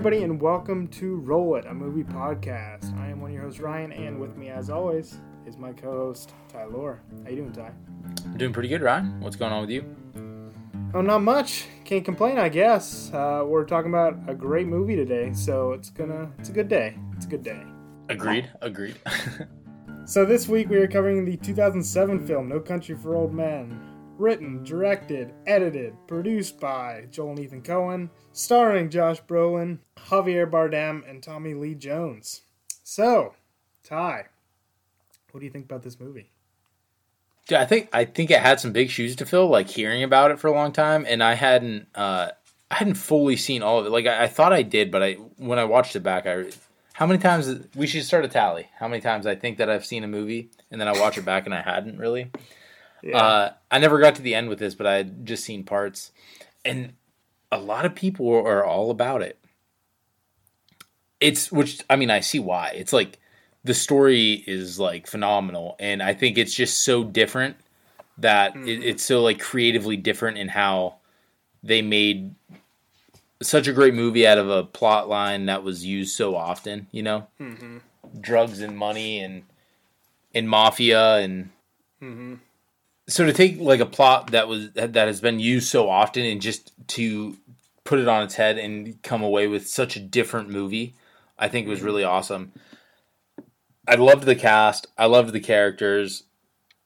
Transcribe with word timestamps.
everybody, 0.00 0.24
and 0.24 0.40
welcome 0.40 0.88
to 0.88 1.16
Roll 1.16 1.56
It, 1.56 1.66
a 1.66 1.74
movie 1.74 2.04
podcast. 2.04 2.96
I 2.96 3.08
am 3.08 3.20
one 3.20 3.32
of 3.32 3.34
your 3.34 3.42
hosts, 3.42 3.60
Ryan, 3.60 3.92
and 3.92 4.18
with 4.18 4.34
me, 4.34 4.48
as 4.48 4.70
always, 4.70 5.18
is 5.46 5.58
my 5.58 5.74
co-host 5.74 6.32
Tyler. 6.48 7.02
How 7.22 7.28
you 7.28 7.36
doing, 7.36 7.52
Ty? 7.52 7.70
I'm 8.24 8.38
doing 8.38 8.54
pretty 8.54 8.70
good, 8.70 8.80
Ryan. 8.80 9.20
What's 9.20 9.36
going 9.36 9.52
on 9.52 9.60
with 9.60 9.68
you? 9.68 9.84
Oh, 10.94 11.02
not 11.02 11.18
much. 11.18 11.66
Can't 11.84 12.02
complain, 12.02 12.38
I 12.38 12.48
guess. 12.48 13.12
Uh, 13.12 13.44
we're 13.46 13.66
talking 13.66 13.90
about 13.90 14.16
a 14.26 14.32
great 14.32 14.66
movie 14.66 14.96
today, 14.96 15.34
so 15.34 15.72
it's 15.72 15.90
gonna 15.90 16.32
it's 16.38 16.48
a 16.48 16.52
good 16.52 16.68
day. 16.68 16.96
It's 17.14 17.26
a 17.26 17.28
good 17.28 17.42
day. 17.42 17.62
Agreed. 18.08 18.48
Agreed. 18.62 18.96
so 20.06 20.24
this 20.24 20.48
week 20.48 20.70
we 20.70 20.78
are 20.78 20.88
covering 20.88 21.26
the 21.26 21.36
2007 21.36 22.26
film 22.26 22.48
No 22.48 22.58
Country 22.58 22.96
for 22.96 23.16
Old 23.16 23.34
Men. 23.34 23.89
Written, 24.20 24.62
directed, 24.62 25.32
edited, 25.46 25.94
produced 26.06 26.60
by 26.60 27.06
Joel 27.10 27.30
and 27.30 27.38
Ethan 27.40 27.62
Coen, 27.62 28.10
starring 28.32 28.90
Josh 28.90 29.22
Brolin, 29.22 29.78
Javier 29.96 30.48
Bardem, 30.48 31.08
and 31.08 31.22
Tommy 31.22 31.54
Lee 31.54 31.74
Jones. 31.74 32.42
So, 32.84 33.34
Ty, 33.82 34.26
what 35.30 35.40
do 35.40 35.46
you 35.46 35.50
think 35.50 35.64
about 35.64 35.82
this 35.82 35.98
movie? 35.98 36.28
Dude, 37.46 37.56
I 37.56 37.64
think 37.64 37.88
I 37.94 38.04
think 38.04 38.30
it 38.30 38.40
had 38.40 38.60
some 38.60 38.72
big 38.72 38.90
shoes 38.90 39.16
to 39.16 39.24
fill. 39.24 39.48
Like 39.48 39.70
hearing 39.70 40.02
about 40.02 40.30
it 40.32 40.38
for 40.38 40.48
a 40.48 40.52
long 40.52 40.72
time, 40.72 41.06
and 41.08 41.22
I 41.22 41.32
hadn't 41.32 41.88
uh, 41.94 42.28
I 42.70 42.74
hadn't 42.74 42.96
fully 42.96 43.36
seen 43.36 43.62
all 43.62 43.78
of 43.78 43.86
it. 43.86 43.90
Like 43.90 44.06
I, 44.06 44.24
I 44.24 44.26
thought 44.26 44.52
I 44.52 44.60
did, 44.60 44.90
but 44.90 45.02
I 45.02 45.14
when 45.38 45.58
I 45.58 45.64
watched 45.64 45.96
it 45.96 46.00
back, 46.00 46.26
I 46.26 46.50
how 46.92 47.06
many 47.06 47.18
times 47.18 47.58
we 47.74 47.86
should 47.86 48.04
start 48.04 48.26
a 48.26 48.28
tally? 48.28 48.68
How 48.78 48.86
many 48.86 49.00
times 49.00 49.26
I 49.26 49.34
think 49.34 49.56
that 49.56 49.70
I've 49.70 49.86
seen 49.86 50.04
a 50.04 50.08
movie 50.08 50.50
and 50.70 50.78
then 50.78 50.88
I 50.88 50.92
watch 51.00 51.16
it 51.16 51.24
back 51.24 51.46
and 51.46 51.54
I 51.54 51.62
hadn't 51.62 51.98
really. 51.98 52.30
Yeah. 53.02 53.16
Uh, 53.16 53.52
I 53.70 53.78
never 53.78 53.98
got 53.98 54.16
to 54.16 54.22
the 54.22 54.34
end 54.34 54.48
with 54.48 54.58
this, 54.58 54.74
but 54.74 54.86
I 54.86 54.96
had 54.96 55.26
just 55.26 55.44
seen 55.44 55.64
parts, 55.64 56.12
and 56.64 56.94
a 57.50 57.58
lot 57.58 57.84
of 57.84 57.94
people 57.94 58.28
are 58.28 58.64
all 58.64 58.90
about 58.90 59.22
it. 59.22 59.38
It's 61.20 61.52
which 61.52 61.80
I 61.88 61.96
mean 61.96 62.10
I 62.10 62.20
see 62.20 62.38
why. 62.38 62.72
It's 62.74 62.92
like 62.92 63.18
the 63.64 63.74
story 63.74 64.44
is 64.46 64.78
like 64.78 65.06
phenomenal, 65.06 65.76
and 65.78 66.02
I 66.02 66.14
think 66.14 66.38
it's 66.38 66.54
just 66.54 66.82
so 66.82 67.04
different 67.04 67.56
that 68.18 68.54
mm-hmm. 68.54 68.68
it, 68.68 68.84
it's 68.84 69.02
so 69.02 69.22
like 69.22 69.38
creatively 69.38 69.96
different 69.96 70.38
in 70.38 70.48
how 70.48 70.96
they 71.62 71.82
made 71.82 72.34
such 73.42 73.68
a 73.68 73.72
great 73.72 73.94
movie 73.94 74.26
out 74.26 74.38
of 74.38 74.48
a 74.50 74.64
plot 74.64 75.08
line 75.08 75.46
that 75.46 75.62
was 75.62 75.84
used 75.84 76.14
so 76.14 76.36
often. 76.36 76.86
You 76.90 77.02
know, 77.02 77.26
mm-hmm. 77.40 77.78
drugs 78.20 78.60
and 78.60 78.76
money 78.76 79.20
and 79.20 79.42
and 80.34 80.48
mafia 80.48 81.16
and. 81.16 81.50
Mm-hmm 82.02 82.34
so 83.08 83.26
to 83.26 83.32
take 83.32 83.58
like 83.58 83.80
a 83.80 83.86
plot 83.86 84.30
that 84.32 84.48
was 84.48 84.72
that 84.72 84.94
has 84.94 85.20
been 85.20 85.40
used 85.40 85.68
so 85.68 85.88
often 85.88 86.24
and 86.24 86.40
just 86.40 86.72
to 86.88 87.36
put 87.84 87.98
it 87.98 88.08
on 88.08 88.22
its 88.22 88.34
head 88.34 88.58
and 88.58 89.02
come 89.02 89.22
away 89.22 89.46
with 89.46 89.66
such 89.66 89.96
a 89.96 90.00
different 90.00 90.48
movie, 90.48 90.94
I 91.38 91.48
think 91.48 91.66
was 91.66 91.78
mm-hmm. 91.78 91.86
really 91.86 92.04
awesome. 92.04 92.52
I 93.88 93.96
loved 93.96 94.24
the 94.24 94.36
cast. 94.36 94.86
I 94.96 95.06
loved 95.06 95.32
the 95.32 95.40
characters. 95.40 96.24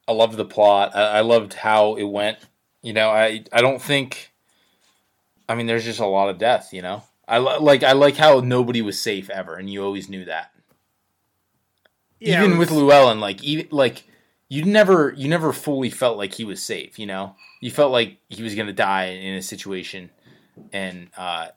I 0.07 0.13
loved 0.13 0.37
the 0.37 0.45
plot. 0.45 0.95
I, 0.95 1.17
I 1.17 1.21
loved 1.21 1.53
how 1.53 1.95
it 1.95 2.05
went. 2.05 2.39
You 2.81 2.93
know, 2.93 3.09
I 3.09 3.43
I 3.51 3.61
don't 3.61 3.81
think. 3.81 4.31
I 5.47 5.53
mean, 5.53 5.67
there's 5.67 5.85
just 5.85 5.99
a 5.99 6.05
lot 6.07 6.29
of 6.29 6.39
death. 6.39 6.73
You 6.73 6.81
know, 6.81 7.03
I 7.27 7.37
like 7.37 7.83
I 7.83 7.91
like 7.91 8.15
how 8.15 8.39
nobody 8.39 8.81
was 8.81 8.99
safe 8.99 9.29
ever, 9.29 9.55
and 9.55 9.69
you 9.69 9.83
always 9.83 10.09
knew 10.09 10.25
that. 10.25 10.51
Yeah, 12.19 12.39
even 12.39 12.57
was... 12.57 12.69
with 12.69 12.77
Llewellyn, 12.77 13.19
like 13.19 13.43
even 13.43 13.67
like 13.71 14.03
you 14.49 14.63
never 14.63 15.13
you 15.15 15.27
never 15.27 15.51
fully 15.51 15.89
felt 15.89 16.17
like 16.17 16.33
he 16.33 16.45
was 16.45 16.61
safe. 16.61 16.99
You 16.99 17.07
know, 17.07 17.35
you 17.61 17.71
felt 17.71 17.91
like 17.91 18.17
he 18.29 18.43
was 18.43 18.55
going 18.55 18.67
to 18.67 18.73
die 18.73 19.05
in 19.05 19.35
a 19.35 19.41
situation, 19.41 20.09
and 20.71 21.09
uh, 21.17 21.47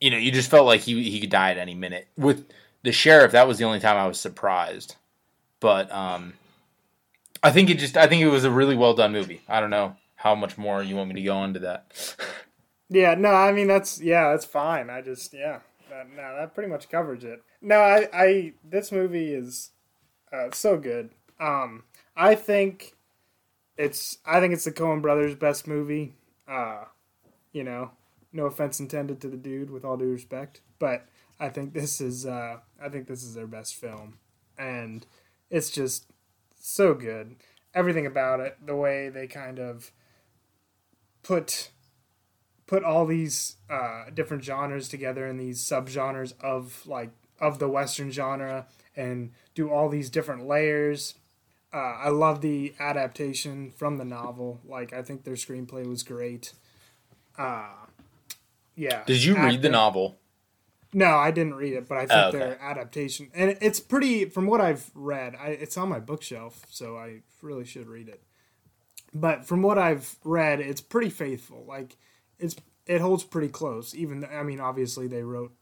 you 0.00 0.10
know, 0.10 0.16
you 0.16 0.30
just 0.30 0.50
felt 0.50 0.66
like 0.66 0.80
he 0.82 1.10
he 1.10 1.20
could 1.20 1.30
die 1.30 1.50
at 1.50 1.58
any 1.58 1.74
minute. 1.74 2.08
With 2.16 2.46
the 2.82 2.92
sheriff, 2.92 3.32
that 3.32 3.48
was 3.48 3.58
the 3.58 3.64
only 3.64 3.80
time 3.80 3.96
I 3.96 4.06
was 4.06 4.20
surprised. 4.20 4.96
But 5.60 5.92
um, 5.92 6.34
I 7.42 7.50
think 7.50 7.70
it 7.70 7.78
just 7.78 7.96
I 7.96 8.06
think 8.06 8.22
it 8.22 8.28
was 8.28 8.44
a 8.44 8.50
really 8.50 8.76
well 8.76 8.94
done 8.94 9.12
movie. 9.12 9.42
I 9.48 9.60
don't 9.60 9.70
know 9.70 9.96
how 10.16 10.34
much 10.34 10.56
more 10.56 10.82
you 10.82 10.96
want 10.96 11.08
me 11.08 11.16
to 11.16 11.22
go 11.22 11.42
into 11.44 11.60
that. 11.60 12.16
yeah, 12.88 13.14
no, 13.14 13.30
I 13.30 13.52
mean 13.52 13.66
that's 13.66 14.00
yeah, 14.00 14.30
that's 14.30 14.44
fine. 14.44 14.88
I 14.88 15.02
just 15.02 15.34
yeah, 15.34 15.60
that, 15.90 16.08
no, 16.10 16.36
that 16.38 16.54
pretty 16.54 16.70
much 16.70 16.88
covers 16.88 17.24
it. 17.24 17.42
No, 17.60 17.80
I 17.80 18.08
I 18.12 18.52
this 18.64 18.92
movie 18.92 19.34
is 19.34 19.70
uh, 20.32 20.50
so 20.52 20.78
good. 20.78 21.10
Um, 21.40 21.84
I 22.14 22.34
think 22.34 22.94
it's 23.76 24.18
I 24.26 24.40
think 24.40 24.52
it's 24.52 24.64
the 24.64 24.72
Coen 24.72 25.02
Brothers' 25.02 25.34
best 25.34 25.66
movie. 25.66 26.14
Uh, 26.46 26.84
you 27.52 27.64
know, 27.64 27.92
no 28.32 28.46
offense 28.46 28.78
intended 28.78 29.20
to 29.22 29.28
the 29.28 29.36
dude, 29.36 29.70
with 29.70 29.84
all 29.84 29.96
due 29.96 30.12
respect, 30.12 30.60
but 30.78 31.06
I 31.40 31.48
think 31.48 31.72
this 31.72 32.00
is 32.00 32.26
uh, 32.26 32.58
I 32.80 32.88
think 32.90 33.08
this 33.08 33.22
is 33.22 33.34
their 33.34 33.46
best 33.46 33.74
film, 33.74 34.18
and 34.58 35.06
it's 35.48 35.70
just 35.70 36.06
so 36.60 36.94
good. 36.94 37.36
Everything 37.74 38.04
about 38.04 38.40
it, 38.40 38.58
the 38.64 38.76
way 38.76 39.08
they 39.08 39.26
kind 39.26 39.58
of 39.58 39.90
put 41.22 41.70
put 42.66 42.84
all 42.84 43.06
these 43.06 43.56
uh, 43.68 44.04
different 44.12 44.44
genres 44.44 44.88
together 44.88 45.26
in 45.26 45.38
these 45.38 45.64
subgenres 45.64 46.34
of 46.40 46.86
like 46.86 47.10
of 47.40 47.58
the 47.58 47.68
western 47.68 48.12
genre 48.12 48.66
and 48.94 49.32
do 49.54 49.70
all 49.70 49.88
these 49.88 50.10
different 50.10 50.46
layers 50.46 51.14
uh, 51.72 51.76
I 51.76 52.08
love 52.08 52.40
the 52.40 52.74
adaptation 52.78 53.70
from 53.70 53.96
the 53.96 54.04
novel. 54.04 54.60
Like, 54.64 54.92
I 54.92 55.02
think 55.02 55.24
their 55.24 55.34
screenplay 55.34 55.86
was 55.86 56.02
great. 56.02 56.52
Uh, 57.38 57.68
yeah. 58.74 59.04
Did 59.06 59.22
you 59.22 59.36
read 59.36 59.62
the 59.62 59.68
novel? 59.68 60.18
No, 60.92 61.16
I 61.16 61.30
didn't 61.30 61.54
read 61.54 61.74
it, 61.74 61.88
but 61.88 61.98
I 61.98 62.00
think 62.00 62.12
oh, 62.12 62.28
okay. 62.28 62.38
their 62.38 62.60
adaptation 62.60 63.30
and 63.32 63.56
it's 63.60 63.78
pretty. 63.78 64.24
From 64.24 64.46
what 64.46 64.60
I've 64.60 64.90
read, 64.94 65.36
I, 65.40 65.48
it's 65.50 65.76
on 65.76 65.88
my 65.88 66.00
bookshelf, 66.00 66.66
so 66.68 66.96
I 66.96 67.20
really 67.42 67.64
should 67.64 67.88
read 67.88 68.08
it. 68.08 68.20
But 69.14 69.46
from 69.46 69.62
what 69.62 69.78
I've 69.78 70.16
read, 70.24 70.58
it's 70.58 70.80
pretty 70.80 71.10
faithful. 71.10 71.64
Like, 71.68 71.96
it's 72.40 72.56
it 72.86 73.00
holds 73.00 73.22
pretty 73.22 73.48
close. 73.48 73.94
Even 73.94 74.26
I 74.32 74.42
mean, 74.42 74.58
obviously 74.58 75.06
they 75.06 75.22
wrote, 75.22 75.52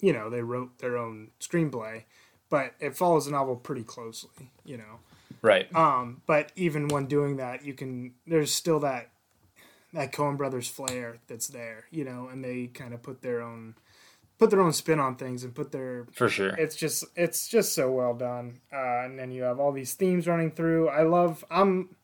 you 0.00 0.12
know, 0.12 0.28
they 0.28 0.42
wrote 0.42 0.78
their 0.78 0.98
own 0.98 1.30
screenplay, 1.40 2.02
but 2.50 2.74
it 2.80 2.94
follows 2.94 3.24
the 3.24 3.32
novel 3.32 3.56
pretty 3.56 3.82
closely. 3.82 4.50
You 4.62 4.76
know. 4.76 4.98
Right. 5.44 5.68
Um, 5.76 6.22
but 6.26 6.52
even 6.56 6.88
when 6.88 7.04
doing 7.04 7.36
that, 7.36 7.66
you 7.66 7.74
can 7.74 8.14
there's 8.26 8.52
still 8.52 8.80
that 8.80 9.10
that 9.92 10.10
Coen 10.10 10.38
Brothers 10.38 10.68
flair 10.68 11.18
that's 11.26 11.48
there, 11.48 11.84
you 11.90 12.02
know, 12.02 12.28
and 12.32 12.42
they 12.42 12.68
kind 12.68 12.94
of 12.94 13.02
put 13.02 13.20
their 13.20 13.42
own 13.42 13.74
put 14.38 14.48
their 14.48 14.62
own 14.62 14.72
spin 14.72 14.98
on 14.98 15.16
things 15.16 15.44
and 15.44 15.54
put 15.54 15.70
their 15.70 16.06
for 16.12 16.30
sure. 16.30 16.54
It's 16.54 16.74
just 16.74 17.04
it's 17.14 17.46
just 17.46 17.74
so 17.74 17.92
well 17.92 18.14
done, 18.14 18.62
uh, 18.72 19.04
and 19.04 19.18
then 19.18 19.30
you 19.30 19.42
have 19.42 19.60
all 19.60 19.70
these 19.70 19.92
themes 19.92 20.26
running 20.26 20.50
through. 20.50 20.88
I 20.88 21.02
love. 21.02 21.44
I'm. 21.50 21.94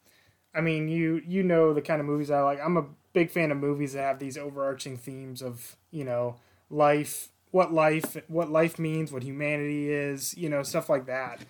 I 0.55 0.61
mean, 0.61 0.89
you 0.89 1.23
you 1.27 1.43
know 1.43 1.73
the 1.73 1.81
kind 1.81 1.99
of 1.99 2.06
movies 2.06 2.31
I 2.31 2.43
like. 2.43 2.59
I'm 2.62 2.77
a 2.77 2.84
big 3.15 3.31
fan 3.31 3.50
of 3.50 3.56
movies 3.56 3.95
that 3.95 4.03
have 4.03 4.19
these 4.19 4.37
overarching 4.37 4.99
themes 4.99 5.41
of 5.41 5.77
you 5.91 6.05
know 6.05 6.37
life, 6.69 7.31
what 7.53 7.73
life, 7.73 8.19
what 8.29 8.50
life 8.50 8.79
means, 8.79 9.11
what 9.11 9.23
humanity 9.23 9.91
is, 9.91 10.37
you 10.37 10.50
know, 10.50 10.62
stuff 10.62 10.91
like 10.91 11.06
that, 11.06 11.41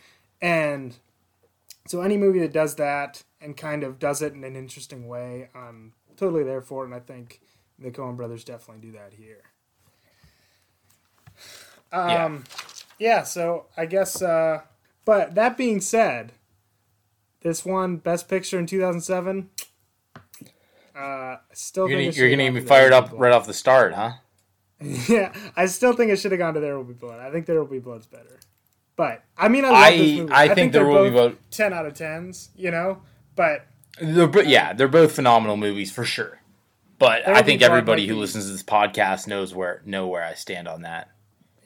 and 0.40 0.96
so 1.90 2.02
any 2.02 2.16
movie 2.16 2.38
that 2.38 2.52
does 2.52 2.76
that 2.76 3.24
and 3.40 3.56
kind 3.56 3.82
of 3.82 3.98
does 3.98 4.22
it 4.22 4.32
in 4.32 4.44
an 4.44 4.54
interesting 4.54 5.08
way, 5.08 5.48
I'm 5.56 5.92
totally 6.16 6.44
there 6.44 6.62
for 6.62 6.84
it, 6.84 6.86
and 6.86 6.94
I 6.94 7.00
think 7.00 7.40
the 7.80 7.90
Coen 7.90 8.16
brothers 8.16 8.44
definitely 8.44 8.92
do 8.92 8.96
that 8.96 9.12
here. 9.12 9.42
Um, 11.90 12.44
yeah. 13.00 13.16
yeah. 13.16 13.22
So 13.24 13.66
I 13.76 13.86
guess, 13.86 14.22
uh, 14.22 14.60
but 15.04 15.34
that 15.34 15.56
being 15.56 15.80
said, 15.80 16.30
this 17.40 17.64
one 17.64 17.96
Best 17.96 18.28
Picture 18.28 18.60
in 18.60 18.66
2007. 18.66 19.50
Uh, 20.94 21.38
still 21.52 21.88
you're 21.88 21.98
gonna, 21.98 22.12
you're 22.12 22.30
gonna 22.30 22.52
me 22.52 22.60
fired 22.60 22.92
up 22.92 23.10
right 23.14 23.32
off 23.32 23.48
the 23.48 23.54
start, 23.54 23.94
huh? 23.94 24.12
yeah, 24.80 25.34
I 25.56 25.66
still 25.66 25.94
think 25.94 26.12
it 26.12 26.20
should 26.20 26.30
have 26.30 26.38
gone 26.38 26.54
to 26.54 26.60
There 26.60 26.76
Will 26.76 26.84
Be 26.84 26.94
Blood. 26.94 27.18
I 27.18 27.32
think 27.32 27.46
There 27.46 27.58
Will 27.58 27.68
Be 27.68 27.80
Blood's 27.80 28.06
better. 28.06 28.38
But 29.00 29.24
I 29.38 29.48
mean, 29.48 29.64
I 29.64 29.70
love 29.70 29.78
I, 29.78 29.96
this 29.96 30.18
movie. 30.18 30.30
I, 30.30 30.42
I 30.42 30.46
think, 30.48 30.56
think 30.56 30.72
there 30.74 30.86
will 30.86 31.04
be 31.04 31.08
both 31.08 31.36
ten 31.50 31.72
out 31.72 31.86
of 31.86 31.94
tens. 31.94 32.50
You 32.54 32.70
know, 32.70 33.00
but 33.34 33.64
they're 33.98 34.42
yeah, 34.42 34.74
they're 34.74 34.88
both 34.88 35.12
phenomenal 35.12 35.56
movies 35.56 35.90
for 35.90 36.04
sure. 36.04 36.42
But 36.98 37.26
I 37.26 37.40
think 37.40 37.62
everybody 37.62 38.06
who 38.06 38.16
listens 38.16 38.44
to 38.44 38.52
this 38.52 38.62
podcast 38.62 39.26
knows 39.26 39.54
where 39.54 39.80
know 39.86 40.06
where 40.06 40.22
I 40.22 40.34
stand 40.34 40.68
on 40.68 40.82
that. 40.82 41.08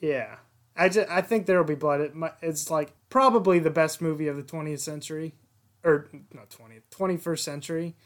Yeah, 0.01 0.37
I 0.77 0.89
just 0.89 1.11
I 1.11 1.23
think 1.23 1.47
there 1.47 1.59
will 1.59 1.65
be 1.65 1.75
blood. 1.75 2.03
It, 2.03 2.13
it's 2.41 2.71
like 2.71 2.93
probably 3.09 3.59
the 3.59 3.69
best 3.69 4.01
movie 4.01 4.29
of 4.29 4.37
the 4.37 4.45
20th 4.45 4.79
century, 4.79 5.35
or 5.83 6.07
not 6.33 6.51
20th, 6.51 6.83
21st 6.93 7.39
century. 7.41 7.97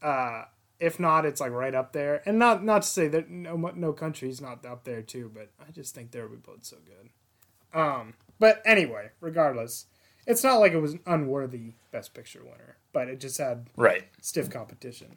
Uh, 0.00 0.44
if 0.80 0.98
not, 0.98 1.26
it's 1.26 1.42
like 1.42 1.52
right 1.52 1.74
up 1.74 1.92
there. 1.92 2.22
And 2.24 2.38
not 2.38 2.64
not 2.64 2.80
to 2.84 2.88
say 2.88 3.06
that 3.08 3.28
no 3.28 3.54
no 3.54 3.92
country's 3.92 4.40
not 4.40 4.64
up 4.64 4.84
there 4.84 5.02
too, 5.02 5.30
but 5.34 5.50
I 5.60 5.72
just 5.72 5.94
think 5.94 6.10
there 6.10 6.22
will 6.22 6.36
be 6.36 6.40
blood 6.40 6.64
so 6.64 6.78
good. 6.86 7.78
Um, 7.78 8.14
but 8.38 8.62
anyway, 8.64 9.10
regardless, 9.20 9.86
it's 10.26 10.44
not 10.44 10.60
like 10.60 10.72
it 10.72 10.80
was 10.80 10.94
an 10.94 11.00
unworthy 11.06 11.74
Best 11.90 12.14
Picture 12.14 12.42
winner, 12.42 12.76
but 12.92 13.08
it 13.08 13.20
just 13.20 13.38
had 13.38 13.68
right 13.76 14.04
stiff 14.20 14.50
competition. 14.50 15.16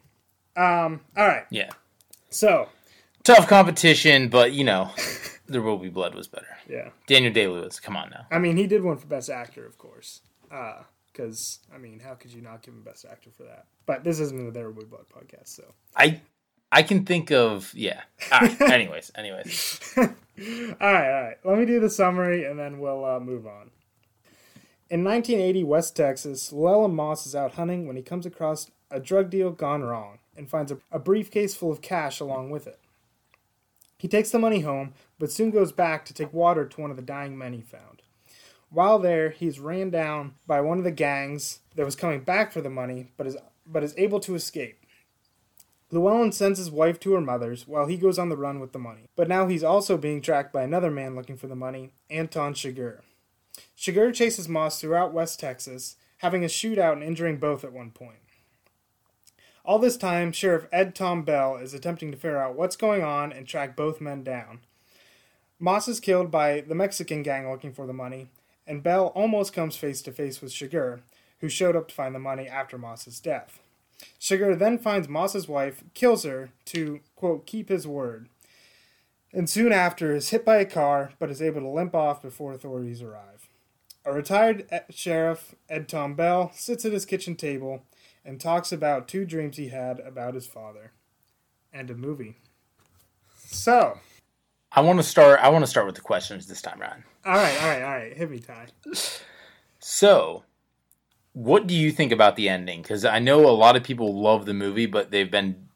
Um, 0.56 1.02
all 1.16 1.28
right. 1.28 1.46
Yeah. 1.50 1.70
So 2.30 2.70
tough 3.24 3.48
competition, 3.48 4.30
but 4.30 4.54
you 4.54 4.64
know, 4.64 4.92
There 5.52 5.62
Will 5.62 5.78
Be 5.78 5.90
Blood 5.90 6.16
was 6.16 6.28
better. 6.28 6.58
Yeah. 6.70 6.90
Daniel 7.08 7.34
Day 7.34 7.48
Lewis, 7.48 7.80
come 7.80 7.98
on 7.98 8.10
now. 8.10 8.26
I 8.32 8.40
mean, 8.40 8.58
he 8.58 8.68
did 8.68 8.84
win 8.84 8.98
for 8.98 9.08
Best 9.08 9.30
Actor, 9.30 9.66
of 9.66 9.78
course. 9.78 10.22
Because, 11.12 11.60
I 11.74 11.78
mean, 11.78 12.00
how 12.00 12.14
could 12.14 12.34
you 12.34 12.42
not 12.42 12.62
give 12.62 12.74
him 12.74 12.84
Best 12.84 13.06
Actor 13.10 13.32
for 13.36 13.44
that? 13.44 13.66
But 13.86 14.04
this 14.04 14.20
isn't 14.20 14.48
a 14.48 14.52
There 14.52 14.70
Will 14.70 14.84
Be 14.84 14.86
Blood 14.86 15.06
podcast, 15.14 15.50
so. 15.50 15.74
I 15.96 16.22
I 16.72 16.84
can 16.84 17.06
think 17.06 17.32
of 17.32 17.74
yeah. 17.76 18.02
All 18.32 18.40
right. 18.40 18.62
anyways, 18.72 19.12
anyways. 19.16 19.94
All 19.98 20.08
right, 20.82 21.12
all 21.12 21.24
right. 21.24 21.38
Let 21.44 21.60
me 21.60 21.66
do 21.66 21.80
the 21.80 21.90
summary 21.90 22.46
and 22.46 22.58
then 22.58 22.80
we'll 22.80 23.06
uh, 23.06 23.20
move 23.20 23.46
on. 23.46 23.70
In 24.90 25.04
1980 25.04 25.64
West 25.66 25.96
Texas, 25.96 26.52
Llewellyn 26.52 26.96
Moss 26.96 27.28
is 27.28 27.36
out 27.36 27.54
hunting 27.54 27.86
when 27.86 27.96
he 27.96 28.02
comes 28.02 28.26
across 28.26 28.72
a 28.90 29.00
drug 29.00 29.30
deal 29.30 29.52
gone 29.52 29.84
wrong 29.84 30.18
and 30.36 30.50
finds 30.50 30.72
a, 30.72 30.80
a 30.92 30.98
briefcase 30.98 31.54
full 31.54 31.72
of 31.72 31.82
cash 31.82 32.20
along 32.20 32.50
with 32.50 32.66
it. 32.66 32.80
He 33.98 34.08
takes 34.08 34.32
the 34.32 34.40
money 34.40 34.62
home, 34.62 34.94
but 35.20 35.32
soon 35.32 35.52
goes 35.52 35.72
back 35.72 36.06
to 36.06 36.14
take 36.14 36.34
water 36.34 36.66
to 36.66 36.82
one 36.82 36.90
of 36.90 36.98
the 36.98 37.04
dying 37.04 37.38
men 37.38 37.54
he 37.54 37.62
found. 37.62 38.02
While 38.72 38.98
there, 38.98 39.30
he's 39.30 39.60
ran 39.60 39.92
down 39.92 40.34
by 40.48 40.62
one 40.62 40.80
of 40.80 40.84
the 40.84 40.92
gangs 40.92 41.60
that 41.76 41.86
was 41.86 41.96
coming 41.96 42.22
back 42.22 42.52
for 42.52 42.62
the 42.62 42.70
money, 42.70 43.12
but 43.16 43.28
is 43.28 43.38
but 43.68 43.84
is 43.84 43.94
able 43.98 44.20
to 44.22 44.34
escape. 44.34 44.81
Llewellyn 45.92 46.32
sends 46.32 46.58
his 46.58 46.72
wife 46.72 47.00
to 47.02 47.14
her 47.14 47.22
mother's 47.22 47.68
while 47.68 47.86
he 47.86 47.98
goes 47.98 48.18
on 48.18 48.30
the 48.30 48.38
run 48.38 48.62
with 48.62 48.72
the 48.72 48.80
money. 48.80 49.10
But 49.18 49.28
now 49.28 49.48
he's 49.48 49.64
also 49.64 49.98
being 49.98 50.22
tracked 50.22 50.54
by 50.54 50.64
another 50.64 50.90
man 50.90 51.16
looking 51.16 51.36
for 51.36 51.48
the 51.48 51.56
money, 51.56 51.92
Anton 52.10 52.54
Chigurh. 52.54 53.02
Chigurh 53.78 54.14
chases 54.14 54.48
Moss 54.48 54.80
throughout 54.80 55.14
West 55.14 55.40
Texas, 55.40 55.98
having 56.20 56.44
a 56.44 56.48
shootout 56.48 56.94
and 56.94 57.04
injuring 57.04 57.38
both 57.38 57.66
at 57.66 57.74
one 57.74 57.92
point. 57.92 58.20
All 59.66 59.80
this 59.80 59.98
time, 59.98 60.32
Sheriff 60.32 60.68
Ed 60.72 60.96
Tom 60.96 61.24
Bell 61.24 61.58
is 61.58 61.74
attempting 61.74 62.10
to 62.12 62.18
figure 62.18 62.42
out 62.42 62.56
what's 62.56 62.76
going 62.76 63.04
on 63.04 63.34
and 63.34 63.46
track 63.46 63.76
both 63.76 64.02
men 64.02 64.24
down. 64.24 64.62
Moss 65.60 65.88
is 65.88 66.00
killed 66.00 66.32
by 66.32 66.62
the 66.62 66.74
Mexican 66.74 67.22
gang 67.22 67.50
looking 67.52 67.74
for 67.74 67.86
the 67.86 67.94
money, 67.94 68.28
and 68.66 68.82
Bell 68.82 69.08
almost 69.08 69.54
comes 69.54 69.76
face 69.76 70.02
to 70.04 70.12
face 70.12 70.42
with 70.42 70.54
Chigurh, 70.54 71.02
who 71.40 71.50
showed 71.50 71.76
up 71.76 71.90
to 71.90 71.96
find 71.96 72.16
the 72.16 72.20
money 72.20 72.48
after 72.48 72.78
Moss's 72.78 73.20
death. 73.20 73.61
Chigurh 74.20 74.58
then 74.58 74.78
finds 74.78 75.08
Moss's 75.08 75.48
wife, 75.48 75.84
kills 75.94 76.24
her 76.24 76.52
to, 76.66 77.00
quote, 77.16 77.46
keep 77.46 77.70
his 77.70 77.88
word, 77.88 78.30
and 79.34 79.50
soon 79.50 79.72
after 79.72 80.16
is 80.16 80.30
hit 80.30 80.46
by 80.46 80.58
a 80.58 80.66
car 80.66 81.12
but 81.20 81.30
is 81.30 81.42
able 81.42 81.62
to 81.62 81.68
limp 81.68 81.96
off 81.96 82.22
before 82.22 82.54
authorities 82.54 83.02
arrive. 83.02 83.50
A 84.04 84.12
retired 84.12 84.68
sheriff, 84.90 85.56
Ed 85.70 85.88
Tom 85.88 86.16
Bell, 86.16 86.52
sits 86.56 86.86
at 86.86 86.92
his 86.92 87.06
kitchen 87.06 87.36
table 87.36 87.84
and 88.26 88.40
talks 88.40 88.72
about 88.72 89.08
two 89.08 89.26
dreams 89.26 89.58
he 89.58 89.70
had 89.70 90.00
about 90.00 90.34
his 90.34 90.48
father. 90.48 90.92
And 91.74 91.90
a 91.90 91.96
movie. 91.96 92.38
So, 93.38 94.00
I 94.74 94.82
want 94.82 95.00
to 95.00 95.04
start. 95.04 95.40
I 95.40 95.50
want 95.50 95.64
to 95.64 95.70
start 95.70 95.86
with 95.86 95.96
the 95.96 96.02
questions 96.02 96.48
this 96.48 96.62
time 96.62 96.82
around. 96.82 97.04
all 97.26 97.34
right, 97.34 97.62
all 97.62 97.70
right, 97.70 97.82
all 97.82 97.92
right. 97.92 98.14
Hit 98.18 98.30
me, 98.30 98.40
Ty. 98.40 98.68
So, 99.80 100.44
what 101.34 101.68
do 101.68 101.74
you 101.74 101.92
think 101.92 102.12
about 102.12 102.36
the 102.36 102.50
ending? 102.50 102.82
Because 102.82 103.06
I 103.06 103.20
know 103.20 103.48
a 103.48 103.52
lot 103.52 103.76
of 103.76 103.84
people 103.84 104.20
love 104.20 104.46
the 104.46 104.54
movie, 104.54 104.86
but 104.86 105.12
they've 105.12 105.32
been 105.32 105.68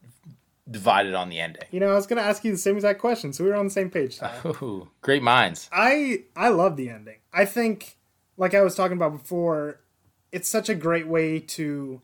divided 0.69 1.13
on 1.13 1.29
the 1.29 1.39
ending. 1.39 1.63
You 1.71 1.79
know, 1.79 1.91
I 1.91 1.95
was 1.95 2.07
going 2.07 2.21
to 2.21 2.27
ask 2.27 2.43
you 2.43 2.51
the 2.51 2.57
same 2.57 2.75
exact 2.75 2.99
question, 2.99 3.31
so 3.33 3.43
we 3.43 3.49
were 3.49 3.55
on 3.55 3.65
the 3.65 3.71
same 3.71 3.89
page, 3.89 4.17
Ty. 4.17 4.33
Ooh, 4.45 4.89
great 5.01 5.23
minds. 5.23 5.69
I 5.71 6.23
I 6.35 6.49
love 6.49 6.75
the 6.75 6.89
ending. 6.89 7.17
I 7.33 7.45
think, 7.45 7.97
like 8.37 8.53
I 8.53 8.61
was 8.61 8.75
talking 8.75 8.97
about 8.97 9.13
before, 9.13 9.79
it's 10.31 10.49
such 10.49 10.69
a 10.69 10.75
great 10.75 11.07
way 11.07 11.39
to 11.39 12.01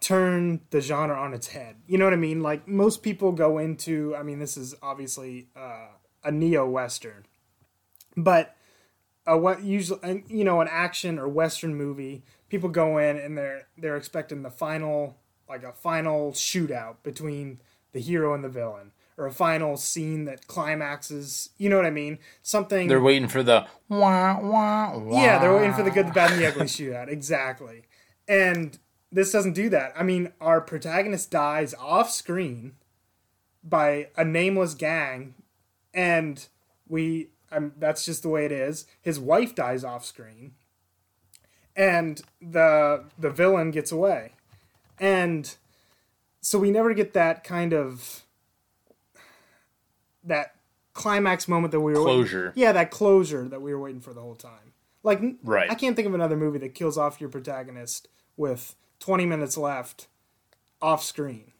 turn 0.00 0.60
the 0.70 0.80
genre 0.80 1.16
on 1.16 1.34
its 1.34 1.48
head. 1.48 1.76
You 1.86 1.98
know 1.98 2.04
what 2.04 2.14
I 2.14 2.16
mean? 2.16 2.42
Like 2.42 2.66
most 2.66 3.02
people 3.02 3.32
go 3.32 3.58
into. 3.58 4.14
I 4.16 4.22
mean, 4.22 4.38
this 4.38 4.56
is 4.56 4.74
obviously 4.82 5.48
uh, 5.54 5.88
a 6.24 6.30
neo 6.30 6.66
western, 6.66 7.26
but 8.16 8.56
a 9.26 9.36
what 9.36 9.62
usually 9.62 10.24
you 10.28 10.44
know 10.44 10.60
an 10.60 10.68
action 10.70 11.18
or 11.18 11.28
western 11.28 11.74
movie. 11.74 12.22
People 12.48 12.68
go 12.68 12.98
in 12.98 13.16
and 13.16 13.36
they're 13.36 13.68
they're 13.78 13.96
expecting 13.96 14.42
the 14.42 14.50
final 14.50 15.16
like 15.48 15.62
a 15.62 15.72
final 15.72 16.32
shootout 16.32 16.96
between 17.02 17.60
the 17.92 18.00
hero 18.00 18.34
and 18.34 18.44
the 18.44 18.48
villain. 18.48 18.92
Or 19.18 19.26
a 19.26 19.32
final 19.32 19.76
scene 19.76 20.24
that 20.24 20.46
climaxes, 20.46 21.50
you 21.58 21.68
know 21.68 21.76
what 21.76 21.84
I 21.84 21.90
mean? 21.90 22.18
Something 22.42 22.88
They're 22.88 23.02
waiting 23.02 23.28
for 23.28 23.42
the 23.42 23.66
wah 23.86 24.40
wah 24.40 24.98
wah. 24.98 25.22
yeah, 25.22 25.38
they're 25.38 25.54
waiting 25.54 25.74
for 25.74 25.82
the 25.82 25.90
good, 25.90 26.06
the 26.06 26.12
bad, 26.12 26.30
and 26.30 26.40
the 26.40 26.46
ugly 26.46 26.64
shootout. 26.64 27.08
Exactly. 27.08 27.82
And 28.26 28.78
this 29.12 29.30
doesn't 29.30 29.52
do 29.52 29.68
that. 29.70 29.92
I 29.94 30.04
mean, 30.04 30.32
our 30.40 30.62
protagonist 30.62 31.30
dies 31.30 31.74
off 31.74 32.10
screen 32.10 32.76
by 33.62 34.08
a 34.16 34.24
nameless 34.24 34.72
gang, 34.72 35.34
and 35.92 36.46
we. 36.88 37.28
Um, 37.52 37.72
that's 37.78 38.04
just 38.04 38.22
the 38.22 38.28
way 38.28 38.44
it 38.44 38.52
is. 38.52 38.86
His 39.00 39.18
wife 39.18 39.54
dies 39.54 39.82
off 39.84 40.04
screen, 40.04 40.52
and 41.76 42.20
the 42.40 43.04
the 43.18 43.30
villain 43.30 43.70
gets 43.72 43.90
away, 43.92 44.34
and 44.98 45.54
so 46.40 46.58
we 46.58 46.70
never 46.70 46.94
get 46.94 47.12
that 47.14 47.42
kind 47.44 47.72
of 47.72 48.24
that 50.24 50.54
climax 50.92 51.48
moment 51.48 51.72
that 51.72 51.80
we 51.80 51.92
were 51.92 52.04
waiting- 52.04 52.20
Closure. 52.22 52.52
yeah, 52.54 52.72
that 52.72 52.90
closure 52.90 53.48
that 53.48 53.62
we 53.62 53.72
were 53.72 53.80
waiting 53.80 54.00
for 54.00 54.12
the 54.12 54.20
whole 54.20 54.34
time. 54.34 54.74
Like, 55.02 55.20
Right. 55.42 55.70
I 55.70 55.74
can't 55.74 55.96
think 55.96 56.06
of 56.06 56.14
another 56.14 56.36
movie 56.36 56.58
that 56.58 56.74
kills 56.74 56.98
off 56.98 57.20
your 57.20 57.30
protagonist 57.30 58.08
with 58.36 58.74
20 58.98 59.24
minutes 59.24 59.56
left 59.56 60.08
off 60.82 61.02
screen 61.02 61.52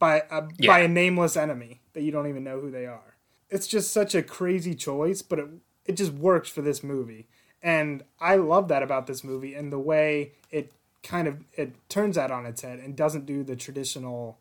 by 0.00 0.24
a, 0.30 0.48
Yeah. 0.58 0.66
by 0.72 0.80
a 0.80 0.88
nameless 0.88 1.36
enemy 1.36 1.82
that 1.92 2.02
you 2.02 2.10
don't 2.10 2.26
even 2.26 2.42
know 2.42 2.58
who 2.60 2.70
they 2.70 2.86
are. 2.86 3.14
It's 3.50 3.66
just 3.66 3.92
such 3.92 4.14
a 4.14 4.22
crazy 4.22 4.74
choice, 4.74 5.22
but 5.22 5.38
it 5.38 5.48
it 5.84 5.96
just 5.96 6.12
works 6.12 6.50
for 6.50 6.62
this 6.62 6.82
movie. 6.82 7.26
And 7.62 8.04
I 8.20 8.36
love 8.36 8.68
that 8.68 8.82
about 8.82 9.06
this 9.06 9.24
movie 9.24 9.54
and 9.54 9.72
the 9.72 9.78
way 9.78 10.32
it 10.50 10.72
kind 11.02 11.26
of 11.26 11.38
it 11.54 11.72
turns 11.88 12.16
that 12.16 12.30
on 12.30 12.46
its 12.46 12.62
head 12.62 12.78
and 12.78 12.94
doesn't 12.94 13.26
do 13.26 13.42
the 13.42 13.56
traditional 13.56 14.38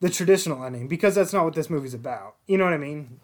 the 0.00 0.10
traditional 0.10 0.64
ending 0.64 0.88
because 0.88 1.14
that's 1.14 1.32
not 1.32 1.44
what 1.44 1.54
this 1.54 1.70
movie's 1.70 1.94
about. 1.94 2.34
You 2.46 2.58
know 2.58 2.64
what 2.64 2.72
I 2.72 2.78
mean? 2.78 3.20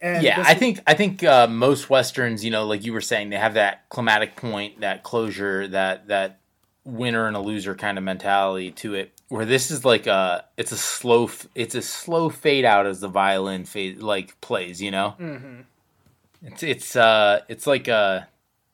And 0.00 0.22
Yeah, 0.22 0.42
I 0.44 0.54
think 0.54 0.80
I 0.86 0.94
think 0.94 1.24
uh, 1.24 1.46
most 1.46 1.88
westerns, 1.88 2.44
you 2.44 2.50
know, 2.50 2.66
like 2.66 2.84
you 2.84 2.92
were 2.92 3.00
saying, 3.00 3.30
they 3.30 3.36
have 3.36 3.54
that 3.54 3.88
climatic 3.88 4.36
point, 4.36 4.80
that 4.80 5.02
closure, 5.02 5.66
that 5.68 6.08
that 6.08 6.40
winner 6.84 7.26
and 7.26 7.36
a 7.36 7.40
loser 7.40 7.74
kind 7.74 7.96
of 7.96 8.04
mentality 8.04 8.70
to 8.72 8.94
it. 8.94 9.13
Where 9.28 9.44
this 9.44 9.70
is 9.70 9.84
like 9.84 10.06
a, 10.06 10.44
it's 10.56 10.72
a 10.72 10.76
slow, 10.76 11.30
it's 11.54 11.74
a 11.74 11.82
slow 11.82 12.28
fade 12.28 12.64
out 12.64 12.86
as 12.86 13.00
the 13.00 13.08
violin 13.08 13.64
fade 13.64 14.00
like 14.00 14.40
plays, 14.40 14.80
you 14.80 14.90
know. 14.90 15.14
Mm-hmm. 15.18 15.60
It's 16.42 16.62
it's 16.62 16.96
uh 16.96 17.40
it's 17.48 17.66
like 17.66 17.88
a, 17.88 18.28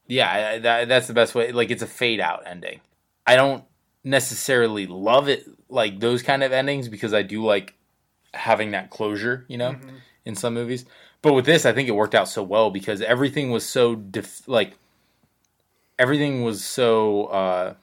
yeah, 0.08 0.58
that, 0.58 0.88
that's 0.88 1.06
the 1.06 1.14
best 1.14 1.34
way. 1.34 1.52
Like 1.52 1.70
it's 1.70 1.82
a 1.82 1.86
fade 1.86 2.20
out 2.20 2.42
ending. 2.46 2.80
I 3.26 3.36
don't 3.36 3.64
necessarily 4.02 4.86
love 4.86 5.28
it 5.28 5.46
like 5.68 6.00
those 6.00 6.22
kind 6.22 6.42
of 6.42 6.52
endings 6.52 6.88
because 6.88 7.14
I 7.14 7.22
do 7.22 7.44
like 7.44 7.74
having 8.34 8.72
that 8.72 8.90
closure, 8.90 9.44
you 9.48 9.56
know, 9.56 9.76
in 10.24 10.34
some 10.34 10.54
movies. 10.54 10.84
But 11.22 11.34
with 11.34 11.44
this, 11.44 11.66
I 11.66 11.72
think 11.72 11.88
it 11.88 11.92
worked 11.92 12.14
out 12.14 12.28
so 12.28 12.42
well 12.42 12.70
because 12.70 13.02
everything 13.02 13.50
was 13.50 13.64
so 13.64 13.94
def- 13.94 14.48
like 14.48 14.72
everything 15.98 16.42
was 16.42 16.64
so 16.64 17.26
uh, 17.26 17.74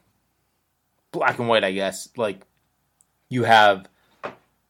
black 1.11 1.39
and 1.39 1.47
white. 1.47 1.63
I 1.63 1.71
guess 1.71 2.09
like 2.17 2.41
you 3.29 3.43
have 3.43 3.87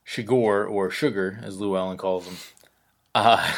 Chigurh 0.05 0.69
or 0.69 0.89
Sugar, 0.89 1.39
as 1.43 1.59
Llewellyn 1.59 1.97
calls 1.97 2.25
him, 2.27 2.37
uh, 3.13 3.53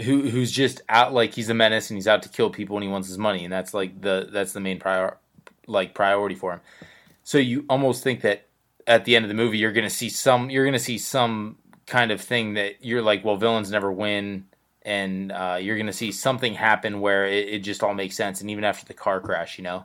who 0.00 0.28
who's 0.28 0.50
just 0.50 0.80
out 0.88 1.12
like 1.12 1.34
he's 1.34 1.50
a 1.50 1.54
menace 1.54 1.90
and 1.90 1.96
he's 1.96 2.08
out 2.08 2.22
to 2.22 2.28
kill 2.28 2.50
people 2.50 2.76
and 2.76 2.84
he 2.84 2.90
wants 2.90 3.08
his 3.08 3.18
money 3.18 3.44
and 3.44 3.52
that's 3.52 3.74
like 3.74 4.00
the 4.00 4.28
that's 4.32 4.52
the 4.52 4.60
main 4.60 4.78
prior 4.78 5.18
like 5.66 5.94
priority 5.94 6.34
for 6.34 6.54
him. 6.54 6.60
So 7.24 7.38
you 7.38 7.64
almost 7.68 8.02
think 8.02 8.22
that 8.22 8.46
at 8.86 9.04
the 9.04 9.14
end 9.14 9.24
of 9.24 9.28
the 9.28 9.34
movie 9.34 9.58
you're 9.58 9.72
gonna 9.72 9.90
see 9.90 10.08
some 10.08 10.50
you're 10.50 10.64
gonna 10.64 10.78
see 10.78 10.98
some 10.98 11.56
kind 11.86 12.10
of 12.10 12.20
thing 12.20 12.54
that 12.54 12.84
you're 12.84 13.02
like, 13.02 13.24
well, 13.24 13.36
villains 13.36 13.70
never 13.70 13.92
win, 13.92 14.46
and 14.84 15.32
uh, 15.32 15.58
you're 15.60 15.76
gonna 15.78 15.92
see 15.92 16.12
something 16.12 16.54
happen 16.54 17.00
where 17.00 17.24
it, 17.26 17.48
it 17.48 17.58
just 17.60 17.82
all 17.82 17.94
makes 17.94 18.16
sense, 18.16 18.40
and 18.40 18.50
even 18.50 18.64
after 18.64 18.84
the 18.84 18.94
car 18.94 19.20
crash, 19.20 19.58
you 19.58 19.64
know. 19.64 19.84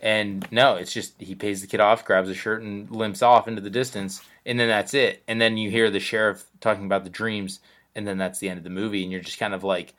And 0.00 0.46
no, 0.50 0.76
it's 0.76 0.92
just 0.92 1.20
he 1.20 1.34
pays 1.34 1.60
the 1.60 1.66
kid 1.66 1.80
off, 1.80 2.04
grabs 2.04 2.28
a 2.28 2.34
shirt, 2.34 2.62
and 2.62 2.90
limps 2.90 3.22
off 3.22 3.48
into 3.48 3.60
the 3.60 3.70
distance, 3.70 4.22
and 4.44 4.58
then 4.58 4.68
that's 4.68 4.94
it. 4.94 5.22
And 5.26 5.40
then 5.40 5.56
you 5.56 5.70
hear 5.70 5.90
the 5.90 6.00
sheriff 6.00 6.44
talking 6.60 6.84
about 6.86 7.04
the 7.04 7.10
dreams, 7.10 7.60
and 7.94 8.06
then 8.06 8.18
that's 8.18 8.38
the 8.38 8.48
end 8.48 8.58
of 8.58 8.64
the 8.64 8.70
movie, 8.70 9.02
and 9.02 9.10
you're 9.10 9.20
just 9.20 9.38
kind 9.38 9.54
of 9.54 9.64
like, 9.64 9.94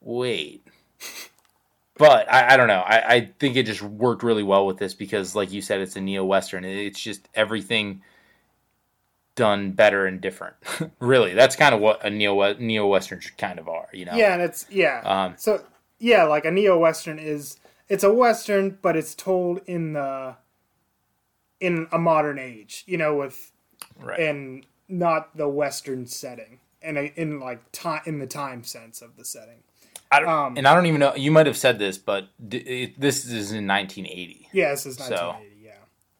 wait. 0.00 0.66
But 1.98 2.32
I, 2.32 2.54
I 2.54 2.56
don't 2.56 2.68
know. 2.68 2.80
I, 2.80 3.14
I 3.14 3.30
think 3.38 3.56
it 3.56 3.66
just 3.66 3.82
worked 3.82 4.22
really 4.22 4.42
well 4.42 4.66
with 4.66 4.78
this 4.78 4.94
because, 4.94 5.34
like 5.34 5.52
you 5.52 5.60
said, 5.60 5.82
it's 5.82 5.96
a 5.96 6.00
neo 6.00 6.24
western. 6.24 6.64
It's 6.64 7.00
just 7.00 7.28
everything 7.34 8.00
done 9.34 9.72
better 9.72 10.06
and 10.06 10.20
different. 10.20 10.56
really, 11.00 11.34
that's 11.34 11.56
kind 11.56 11.74
of 11.74 11.80
what 11.80 12.04
a 12.04 12.10
neo 12.10 12.54
neo 12.54 12.86
western 12.86 13.20
kind 13.38 13.58
of 13.58 13.68
are. 13.68 13.88
You 13.92 14.06
know? 14.06 14.14
Yeah, 14.14 14.34
and 14.34 14.42
it's 14.42 14.66
yeah. 14.70 15.00
Um, 15.04 15.34
so 15.38 15.64
yeah, 15.98 16.24
like 16.24 16.44
a 16.44 16.50
neo 16.50 16.78
western 16.78 17.18
is 17.18 17.58
it's 17.88 18.04
a 18.04 18.12
western, 18.12 18.78
but 18.82 18.96
it's 18.96 19.14
told 19.14 19.60
in 19.66 19.92
the 19.94 20.36
in 21.60 21.86
a 21.92 21.98
modern 21.98 22.38
age. 22.38 22.84
You 22.86 22.98
know, 22.98 23.16
with 23.16 23.52
Right. 23.98 24.20
and 24.20 24.66
not 24.88 25.36
the 25.36 25.48
Western 25.48 26.06
setting, 26.06 26.60
and 26.82 26.98
in 26.98 27.40
like 27.40 27.60
time 27.72 28.02
in 28.06 28.18
the 28.18 28.26
time 28.26 28.64
sense 28.64 29.00
of 29.02 29.16
the 29.16 29.24
setting. 29.24 29.62
I 30.12 30.20
don't, 30.20 30.28
um, 30.28 30.56
and 30.56 30.66
I 30.66 30.74
don't 30.74 30.86
even 30.86 31.00
know. 31.00 31.14
You 31.14 31.30
might 31.30 31.46
have 31.46 31.56
said 31.56 31.78
this, 31.78 31.96
but 31.96 32.28
d- 32.46 32.58
it, 32.58 33.00
this 33.00 33.24
is 33.24 33.52
in 33.52 33.66
1980. 33.66 34.48
Yeah, 34.52 34.70
this 34.70 34.84
is 34.86 34.98
1980. 34.98 35.64
Yeah. 35.64 35.72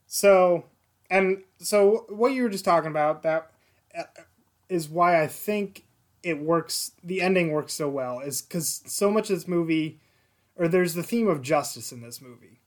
So, 0.06 0.64
and 1.10 1.42
so 1.58 2.06
what 2.08 2.32
you 2.32 2.44
were 2.44 2.48
just 2.48 2.64
talking 2.64 2.90
about 2.90 3.22
that 3.24 3.50
uh, 3.96 4.04
why 4.88 5.20
I 5.20 5.26
think 5.26 5.84
it 6.22 6.38
works. 6.38 6.92
The 7.02 7.20
ending 7.20 7.50
works 7.50 7.72
so 7.72 7.88
well 7.88 8.20
is 8.20 8.42
because 8.42 8.82
so 8.86 9.10
much 9.10 9.30
of 9.30 9.36
this 9.36 9.48
movie, 9.48 9.98
or 10.56 10.68
there's 10.68 10.94
the 10.94 11.02
theme 11.02 11.28
of 11.28 11.42
justice 11.42 11.92
in 11.92 12.02
this 12.02 12.20
movie, 12.20 12.60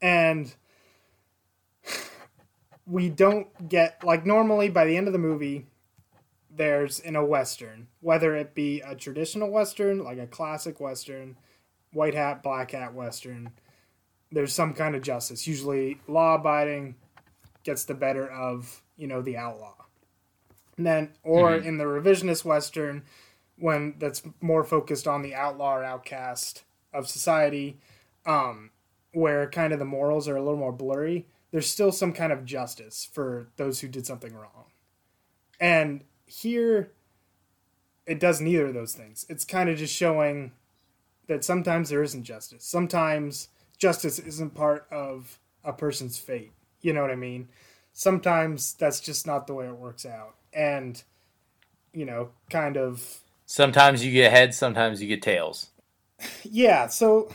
and 0.00 0.54
we 2.86 3.08
don't 3.08 3.68
get 3.68 4.02
like 4.02 4.24
normally 4.24 4.68
by 4.68 4.84
the 4.84 4.96
end 4.96 5.06
of 5.06 5.12
the 5.12 5.18
movie. 5.18 5.66
There's 6.52 6.98
in 6.98 7.14
a 7.14 7.24
western, 7.24 7.86
whether 8.00 8.34
it 8.34 8.54
be 8.54 8.80
a 8.80 8.96
traditional 8.96 9.50
western, 9.50 10.02
like 10.02 10.18
a 10.18 10.26
classic 10.26 10.80
western, 10.80 11.36
white 11.92 12.14
hat, 12.14 12.42
black 12.42 12.72
hat 12.72 12.92
western, 12.92 13.52
there's 14.32 14.52
some 14.52 14.74
kind 14.74 14.96
of 14.96 15.02
justice. 15.02 15.46
Usually, 15.46 16.00
law 16.08 16.34
abiding 16.34 16.96
gets 17.70 17.84
the 17.84 17.94
better 17.94 18.28
of 18.28 18.82
you 18.96 19.06
know 19.06 19.22
the 19.22 19.36
outlaw. 19.36 19.74
And 20.76 20.84
then, 20.84 21.10
or 21.22 21.54
in 21.54 21.78
the 21.78 21.84
revisionist 21.84 22.44
western, 22.44 23.04
when 23.56 23.94
that's 23.98 24.22
more 24.40 24.64
focused 24.64 25.06
on 25.06 25.22
the 25.22 25.36
outlaw 25.36 25.76
or 25.76 25.84
outcast 25.84 26.64
of 26.92 27.06
society, 27.06 27.76
um, 28.26 28.70
where 29.12 29.48
kind 29.48 29.72
of 29.72 29.78
the 29.78 29.84
morals 29.84 30.26
are 30.26 30.36
a 30.36 30.42
little 30.42 30.58
more 30.58 30.72
blurry. 30.72 31.26
There's 31.52 31.70
still 31.70 31.92
some 31.92 32.12
kind 32.12 32.32
of 32.32 32.44
justice 32.44 33.08
for 33.12 33.46
those 33.56 33.80
who 33.80 33.88
did 33.88 34.04
something 34.04 34.34
wrong. 34.34 34.66
And 35.60 36.02
here, 36.26 36.90
it 38.04 38.18
does 38.18 38.40
neither 38.40 38.66
of 38.66 38.74
those 38.74 38.94
things. 38.94 39.26
It's 39.28 39.44
kind 39.44 39.68
of 39.68 39.78
just 39.78 39.94
showing 39.94 40.52
that 41.28 41.44
sometimes 41.44 41.90
there 41.90 42.02
isn't 42.02 42.24
justice. 42.24 42.64
Sometimes 42.64 43.48
justice 43.78 44.18
isn't 44.18 44.54
part 44.54 44.88
of 44.90 45.38
a 45.62 45.72
person's 45.72 46.18
fate. 46.18 46.52
You 46.80 46.92
know 46.92 47.02
what 47.02 47.10
I 47.10 47.16
mean? 47.16 47.48
Sometimes 47.92 48.74
that's 48.74 49.00
just 49.00 49.26
not 49.26 49.46
the 49.46 49.54
way 49.54 49.66
it 49.66 49.76
works 49.76 50.06
out. 50.06 50.36
And, 50.52 51.02
you 51.92 52.04
know, 52.04 52.30
kind 52.50 52.76
of. 52.76 53.20
Sometimes 53.46 54.04
you 54.04 54.12
get 54.12 54.30
heads, 54.32 54.56
sometimes 54.56 55.02
you 55.02 55.08
get 55.08 55.22
tails. 55.22 55.70
Yeah, 56.44 56.86
so 56.86 57.30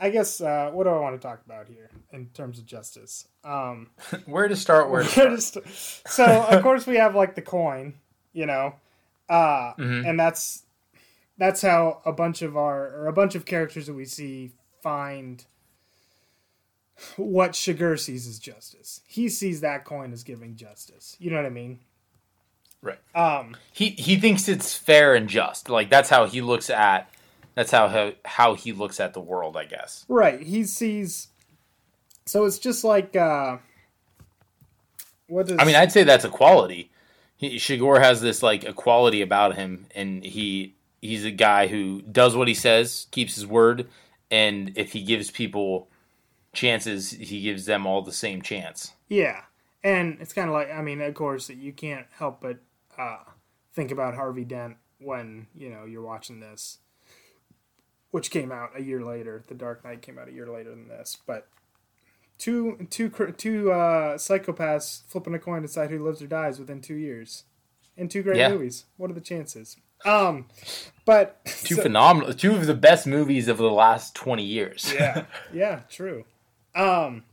I 0.00 0.10
guess 0.10 0.40
uh, 0.40 0.70
what 0.72 0.84
do 0.84 0.90
I 0.90 0.98
want 1.00 1.20
to 1.20 1.26
talk 1.26 1.40
about 1.44 1.66
here 1.68 1.90
in 2.12 2.26
terms 2.26 2.58
of 2.58 2.66
justice? 2.66 3.26
Um, 3.44 3.90
Where 4.26 4.48
to 4.48 4.56
start? 4.56 4.90
Where 4.90 5.02
to 5.02 5.08
Where 5.20 5.40
start? 5.40 5.64
to 5.64 5.70
st- 5.72 6.08
so 6.08 6.42
of 6.50 6.62
course 6.62 6.86
we 6.86 6.96
have 6.96 7.14
like 7.14 7.34
the 7.34 7.42
coin, 7.42 7.94
you 8.32 8.46
know, 8.46 8.74
uh, 9.28 9.72
and 9.78 10.18
that's 10.18 10.62
that's 11.36 11.62
how 11.62 12.00
a 12.04 12.12
bunch 12.12 12.42
of 12.42 12.56
our 12.56 12.88
or 12.96 13.06
a 13.06 13.12
bunch 13.12 13.34
of 13.34 13.44
characters 13.44 13.86
that 13.86 13.94
we 13.94 14.04
see 14.04 14.52
find 14.82 15.44
what 17.16 17.52
Chigurh 17.52 17.98
sees 17.98 18.26
as 18.26 18.38
justice. 18.38 19.00
He 19.06 19.28
sees 19.28 19.60
that 19.60 19.84
coin 19.84 20.12
as 20.12 20.22
giving 20.22 20.56
justice. 20.56 21.16
You 21.18 21.30
know 21.30 21.36
what 21.36 21.46
I 21.46 21.50
mean? 21.50 21.80
Right. 22.82 22.98
Um, 23.14 23.56
He 23.72 23.90
he 23.90 24.16
thinks 24.16 24.48
it's 24.48 24.74
fair 24.76 25.14
and 25.14 25.28
just. 25.28 25.68
Like 25.68 25.90
that's 25.90 26.08
how 26.08 26.26
he 26.26 26.40
looks 26.40 26.70
at. 26.70 27.10
That's 27.54 27.70
how 27.70 27.88
how, 27.88 28.12
how 28.24 28.54
he 28.54 28.72
looks 28.72 29.00
at 29.00 29.14
the 29.14 29.20
world. 29.20 29.56
I 29.56 29.64
guess. 29.64 30.04
right. 30.08 30.40
He 30.40 30.64
sees. 30.64 31.28
So 32.26 32.44
it's 32.44 32.58
just 32.58 32.84
like 32.84 33.16
uh, 33.16 33.58
what 35.28 35.46
does 35.46 35.56
I 35.58 35.64
mean, 35.64 35.76
I'd 35.76 35.92
say 35.92 36.04
that's 36.04 36.24
a 36.24 36.30
quality. 36.30 36.90
He, 37.36 37.56
Chigurh 37.56 38.00
has 38.00 38.20
this 38.20 38.42
like 38.42 38.64
equality 38.64 39.22
about 39.22 39.54
him, 39.54 39.86
and 39.94 40.24
he 40.24 40.74
he's 41.00 41.24
a 41.24 41.30
guy 41.30 41.68
who 41.68 42.02
does 42.02 42.36
what 42.36 42.48
he 42.48 42.54
says, 42.54 43.06
keeps 43.10 43.34
his 43.34 43.46
word, 43.46 43.88
and 44.30 44.72
if 44.76 44.92
he 44.92 45.02
gives 45.02 45.30
people 45.30 45.88
chances, 46.52 47.10
he 47.12 47.42
gives 47.42 47.66
them 47.66 47.86
all 47.86 48.02
the 48.02 48.12
same 48.12 48.42
chance. 48.42 48.92
Yeah, 49.08 49.42
and 49.82 50.18
it's 50.20 50.32
kind 50.32 50.48
of 50.48 50.54
like 50.54 50.70
I 50.72 50.82
mean, 50.82 51.00
of 51.00 51.14
course, 51.14 51.48
you 51.50 51.72
can't 51.72 52.06
help 52.18 52.40
but 52.40 52.58
uh, 52.98 53.18
think 53.72 53.90
about 53.90 54.14
Harvey 54.14 54.44
Dent 54.44 54.76
when 54.98 55.46
you 55.56 55.70
know 55.70 55.84
you're 55.84 56.02
watching 56.02 56.40
this, 56.40 56.78
which 58.10 58.30
came 58.30 58.50
out 58.52 58.70
a 58.76 58.82
year 58.82 59.02
later. 59.04 59.42
The 59.46 59.54
Dark 59.54 59.84
Knight 59.84 60.02
came 60.02 60.18
out 60.18 60.28
a 60.28 60.32
year 60.32 60.46
later 60.48 60.70
than 60.70 60.88
this, 60.88 61.16
but 61.26 61.48
two 62.38 62.86
two 62.90 63.08
two 63.36 63.70
uh, 63.72 64.16
psychopaths 64.16 65.02
flipping 65.06 65.34
a 65.34 65.38
coin 65.38 65.62
to 65.62 65.68
decide 65.68 65.90
who 65.90 66.04
lives 66.04 66.22
or 66.22 66.26
dies 66.26 66.58
within 66.58 66.80
two 66.80 66.94
years, 66.96 67.44
in 67.96 68.08
two 68.08 68.22
great 68.22 68.38
Yeah. 68.38 68.48
movies. 68.50 68.84
What 68.96 69.10
are 69.10 69.14
the 69.14 69.20
chances? 69.20 69.76
Um, 70.04 70.46
but 71.04 71.44
Two 71.44 71.74
so- 71.76 71.82
phenomenal, 71.82 72.32
two 72.32 72.54
of 72.54 72.66
the 72.66 72.74
best 72.74 73.06
movies 73.06 73.48
of 73.48 73.58
the 73.58 73.70
last 73.70 74.14
twenty 74.14 74.44
years. 74.44 74.92
yeah, 74.94 75.24
yeah, 75.52 75.80
true. 75.88 76.24
Um, 76.78 77.24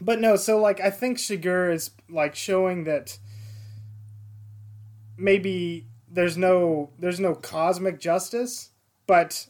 but 0.00 0.20
no, 0.20 0.36
so 0.36 0.58
like 0.58 0.80
I 0.80 0.90
think 0.90 1.18
Chigurh 1.18 1.74
is 1.74 1.90
like 2.08 2.34
showing 2.34 2.84
that 2.84 3.18
maybe 5.18 5.86
there's 6.08 6.36
no 6.38 6.90
there's 6.98 7.20
no 7.20 7.34
cosmic 7.34 7.98
justice, 7.98 8.70
but 9.06 9.48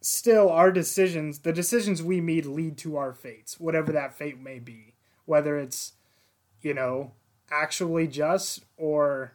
still 0.00 0.48
our 0.48 0.70
decisions, 0.70 1.40
the 1.40 1.52
decisions 1.52 2.00
we 2.00 2.20
made 2.20 2.46
lead 2.46 2.78
to 2.78 2.96
our 2.96 3.12
fates, 3.12 3.58
whatever 3.58 3.90
that 3.92 4.14
fate 4.14 4.38
may 4.38 4.60
be, 4.60 4.94
whether 5.24 5.58
it's 5.58 5.94
you 6.62 6.72
know 6.72 7.12
actually 7.50 8.06
just 8.06 8.64
or 8.76 9.32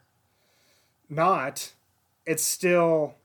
not, 1.09 1.73
it's 2.25 2.43
still 2.43 3.15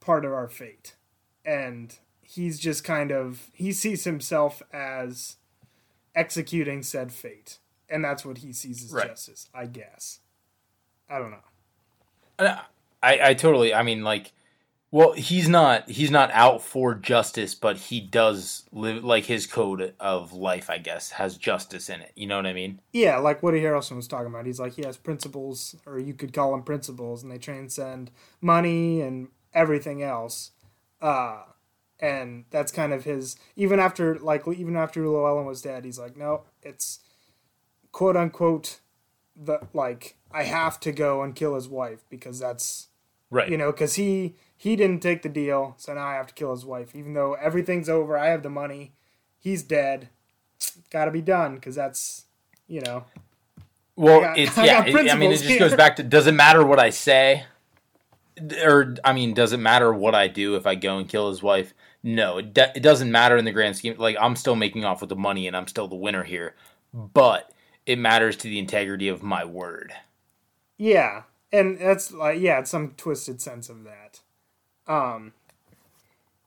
part 0.00 0.24
of 0.24 0.32
our 0.32 0.48
fate. 0.48 0.96
And 1.44 1.96
he's 2.30 2.58
just 2.58 2.84
kind 2.84 3.10
of 3.10 3.50
he 3.52 3.72
sees 3.72 4.04
himself 4.04 4.62
as 4.72 5.36
executing 6.14 6.82
said 6.82 7.12
fate 7.12 7.58
and 7.88 8.04
that's 8.04 8.24
what 8.24 8.38
he 8.38 8.52
sees 8.52 8.84
as 8.84 8.92
Right. 8.92 9.08
justice 9.08 9.48
i 9.54 9.66
guess 9.66 10.20
i 11.08 11.18
don't 11.18 11.30
know 11.30 11.38
I, 13.02 13.30
I 13.30 13.34
totally. 13.34 13.74
I 13.74 13.82
mean, 13.82 14.02
like, 14.04 14.32
well, 14.90 15.12
he's 15.12 15.48
not 15.48 15.88
he's 15.88 16.10
not 16.10 16.30
out 16.32 16.62
for 16.62 16.94
justice, 16.94 17.54
but 17.54 17.76
he 17.76 18.00
does 18.00 18.64
live 18.72 19.04
like 19.04 19.24
his 19.24 19.46
code 19.46 19.94
of 19.98 20.32
life. 20.32 20.70
I 20.70 20.78
guess 20.78 21.10
has 21.12 21.36
justice 21.36 21.88
in 21.88 22.00
it. 22.00 22.12
You 22.14 22.26
know 22.28 22.36
what 22.36 22.46
I 22.46 22.52
mean? 22.52 22.80
yeah 22.92 23.18
like 23.18 23.42
woody 23.42 23.60
harrelson 23.60 23.96
was 23.96 24.08
talking 24.08 24.28
about 24.28 24.46
he's 24.46 24.58
like 24.60 24.74
he 24.74 24.82
has 24.84 24.96
principles 24.96 25.76
or 25.86 25.98
you 25.98 26.14
could 26.14 26.32
call 26.32 26.52
them 26.52 26.62
principles 26.62 27.22
and 27.22 27.30
they 27.30 27.38
transcend 27.38 28.10
money 28.40 29.00
and 29.00 29.28
everything 29.52 30.02
else 30.02 30.52
uh 31.02 31.42
and 32.00 32.44
that's 32.50 32.70
kind 32.72 32.92
of 32.92 33.04
his 33.04 33.36
even 33.56 33.78
after 33.80 34.18
like 34.18 34.46
even 34.48 34.76
after 34.76 35.06
llewellyn 35.08 35.44
was 35.46 35.62
dead 35.62 35.84
he's 35.84 35.98
like 35.98 36.16
no 36.16 36.42
it's 36.62 37.00
quote 37.92 38.16
unquote 38.16 38.80
the 39.36 39.58
like 39.72 40.16
i 40.30 40.44
have 40.44 40.78
to 40.78 40.92
go 40.92 41.22
and 41.22 41.34
kill 41.34 41.54
his 41.54 41.68
wife 41.68 42.04
because 42.08 42.38
that's 42.38 42.86
Right. 43.30 43.50
you 43.50 43.58
know 43.58 43.70
because 43.72 43.96
he 43.96 44.36
he 44.56 44.74
didn't 44.74 45.00
take 45.02 45.22
the 45.22 45.28
deal 45.28 45.74
so 45.76 45.92
now 45.92 46.06
i 46.06 46.14
have 46.14 46.28
to 46.28 46.34
kill 46.34 46.50
his 46.52 46.64
wife 46.64 46.94
even 46.96 47.12
though 47.14 47.34
everything's 47.34 47.88
over 47.88 48.16
i 48.16 48.28
have 48.28 48.42
the 48.42 48.48
money 48.50 48.92
he's 49.38 49.62
dead 49.62 50.08
gotta 50.90 51.10
be 51.10 51.20
done 51.20 51.56
because 51.56 51.74
that's 51.74 52.24
you 52.66 52.80
know 52.80 53.04
Well, 53.96 54.20
I 54.20 54.22
got- 54.22 54.38
it's 54.38 54.56
I 54.58 54.64
yeah. 54.64 54.78
got 54.80 54.88
it- 54.88 55.10
I 55.10 55.14
mean, 55.16 55.30
it 55.30 55.34
just 55.38 55.44
here. 55.48 55.58
goes 55.58 55.74
back 55.74 55.96
to 55.96 56.02
does 56.02 56.26
it 56.26 56.32
matter 56.32 56.64
what 56.64 56.78
I 56.78 56.90
say, 56.90 57.44
or 58.64 58.94
I 59.04 59.12
mean, 59.12 59.34
does 59.34 59.52
it 59.52 59.58
matter 59.58 59.92
what 59.92 60.14
I 60.14 60.28
do 60.28 60.54
if 60.56 60.66
I 60.66 60.74
go 60.74 60.96
and 60.98 61.08
kill 61.08 61.28
his 61.28 61.42
wife? 61.42 61.74
No, 62.08 62.38
it, 62.38 62.54
de- 62.54 62.72
it 62.76 62.82
doesn't 62.82 63.12
matter 63.12 63.36
in 63.36 63.44
the 63.44 63.52
grand 63.52 63.76
scheme. 63.76 63.96
Like 63.98 64.16
I'm 64.20 64.36
still 64.36 64.56
making 64.56 64.84
off 64.84 65.00
with 65.02 65.10
the 65.10 65.16
money, 65.16 65.46
and 65.46 65.56
I'm 65.56 65.66
still 65.68 65.88
the 65.88 65.96
winner 65.96 66.24
here. 66.24 66.54
But 66.94 67.52
it 67.86 67.98
matters 67.98 68.36
to 68.38 68.44
the 68.48 68.58
integrity 68.58 69.08
of 69.08 69.22
my 69.22 69.44
word. 69.44 69.92
yeah 70.78 71.22
and 71.52 71.78
that's 71.78 72.12
like 72.12 72.40
yeah 72.40 72.60
it's 72.60 72.70
some 72.70 72.92
twisted 72.96 73.40
sense 73.40 73.68
of 73.68 73.84
that 73.84 74.20
um 74.92 75.32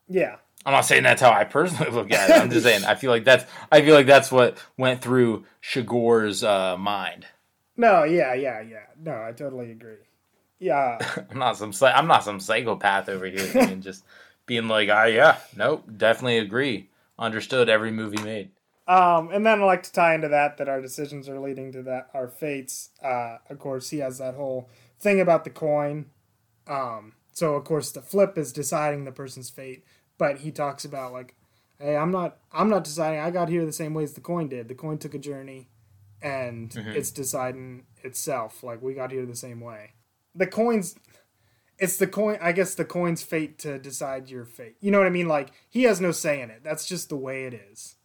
yeah 0.07 0.37
I'm 0.65 0.73
not 0.73 0.81
saying 0.85 1.03
that's 1.03 1.21
how 1.21 1.31
I 1.31 1.43
personally 1.43 1.91
look 1.91 2.11
at 2.11 2.29
it. 2.29 2.37
I'm 2.37 2.51
just 2.51 2.65
saying 2.65 2.85
I 2.85 2.95
feel 2.95 3.11
like 3.11 3.23
that's 3.23 3.45
I 3.71 3.81
feel 3.81 3.95
like 3.95 4.05
that's 4.07 4.31
what 4.31 4.57
went 4.77 5.01
through 5.01 5.45
Chigurh's 5.61 6.43
uh, 6.43 6.77
mind. 6.77 7.25
no 7.77 8.03
yeah 8.03 8.33
yeah 8.33 8.61
yeah 8.61 8.85
no 9.01 9.23
i 9.23 9.31
totally 9.31 9.71
agree 9.71 9.95
yeah 10.59 10.99
I'm 11.31 11.39
not 11.39 11.57
some 11.57 11.73
I'm 11.81 12.07
not 12.07 12.23
some 12.23 12.39
psychopath 12.39 13.09
over 13.09 13.25
here 13.25 13.49
being 13.53 13.81
just 13.81 14.03
being 14.51 14.67
like, 14.67 14.89
ah, 14.91 15.05
yeah, 15.05 15.37
nope, 15.55 15.85
definitely 15.95 16.37
agree. 16.37 16.89
Understood 17.17 17.69
every 17.69 17.89
movie 17.89 18.21
made. 18.21 18.49
Um, 18.85 19.29
and 19.31 19.45
then 19.45 19.61
I 19.61 19.63
like 19.63 19.83
to 19.83 19.93
tie 19.93 20.13
into 20.13 20.27
that 20.27 20.57
that 20.57 20.67
our 20.67 20.81
decisions 20.81 21.29
are 21.29 21.39
leading 21.39 21.71
to 21.71 21.81
that 21.83 22.09
our 22.13 22.27
fates. 22.27 22.89
Uh, 23.01 23.37
of 23.49 23.59
course, 23.59 23.91
he 23.91 23.99
has 23.99 24.17
that 24.17 24.35
whole 24.35 24.69
thing 24.99 25.21
about 25.21 25.45
the 25.45 25.51
coin. 25.51 26.07
Um, 26.67 27.13
so 27.31 27.53
of 27.55 27.63
course 27.63 27.91
the 27.91 28.01
flip 28.01 28.37
is 28.37 28.51
deciding 28.51 29.05
the 29.05 29.13
person's 29.13 29.49
fate, 29.49 29.85
but 30.17 30.39
he 30.39 30.51
talks 30.51 30.83
about 30.83 31.13
like, 31.13 31.35
hey, 31.79 31.95
I'm 31.95 32.11
not 32.11 32.39
I'm 32.51 32.69
not 32.69 32.83
deciding. 32.83 33.21
I 33.21 33.31
got 33.31 33.47
here 33.47 33.65
the 33.65 33.71
same 33.71 33.93
way 33.93 34.03
as 34.03 34.15
the 34.15 34.19
coin 34.21 34.49
did. 34.49 34.67
The 34.67 34.75
coin 34.75 34.97
took 34.97 35.13
a 35.13 35.19
journey, 35.19 35.69
and 36.21 36.69
Mhm. 36.71 36.93
it's 36.93 37.11
deciding 37.11 37.85
itself. 38.03 38.63
Like 38.63 38.81
we 38.81 38.95
got 38.95 39.11
here 39.11 39.25
the 39.25 39.33
same 39.37 39.61
way. 39.61 39.93
The 40.35 40.47
coins, 40.47 40.95
it's 41.81 41.97
the 41.97 42.07
coin. 42.07 42.37
I 42.41 42.53
guess 42.53 42.75
the 42.75 42.85
coin's 42.85 43.21
fate 43.23 43.57
to 43.59 43.77
decide 43.77 44.29
your 44.29 44.45
fate. 44.45 44.77
You 44.79 44.91
know 44.91 44.99
what 44.99 45.07
I 45.07 45.11
mean? 45.11 45.27
Like 45.27 45.51
he 45.69 45.83
has 45.83 45.99
no 45.99 46.11
say 46.13 46.39
in 46.41 46.49
it. 46.49 46.61
That's 46.63 46.85
just 46.85 47.09
the 47.09 47.17
way 47.17 47.43
it 47.45 47.53
is. 47.53 47.95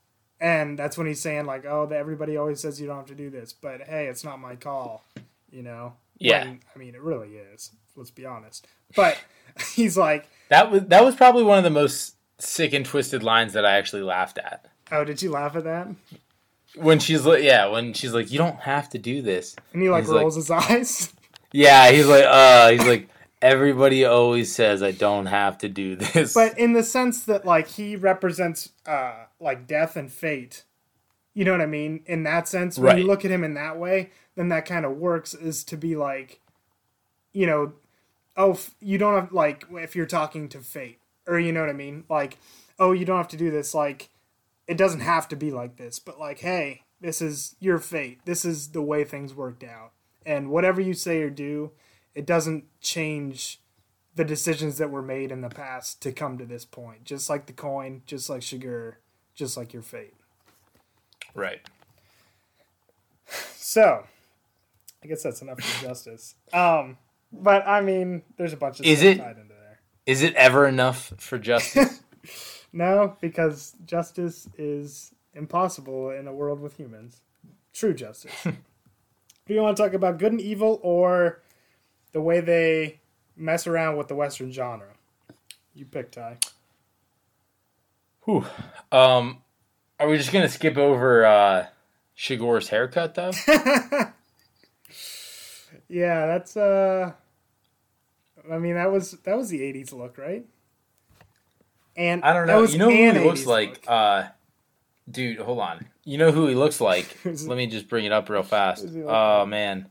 And 0.41 0.79
that's 0.79 0.99
when 0.99 1.07
he's 1.07 1.21
saying 1.21 1.47
like, 1.47 1.65
"Oh, 1.65 1.87
that 1.87 1.97
everybody 1.99 2.37
always 2.37 2.61
says 2.61 2.81
you 2.81 2.87
don't 2.89 2.97
have 2.97 3.07
to 3.07 3.15
do 3.15 3.31
this, 3.31 3.53
but 3.53 3.83
hey, 3.83 4.07
it's 4.07 4.25
not 4.25 4.41
my 4.41 4.57
call." 4.57 5.05
You 5.51 5.63
know? 5.63 5.95
Yeah. 6.19 6.45
When- 6.47 6.61
I 6.75 6.79
mean, 6.79 6.95
it 6.95 7.01
really 7.03 7.37
is. 7.37 7.71
Let's 7.95 8.11
be 8.11 8.27
honest. 8.27 8.67
But 8.97 9.19
he's 9.75 9.97
like, 9.97 10.27
That 10.49 10.71
was 10.71 10.83
that 10.87 11.05
was 11.05 11.15
probably 11.15 11.43
one 11.45 11.59
of 11.59 11.65
the 11.65 11.71
most 11.71 12.17
sick 12.39 12.73
and 12.75 12.85
twisted 12.85 13.23
lines 13.23 13.53
that 13.53 13.65
I 13.65 13.77
actually 13.77 14.03
laughed 14.03 14.39
at. 14.39 14.67
"Oh, 14.91 15.05
did 15.05 15.23
you 15.23 15.31
laugh 15.31 15.55
at 15.57 15.65
that?" 15.65 15.89
When 16.75 16.99
she's 16.99 17.25
like, 17.25 17.43
yeah, 17.43 17.69
when 17.69 17.95
she's 17.95 18.13
like, 18.13 18.31
you 18.31 18.37
don't 18.37 18.61
have 18.61 18.91
to 18.91 18.99
do 18.99 19.23
this. 19.23 19.57
And 19.73 19.81
he 19.81 19.89
like 19.89 20.07
like- 20.09 20.21
rolls 20.21 20.37
his 20.37 20.51
eyes. 20.71 21.13
Yeah, 21.53 21.91
he's 21.91 22.07
like, 22.07 22.25
uh, 22.27 22.71
he's 22.73 22.85
like, 22.87 23.09
everybody 23.43 24.05
always 24.05 24.55
says 24.55 24.83
I 24.83 24.93
don't 24.93 25.27
have 25.27 25.59
to 25.59 25.69
do 25.69 25.97
this. 25.97 26.35
but 26.35 26.59
in 26.59 26.73
the 26.73 26.83
sense 26.83 27.25
that 27.25 27.45
like 27.45 27.69
he 27.69 27.97
represents 27.97 28.71
uh 28.87 29.25
like 29.41 29.67
death 29.67 29.97
and 29.97 30.11
fate. 30.11 30.65
You 31.35 31.45
know 31.45 31.53
what 31.53 31.61
i 31.61 31.67
mean? 31.67 32.03
In 32.07 32.23
that 32.23 32.49
sense 32.49 32.79
when 32.79 32.99
you 32.99 33.07
look 33.07 33.25
at 33.25 33.31
him 33.31 33.45
in 33.45 33.55
that 33.55 33.79
way 33.79 34.11
then 34.37 34.49
that 34.49 34.67
kind 34.67 34.85
of 34.85 34.97
works 34.97 35.35
is 35.35 35.65
to 35.65 35.77
be 35.77 35.97
like 35.97 36.41
you 37.33 37.47
know 37.47 37.73
oh 38.37 38.53
f- 38.53 38.75
you 38.81 38.99
don't 38.99 39.15
have 39.15 39.33
like 39.33 39.65
if 39.73 39.95
you're 39.97 40.07
talking 40.07 40.49
to 40.51 40.61
fate 40.61 40.99
or 41.27 41.39
you 41.39 41.53
know 41.53 41.61
what 41.61 41.71
i 41.71 41.75
mean? 41.75 42.05
Like 42.09 42.39
oh 42.79 42.93
you 42.93 43.05
don't 43.05 43.19
have 43.19 43.29
to 43.29 43.37
do 43.37 43.51
this 43.51 43.75
like 43.75 44.09
it 44.67 44.77
doesn't 44.77 45.01
have 45.01 45.29
to 45.29 45.37
be 45.37 45.51
like 45.51 45.77
this 45.77 45.99
but 45.99 46.19
like 46.19 46.39
hey 46.41 46.83
this 47.01 47.21
is 47.21 47.57
your 47.61 47.79
fate. 47.79 48.21
This 48.25 48.45
is 48.45 48.69
the 48.69 48.83
way 48.83 49.05
things 49.05 49.35
worked 49.35 49.63
out. 49.63 49.93
And 50.25 50.51
whatever 50.51 50.81
you 50.81 50.95
say 50.95 51.21
or 51.23 51.31
do 51.31 51.73
it 52.17 52.27
doesn't 52.27 52.65
change 52.81 53.61
the 54.17 54.25
decisions 54.25 54.79
that 54.79 54.91
were 54.91 55.03
made 55.03 55.31
in 55.31 55.43
the 55.43 55.49
past 55.51 56.01
to 56.03 56.11
come 56.11 56.39
to 56.39 56.45
this 56.47 56.65
point. 56.65 57.05
Just 57.05 57.31
like 57.31 57.47
the 57.47 57.53
coin, 57.53 58.03
just 58.07 58.29
like 58.29 58.43
sugar, 58.43 58.99
just 59.35 59.57
like 59.57 59.73
your 59.73 59.83
fate. 59.83 60.15
right. 61.35 61.61
So, 63.57 64.05
I 65.03 65.07
guess 65.07 65.23
that's 65.23 65.43
enough 65.43 65.61
for 65.61 65.87
justice. 65.87 66.35
Um, 66.53 66.97
but 67.33 67.67
I 67.67 67.81
mean, 67.81 68.23
there's 68.37 68.53
a 68.53 68.57
bunch 68.57 68.81
of 68.81 68.87
Is 68.87 68.99
stuff 69.01 69.09
it- 69.11 69.19
tied 69.19 69.37
into 69.39 69.55
there. 69.55 69.81
Is 70.07 70.23
it 70.23 70.35
ever 70.35 70.67
enough 70.67 71.13
for 71.19 71.39
justice? 71.39 72.03
No, 72.73 73.17
because 73.23 73.75
justice 73.87 74.49
is 74.59 75.11
impossible 75.33 76.11
in 76.11 76.27
a 76.27 76.35
world 76.35 76.61
with 76.61 76.77
humans. 76.77 77.23
True 77.73 77.95
justice. 77.95 78.33
Do 78.45 79.55
you 79.55 79.63
want 79.63 79.77
to 79.79 79.83
talk 79.83 79.95
about 79.95 80.19
good 80.19 80.33
and 80.33 80.41
evil 80.43 80.79
or 80.83 81.41
the 82.17 82.23
way 82.23 82.41
they 82.41 82.99
mess 83.37 83.67
around 83.67 83.99
with 83.99 84.09
the 84.09 84.15
Western 84.15 84.51
genre? 84.51 84.89
You 85.75 85.85
pick, 85.85 86.11
Ty. 86.11 86.39
Whew. 88.23 88.43
Um, 88.91 89.43
are 90.01 90.09
we 90.09 90.17
just 90.17 90.33
gonna 90.33 90.49
skip 90.49 90.79
over 90.79 91.27
uh, 91.27 91.67
Chigurh's 92.17 92.71
haircut 92.71 93.15
though? 93.15 93.33
Yeah, 95.89 96.27
that's 96.27 96.57
uh 96.57 97.13
I 98.51 98.59
mean 98.59 98.75
that 98.75 98.91
was 98.91 99.13
that 99.13 99.37
was 99.37 99.51
the 99.51 99.63
eighties 99.63 99.93
look, 99.93 100.19
right? 100.19 100.45
And 101.97 102.25
I 102.25 102.33
don't 102.33 102.47
know. 102.47 102.65
You 102.65 102.79
know 102.79 102.91
who 102.91 103.13
he 103.13 103.25
looks 103.25 103.47
like? 103.47 103.69
look. 103.69 103.85
Uh, 103.87 104.25
dude, 105.09 105.39
hold 105.39 105.61
on. 105.61 105.87
You 106.05 106.19
know 106.19 106.33
who 106.33 106.49
he 106.49 106.55
looks 106.55 106.81
like? 106.81 107.07
Let 107.25 107.57
me 107.57 107.69
just 107.69 107.89
bring 107.89 108.05
it 108.05 108.11
up 108.11 108.29
real 108.29 108.43
fast. 108.43 108.87
Oh 109.07 109.47
man, 109.47 109.89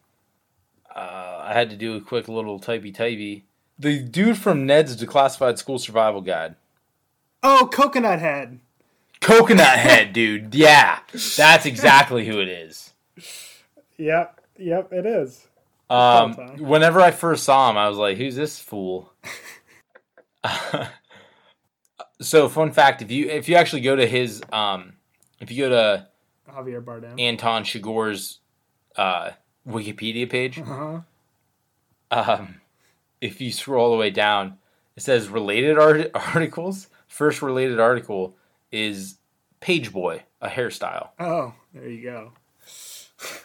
uh, 0.95 1.41
I 1.43 1.53
had 1.53 1.69
to 1.69 1.75
do 1.75 1.95
a 1.95 2.01
quick 2.01 2.27
little 2.27 2.60
typey 2.60 2.95
typey. 2.95 3.43
The 3.77 4.01
dude 4.01 4.38
from 4.38 4.65
Ned's 4.65 4.95
Declassified 4.95 5.58
School 5.58 5.79
Survival 5.79 6.21
Guide. 6.21 6.55
Oh, 7.43 7.69
coconut 7.71 8.19
head. 8.19 8.60
Coconut 9.21 9.65
Head, 9.79 10.13
dude. 10.13 10.53
Yeah, 10.53 10.99
that's 11.36 11.65
exactly 11.65 12.25
who 12.25 12.39
it 12.39 12.47
is. 12.47 12.93
Yep, 13.97 14.41
yep, 14.58 14.93
it 14.93 15.05
is. 15.05 15.47
Um, 15.89 16.34
whenever 16.60 17.01
I 17.01 17.12
first 17.12 17.43
saw 17.43 17.69
him, 17.69 17.77
I 17.77 17.89
was 17.89 17.97
like, 17.97 18.17
"Who's 18.17 18.36
this 18.36 18.60
fool?" 18.60 19.12
so, 22.21 22.49
fun 22.49 22.71
fact: 22.71 23.01
if 23.01 23.12
you 23.12 23.29
if 23.29 23.49
you 23.49 23.55
actually 23.55 23.81
go 23.81 23.95
to 23.95 24.05
his 24.08 24.43
um, 24.51 24.93
if 25.39 25.51
you 25.51 25.63
go 25.63 25.69
to 25.69 26.08
Javier 26.49 26.84
Bardem. 26.84 27.19
Anton 27.19 27.63
Chigurh's 27.63 28.39
uh, 28.95 29.31
Wikipedia 29.67 30.30
page, 30.30 30.60
Uh-huh. 30.60 30.99
um, 32.12 32.62
if 33.21 33.41
you 33.41 33.51
scroll 33.51 33.86
all 33.86 33.91
the 33.91 33.97
way 33.97 34.10
down, 34.10 34.58
it 34.95 35.04
says 35.04 35.28
related 35.30 35.78
art- 35.78 36.12
articles. 36.15 36.88
First 37.08 37.41
related 37.41 37.80
article 37.80 38.36
is 38.71 39.17
Page 39.62 39.91
Boy, 39.91 40.23
a 40.41 40.49
hairstyle. 40.49 41.10
Oh, 41.19 41.54
there 41.73 41.89
you 41.89 42.04
go. 42.04 42.32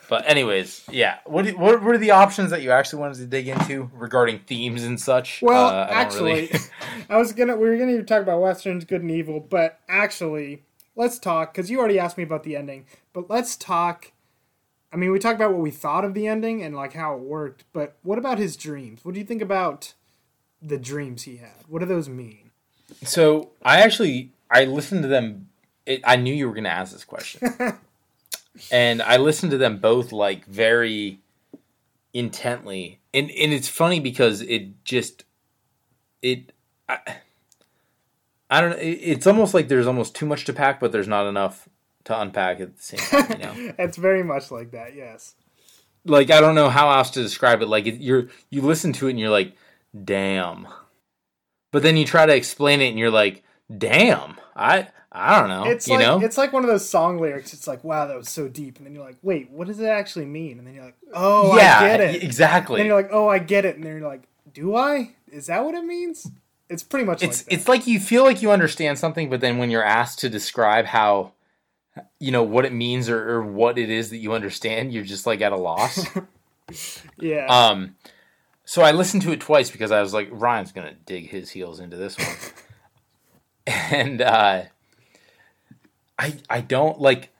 But 0.08 0.28
anyways, 0.28 0.84
yeah. 0.90 1.18
What 1.24 1.44
do- 1.46 1.56
what 1.56 1.82
were 1.82 1.96
the 1.96 2.10
options 2.10 2.50
that 2.50 2.62
you 2.62 2.72
actually 2.72 3.00
wanted 3.00 3.18
to 3.18 3.26
dig 3.26 3.46
into 3.48 3.88
regarding 3.94 4.40
themes 4.40 4.82
and 4.82 5.00
such? 5.00 5.40
Well, 5.40 5.66
Uh, 5.68 5.86
I 5.86 5.88
actually, 6.02 6.32
really- 6.32 6.50
I 7.08 7.16
was 7.16 7.32
gonna 7.32 7.56
we 7.56 7.68
were 7.68 7.76
gonna 7.78 8.02
talk 8.02 8.22
about 8.22 8.40
westerns, 8.40 8.84
good 8.84 9.02
and 9.02 9.10
evil, 9.10 9.38
but 9.40 9.78
actually, 9.88 10.64
let's 10.96 11.18
talk 11.18 11.54
because 11.54 11.70
you 11.70 11.78
already 11.78 11.98
asked 11.98 12.18
me 12.18 12.24
about 12.24 12.42
the 12.42 12.56
ending. 12.56 12.86
But 13.12 13.30
let's 13.30 13.56
talk. 13.56 14.12
I 14.92 14.96
mean, 14.96 15.12
we 15.12 15.18
talked 15.18 15.36
about 15.36 15.52
what 15.52 15.60
we 15.60 15.70
thought 15.70 16.04
of 16.04 16.14
the 16.14 16.26
ending 16.26 16.62
and 16.62 16.74
like 16.74 16.94
how 16.94 17.14
it 17.14 17.20
worked, 17.20 17.64
but 17.72 17.96
what 18.02 18.18
about 18.18 18.38
his 18.38 18.56
dreams? 18.56 19.04
What 19.04 19.14
do 19.14 19.20
you 19.20 19.26
think 19.26 19.42
about 19.42 19.94
the 20.60 20.78
dreams 20.78 21.22
he 21.22 21.36
had? 21.36 21.64
What 21.68 21.78
do 21.78 21.86
those 21.86 22.08
mean? 22.08 22.50
so 23.02 23.50
I 23.62 23.80
actually 23.80 24.30
I 24.50 24.64
listened 24.64 25.02
to 25.02 25.08
them. 25.08 25.48
It, 25.86 26.02
I 26.04 26.16
knew 26.16 26.34
you 26.34 26.46
were 26.46 26.54
going 26.54 26.64
to 26.64 26.70
ask 26.70 26.92
this 26.92 27.04
question, 27.04 27.54
and 28.72 29.02
I 29.02 29.16
listened 29.16 29.52
to 29.52 29.58
them 29.58 29.78
both 29.78 30.12
like 30.12 30.44
very 30.46 31.20
intently, 32.12 33.00
and 33.14 33.30
and 33.30 33.52
it's 33.52 33.68
funny 33.68 34.00
because 34.00 34.42
it 34.42 34.84
just 34.84 35.24
it. 36.22 36.52
I, 36.88 36.98
I 38.52 38.60
don't 38.60 38.70
know. 38.70 38.78
It's 38.80 39.26
almost 39.26 39.54
like 39.54 39.68
there's 39.68 39.86
almost 39.86 40.14
too 40.14 40.26
much 40.26 40.44
to 40.46 40.52
pack, 40.52 40.80
but 40.80 40.90
there's 40.90 41.08
not 41.08 41.26
enough 41.28 41.68
to 42.04 42.20
unpack 42.20 42.60
at 42.60 42.76
the 42.76 42.82
same 42.82 42.98
time. 42.98 43.30
You 43.30 43.46
know. 43.46 43.74
it's 43.78 43.96
very 43.96 44.22
much 44.22 44.50
like 44.50 44.72
that. 44.72 44.94
Yes. 44.94 45.34
like 46.04 46.30
I 46.30 46.40
don't 46.40 46.54
know 46.54 46.70
how 46.70 46.90
else 46.90 47.10
to 47.10 47.22
describe 47.22 47.62
it. 47.62 47.66
Like 47.66 47.86
it, 47.86 48.00
you're 48.00 48.28
you 48.50 48.62
listen 48.62 48.92
to 48.94 49.06
it 49.06 49.10
and 49.10 49.20
you're 49.20 49.30
like, 49.30 49.54
damn, 50.04 50.66
but 51.72 51.82
then 51.82 51.96
you 51.96 52.04
try 52.04 52.26
to 52.26 52.34
explain 52.34 52.80
it 52.80 52.88
and 52.88 52.98
you're 52.98 53.10
like, 53.10 53.42
damn, 53.76 54.36
I 54.56 54.88
I 55.12 55.40
don't 55.40 55.48
know, 55.48 55.64
It's 55.64 55.88
you 55.88 55.94
like 55.94 56.06
know, 56.06 56.20
it's 56.20 56.38
like 56.38 56.52
one 56.52 56.62
of 56.62 56.70
those 56.70 56.88
song 56.88 57.18
lyrics. 57.18 57.52
It's 57.52 57.66
like, 57.66 57.82
wow, 57.82 58.06
that 58.06 58.16
was 58.16 58.28
so 58.28 58.46
deep, 58.46 58.78
and 58.78 58.86
then 58.86 58.94
you're 58.94 59.04
like, 59.04 59.16
wait, 59.22 59.50
what 59.50 59.66
does 59.66 59.80
it 59.80 59.86
actually 59.86 60.26
mean? 60.26 60.58
And 60.58 60.66
then 60.66 60.74
you're 60.74 60.84
like, 60.84 60.96
oh, 61.12 61.56
yeah, 61.56 61.78
I 61.80 61.88
get 61.88 62.00
it. 62.00 62.22
exactly. 62.22 62.78
then 62.78 62.86
you're 62.86 62.94
like, 62.94 63.10
oh, 63.10 63.28
I 63.28 63.38
get 63.40 63.64
it, 63.64 63.74
and 63.74 63.84
then 63.84 63.98
you're 63.98 64.08
like, 64.08 64.22
do 64.54 64.76
I? 64.76 65.16
Is 65.32 65.46
that 65.46 65.64
what 65.64 65.74
it 65.74 65.84
means? 65.84 66.30
It's 66.68 66.84
pretty 66.84 67.04
much 67.04 67.24
it's 67.24 67.40
like 67.40 67.46
that. 67.46 67.54
it's 67.54 67.68
like 67.68 67.86
you 67.88 67.98
feel 67.98 68.22
like 68.22 68.40
you 68.40 68.52
understand 68.52 69.00
something, 69.00 69.28
but 69.28 69.40
then 69.40 69.58
when 69.58 69.70
you're 69.70 69.82
asked 69.82 70.20
to 70.20 70.28
describe 70.28 70.86
how 70.86 71.32
you 72.18 72.30
know 72.30 72.42
what 72.42 72.64
it 72.64 72.72
means 72.72 73.08
or, 73.08 73.30
or 73.36 73.42
what 73.42 73.78
it 73.78 73.90
is 73.90 74.10
that 74.10 74.18
you 74.18 74.32
understand, 74.32 74.92
you're 74.92 75.04
just 75.04 75.26
like 75.26 75.40
at 75.40 75.52
a 75.52 75.56
loss. 75.56 76.06
yeah. 77.18 77.46
Um, 77.46 77.96
so 78.64 78.82
I 78.82 78.92
listened 78.92 79.22
to 79.22 79.32
it 79.32 79.40
twice 79.40 79.70
because 79.70 79.90
I 79.90 80.00
was 80.00 80.14
like, 80.14 80.28
Ryan's 80.30 80.72
gonna 80.72 80.94
dig 81.06 81.28
his 81.30 81.50
heels 81.50 81.80
into 81.80 81.96
this 81.96 82.16
one, 82.18 82.36
and 83.66 84.22
uh, 84.22 84.62
I 86.18 86.34
I 86.48 86.60
don't 86.60 87.00
like. 87.00 87.30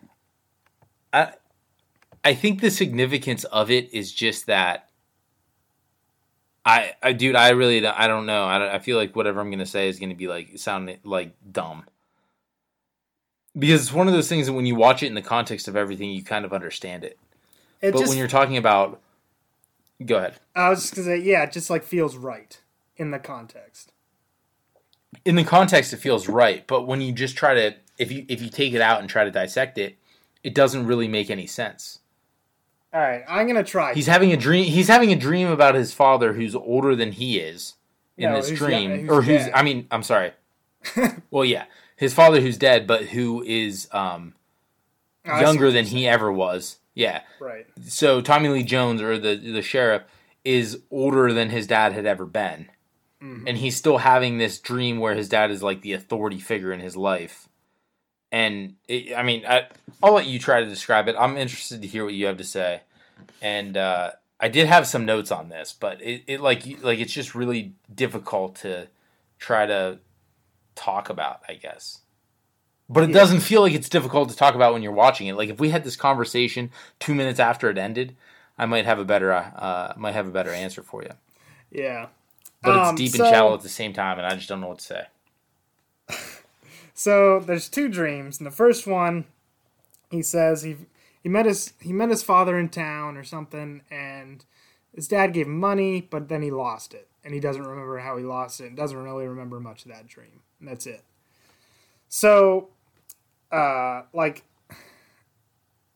I 1.13 1.33
I 2.25 2.35
think 2.35 2.61
the 2.61 2.71
significance 2.71 3.45
of 3.45 3.71
it 3.71 3.93
is 3.95 4.13
just 4.13 4.47
that. 4.47 4.89
I, 6.63 6.93
I, 7.03 7.15
dude, 7.15 7.37
I 7.37 7.49
really, 7.51 7.81
don't- 7.81 7.99
I 7.99 8.07
don't 8.07 8.27
know. 8.27 8.45
I, 8.45 8.59
don't, 8.59 8.69
I 8.69 8.79
feel 8.81 8.99
like 8.99 9.17
whatever 9.17 9.41
I'm 9.41 9.51
gonna 9.51 9.65
say 9.65 9.89
is 9.89 9.99
gonna 9.99 10.15
be 10.15 10.29
like 10.29 10.59
sound 10.59 10.95
like 11.05 11.33
dumb, 11.51 11.85
because 13.59 13.83
it's 13.83 13.93
one 13.93 14.07
of 14.09 14.15
those 14.15 14.29
things 14.29 14.47
that 14.47 14.53
when 14.53 14.67
you 14.67 14.75
watch 14.75 15.03
it 15.03 15.07
in 15.07 15.15
the 15.15 15.23
context 15.23 15.69
of 15.69 15.77
everything, 15.77 16.11
you 16.11 16.23
kind 16.23 16.45
of 16.45 16.53
understand 16.53 17.05
it. 17.05 17.19
it 17.81 17.93
But 17.93 17.99
just, 18.01 18.09
when 18.09 18.19
you're 18.19 18.29
talking 18.29 18.57
about, 18.57 19.01
go 20.05 20.17
ahead. 20.19 20.35
I 20.55 20.69
was 20.71 20.83
just 20.83 20.95
gonna 20.95 21.07
say, 21.07 21.19
yeah, 21.19 21.43
it 21.45 21.53
just 21.53 21.71
like 21.71 21.83
feels 21.85 22.17
right 22.17 22.59
in 22.97 23.11
the 23.11 23.19
context. 23.19 23.93
in 25.25 25.35
the 25.37 25.45
context 25.45 25.93
it 25.93 25.97
feels 25.97 26.29
right 26.29 26.67
but 26.67 26.87
when 26.87 27.01
you 27.01 27.13
just 27.13 27.35
try 27.37 27.53
to 27.55 27.75
if 27.99 28.13
you 28.13 28.25
if 28.29 28.41
you 28.43 28.49
take 28.51 28.73
it 28.75 28.81
out 28.81 29.01
and 29.01 29.09
try 29.09 29.25
to 29.25 29.31
dissect 29.31 29.77
it 29.79 29.97
it 30.45 30.55
doesn't 30.55 30.87
really 30.87 31.09
make 31.09 31.31
any 31.31 31.47
sense 31.47 31.99
All 32.95 33.01
right, 33.01 33.23
I'm 33.29 33.47
gonna 33.47 33.65
try. 33.65 33.93
he's 33.95 34.07
having 34.07 34.33
a 34.33 34.37
dream 34.37 34.67
he's 34.67 34.87
having 34.89 35.13
a 35.13 35.17
dream 35.17 35.49
about 35.49 35.75
his 35.75 35.93
father 35.95 36.35
who's 36.35 36.55
older 36.55 36.95
than 36.95 37.13
he 37.13 37.39
is 37.39 37.75
in 38.19 38.31
No, 38.31 38.37
this 38.37 38.51
dream 38.51 39.01
who's 39.01 39.11
or 39.11 39.23
who's 39.23 39.45
dead. 39.45 39.53
i 39.55 39.63
mean 39.63 39.87
i'm 39.91 40.03
sorry 40.05 40.33
well 41.31 41.45
yeah 41.45 41.65
his 42.01 42.15
father 42.15 42.41
who's 42.41 42.57
dead 42.59 42.87
but 42.87 43.05
who 43.05 43.43
is 43.43 43.87
um 43.93 44.35
I 45.25 45.43
younger 45.43 45.71
than 45.71 45.85
he 45.85 46.09
ever 46.09 46.33
was. 46.33 46.79
Yeah. 46.95 47.21
Right. 47.39 47.67
So 47.87 48.21
Tommy 48.21 48.49
Lee 48.49 48.63
Jones 48.65 49.03
or 49.03 49.19
the 49.19 49.37
the 49.37 49.63
sheriff 49.63 50.03
is 50.45 50.81
older 50.91 51.33
than 51.33 51.51
his 51.51 51.67
dad 51.67 51.93
had 51.93 52.07
ever 52.07 52.25
been. 52.25 52.71
Mhm. 53.23 53.45
And 53.47 53.59
he's 53.59 53.77
still 53.77 53.99
having 53.99 54.39
this 54.39 54.59
dream 54.59 54.99
where 54.99 55.15
his 55.15 55.29
dad 55.29 55.51
is 55.51 55.63
like 55.63 55.83
the 55.83 55.93
authority 55.93 56.41
figure 56.41 56.73
in 56.73 56.81
his 56.81 56.97
life. 56.97 57.49
And 58.33 58.77
it, 58.89 59.15
I 59.15 59.23
mean, 59.23 59.45
I, 59.47 59.67
I'll 60.03 60.15
let 60.15 60.27
you 60.27 60.39
try 60.39 60.61
to 60.61 60.67
describe 60.67 61.09
it. 61.09 61.17
I'm 61.19 61.37
interested 61.37 61.83
to 61.83 61.89
hear 61.89 62.05
what 62.05 62.15
you 62.15 62.27
have 62.27 62.39
to 62.39 62.45
say. 62.45 62.81
And 63.43 63.77
uh, 63.77 64.13
I 64.39 64.49
did 64.49 64.67
have 64.69 64.87
some 64.87 65.05
notes 65.05 65.31
on 65.31 65.51
this, 65.51 65.77
but 65.79 66.01
it, 66.01 66.23
it 66.27 66.41
like 66.41 66.83
like 66.83 66.99
it's 66.99 67.13
just 67.13 67.35
really 67.35 67.75
difficult 67.95 68.57
to 68.57 68.89
try 69.39 69.67
to 69.67 69.99
talk 70.75 71.09
about, 71.11 71.41
I 71.49 71.55
guess. 71.55 72.01
But 72.89 73.05
it 73.05 73.11
Yeah. 73.11 73.15
doesn't 73.17 73.41
feel 73.41 73.61
like 73.63 73.73
it's 73.75 73.89
difficult 73.89 74.31
to 74.31 74.37
talk 74.37 74.55
about 74.55 74.73
when 74.73 74.83
you're 74.83 74.93
watching 74.93 75.27
it. 75.29 75.35
Like 75.37 75.49
if 75.49 75.61
we 75.61 75.71
had 75.71 75.85
this 75.85 75.97
conversation 75.97 76.71
two 76.99 77.15
minutes 77.15 77.39
after 77.39 77.71
it 77.71 77.79
ended, 77.79 78.17
I 78.59 78.67
might 78.67 78.85
have 78.85 78.99
a 78.99 79.05
better 79.05 79.33
uh, 79.33 79.95
might 79.97 80.15
have 80.15 80.27
a 80.27 80.33
better 80.33 80.51
answer 80.51 80.83
for 80.83 81.03
you. 81.03 81.11
Yeah. 81.71 82.09
But 82.63 82.77
Um, 82.77 82.89
it's 82.95 83.01
deep 83.01 83.11
so- 83.13 83.25
and 83.25 83.33
shallow 83.35 83.55
at 83.55 83.61
the 83.63 83.69
same 83.69 83.93
time, 83.93 84.19
and 84.19 84.27
I 84.27 84.35
just 84.35 84.49
don't 84.49 84.61
know 84.61 84.69
what 84.69 84.79
to 84.81 84.85
say. 84.85 85.07
So 86.95 87.41
there's 87.41 87.69
two 87.69 87.89
dreams. 87.89 88.39
And 88.39 88.47
the 88.47 88.51
first 88.51 88.87
one, 88.87 89.25
he 90.11 90.23
says 90.23 90.63
he 90.63 90.77
he 91.23 91.29
met 91.29 91.47
his 91.47 91.73
he 91.81 91.93
met 91.93 92.11
his 92.11 92.23
father 92.23 92.59
in 92.59 92.69
town 92.69 93.17
or 93.17 93.25
something, 93.25 93.83
and 93.91 94.45
his 94.95 95.09
dad 95.09 95.33
gave 95.33 95.47
him 95.47 95.59
money, 95.59 96.01
but 96.03 96.29
then 96.29 96.43
he 96.43 96.51
lost 96.51 96.93
it, 96.93 97.09
and 97.25 97.35
he 97.35 97.41
doesn't 97.41 97.63
remember 97.63 97.99
how 97.99 98.17
he 98.17 98.25
lost 98.25 98.61
it, 98.61 98.67
and 98.67 98.77
doesn't 98.77 98.97
really 98.97 99.27
remember 99.27 99.61
much 99.61 99.85
of 99.85 99.91
that 99.93 100.07
dream, 100.07 100.41
and 100.59 100.69
that's 100.69 100.87
it. 100.87 101.03
So, 102.09 102.69
uh, 103.53 104.03
like, 104.13 104.45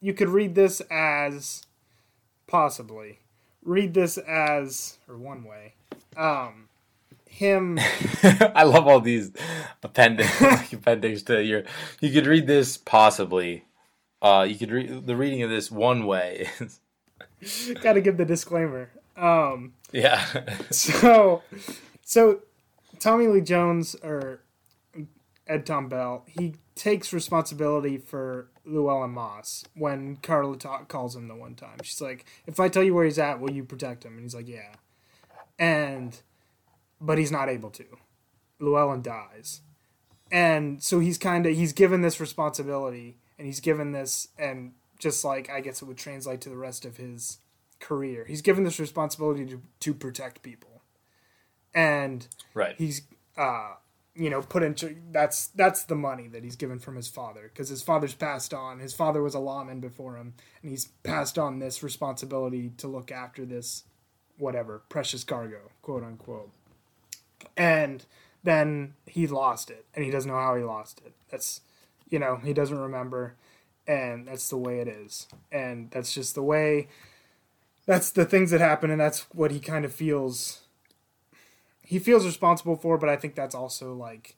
you 0.01 0.15
could 0.15 0.29
read 0.29 0.55
this 0.55 0.81
as 0.91 1.67
possibly 2.47 3.19
read 3.65 3.95
this 3.95 4.19
as 4.19 4.99
or 5.09 5.17
one 5.17 5.45
way, 5.45 5.75
um, 6.17 6.69
him. 7.27 7.79
I 8.23 8.63
love 8.65 8.87
all 8.87 9.01
these 9.01 9.33
appendix 9.83 10.41
like 10.41 10.73
appendix 10.73 11.23
to 11.23 11.43
your. 11.43 11.65
You 12.01 12.13
could 12.13 12.27
read 12.27 12.47
this 12.47 12.77
possibly. 12.77 13.65
Uh, 14.23 14.47
you 14.49 14.57
could 14.57 14.71
read 14.71 15.07
the 15.07 15.17
reading 15.17 15.43
of 15.43 15.51
this 15.51 15.71
one 15.71 16.07
way. 16.07 16.49
is 17.41 17.73
Got 17.83 17.95
to 17.95 18.01
give 18.01 18.17
the 18.17 18.25
disclaimer. 18.25 18.91
Um, 19.17 19.75
yeah, 19.93 20.25
so, 20.71 21.43
so 22.03 22.41
Tommy 22.99 23.27
Lee 23.27 23.41
Jones 23.41 23.95
or 24.03 24.41
Ed 25.47 25.67
Tom 25.67 25.89
Bell, 25.89 26.25
he 26.27 26.55
takes 26.75 27.13
responsibility 27.13 27.99
for 27.99 28.49
Llewellyn 28.65 29.11
Moss 29.11 29.65
when 29.75 30.17
Carla 30.17 30.57
ta- 30.57 30.85
calls 30.85 31.15
him 31.15 31.29
the 31.29 31.35
one 31.35 31.55
time. 31.55 31.79
She's 31.83 32.01
like, 32.01 32.25
"If 32.47 32.59
I 32.59 32.69
tell 32.69 32.83
you 32.83 32.95
where 32.95 33.05
he's 33.05 33.19
at, 33.19 33.41
will 33.41 33.51
you 33.51 33.65
protect 33.65 34.05
him?" 34.05 34.15
And 34.15 34.23
he's 34.23 34.35
like, 34.35 34.49
"Yeah." 34.49 34.75
And, 35.59 36.21
but 37.01 37.19
he's 37.19 37.31
not 37.31 37.49
able 37.49 37.71
to. 37.71 37.85
Llewellyn 38.59 39.03
dies, 39.03 39.61
and 40.33 40.83
so 40.83 41.01
he's 41.01 41.19
kind 41.19 41.47
of 41.47 41.55
he's 41.55 41.73
given 41.73 42.01
this 42.01 42.21
responsibility, 42.21 43.19
and 43.39 43.47
he's 43.47 43.61
given 43.61 43.93
this, 43.93 44.29
and 44.39 44.73
just 44.99 45.25
like 45.25 45.51
I 45.51 45.61
guess 45.61 45.83
it 45.83 45.85
would 45.85 45.99
translate 45.99 46.41
to 46.43 46.49
the 46.49 46.57
rest 46.57 46.85
of 46.85 46.97
his 46.97 47.39
career, 47.85 48.25
he's 48.25 48.43
given 48.43 48.65
this 48.65 48.81
responsibility 48.81 49.45
to 49.47 49.61
to 49.81 49.95
protect 49.95 50.43
people, 50.43 50.83
and 51.75 52.27
right. 52.55 52.75
he's 52.79 53.03
uh 53.37 53.75
you 54.15 54.31
know 54.31 54.41
put 54.41 54.63
into 54.63 54.97
that's 55.11 55.49
that's 55.49 55.85
the 55.85 55.95
money 55.95 56.29
that 56.29 56.45
he's 56.45 56.57
given 56.57 56.79
from 56.79 56.97
his 56.97 57.09
father. 57.09 57.51
Because 57.53 57.69
his 57.69 57.83
father's 57.83 58.15
passed 58.15 58.55
on. 58.55 58.79
His 58.79 58.95
father 58.95 59.23
was 59.23 59.35
a 59.35 59.39
lawman 59.39 59.81
before 59.81 60.17
him. 60.17 60.35
And 60.63 60.71
he's 60.71 60.87
passed 61.03 61.39
on 61.39 61.59
this 61.59 61.83
responsibility 61.83 62.71
to 62.79 62.89
look 62.89 63.11
after 63.13 63.45
this 63.45 63.85
whatever 64.39 64.83
precious 64.89 65.25
cargo 65.25 65.71
quote 65.83 66.05
unquote. 66.05 66.51
And 67.57 68.05
then 68.43 68.95
he 69.07 69.27
lost 69.27 69.71
it. 69.71 69.85
And 69.95 70.05
he 70.05 70.11
doesn't 70.11 70.31
know 70.31 70.41
how 70.41 70.57
he 70.57 70.63
lost 70.63 71.01
it. 71.05 71.13
That's 71.31 71.61
you 72.09 72.19
know 72.19 72.37
he 72.37 72.53
doesn't 72.53 72.79
remember. 72.79 73.35
And 73.87 74.29
that's 74.29 74.49
the 74.49 74.57
way 74.57 74.81
it 74.81 74.89
is. 74.89 75.29
And 75.53 75.91
that's 75.91 76.15
just 76.15 76.35
the 76.35 76.43
way 76.43 76.89
that's 77.87 78.11
the 78.11 78.25
things 78.25 78.51
that 78.51 78.61
happen 78.61 78.91
and 78.91 79.01
that's 79.01 79.27
what 79.33 79.51
he 79.51 79.61
kind 79.61 79.85
of 79.85 79.93
feels 79.93 80.61
he 81.83 81.99
feels 81.99 82.25
responsible 82.25 82.77
for, 82.77 82.97
but 82.97 83.11
I 83.11 83.17
think 83.17 83.35
that's 83.35 83.55
also 83.55 83.95
like 83.95 84.37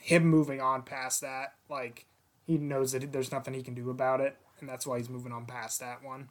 him 0.00 0.24
moving 0.26 0.60
on 0.60 0.82
past 0.82 1.20
that. 1.20 1.54
Like 1.68 2.06
he 2.46 2.58
knows 2.58 2.92
that 2.92 3.12
there's 3.12 3.30
nothing 3.30 3.54
he 3.54 3.62
can 3.62 3.74
do 3.74 3.90
about 3.90 4.20
it, 4.20 4.36
and 4.60 4.68
that's 4.68 4.86
why 4.86 4.98
he's 4.98 5.08
moving 5.08 5.32
on 5.32 5.46
past 5.46 5.80
that 5.80 6.02
one. 6.02 6.28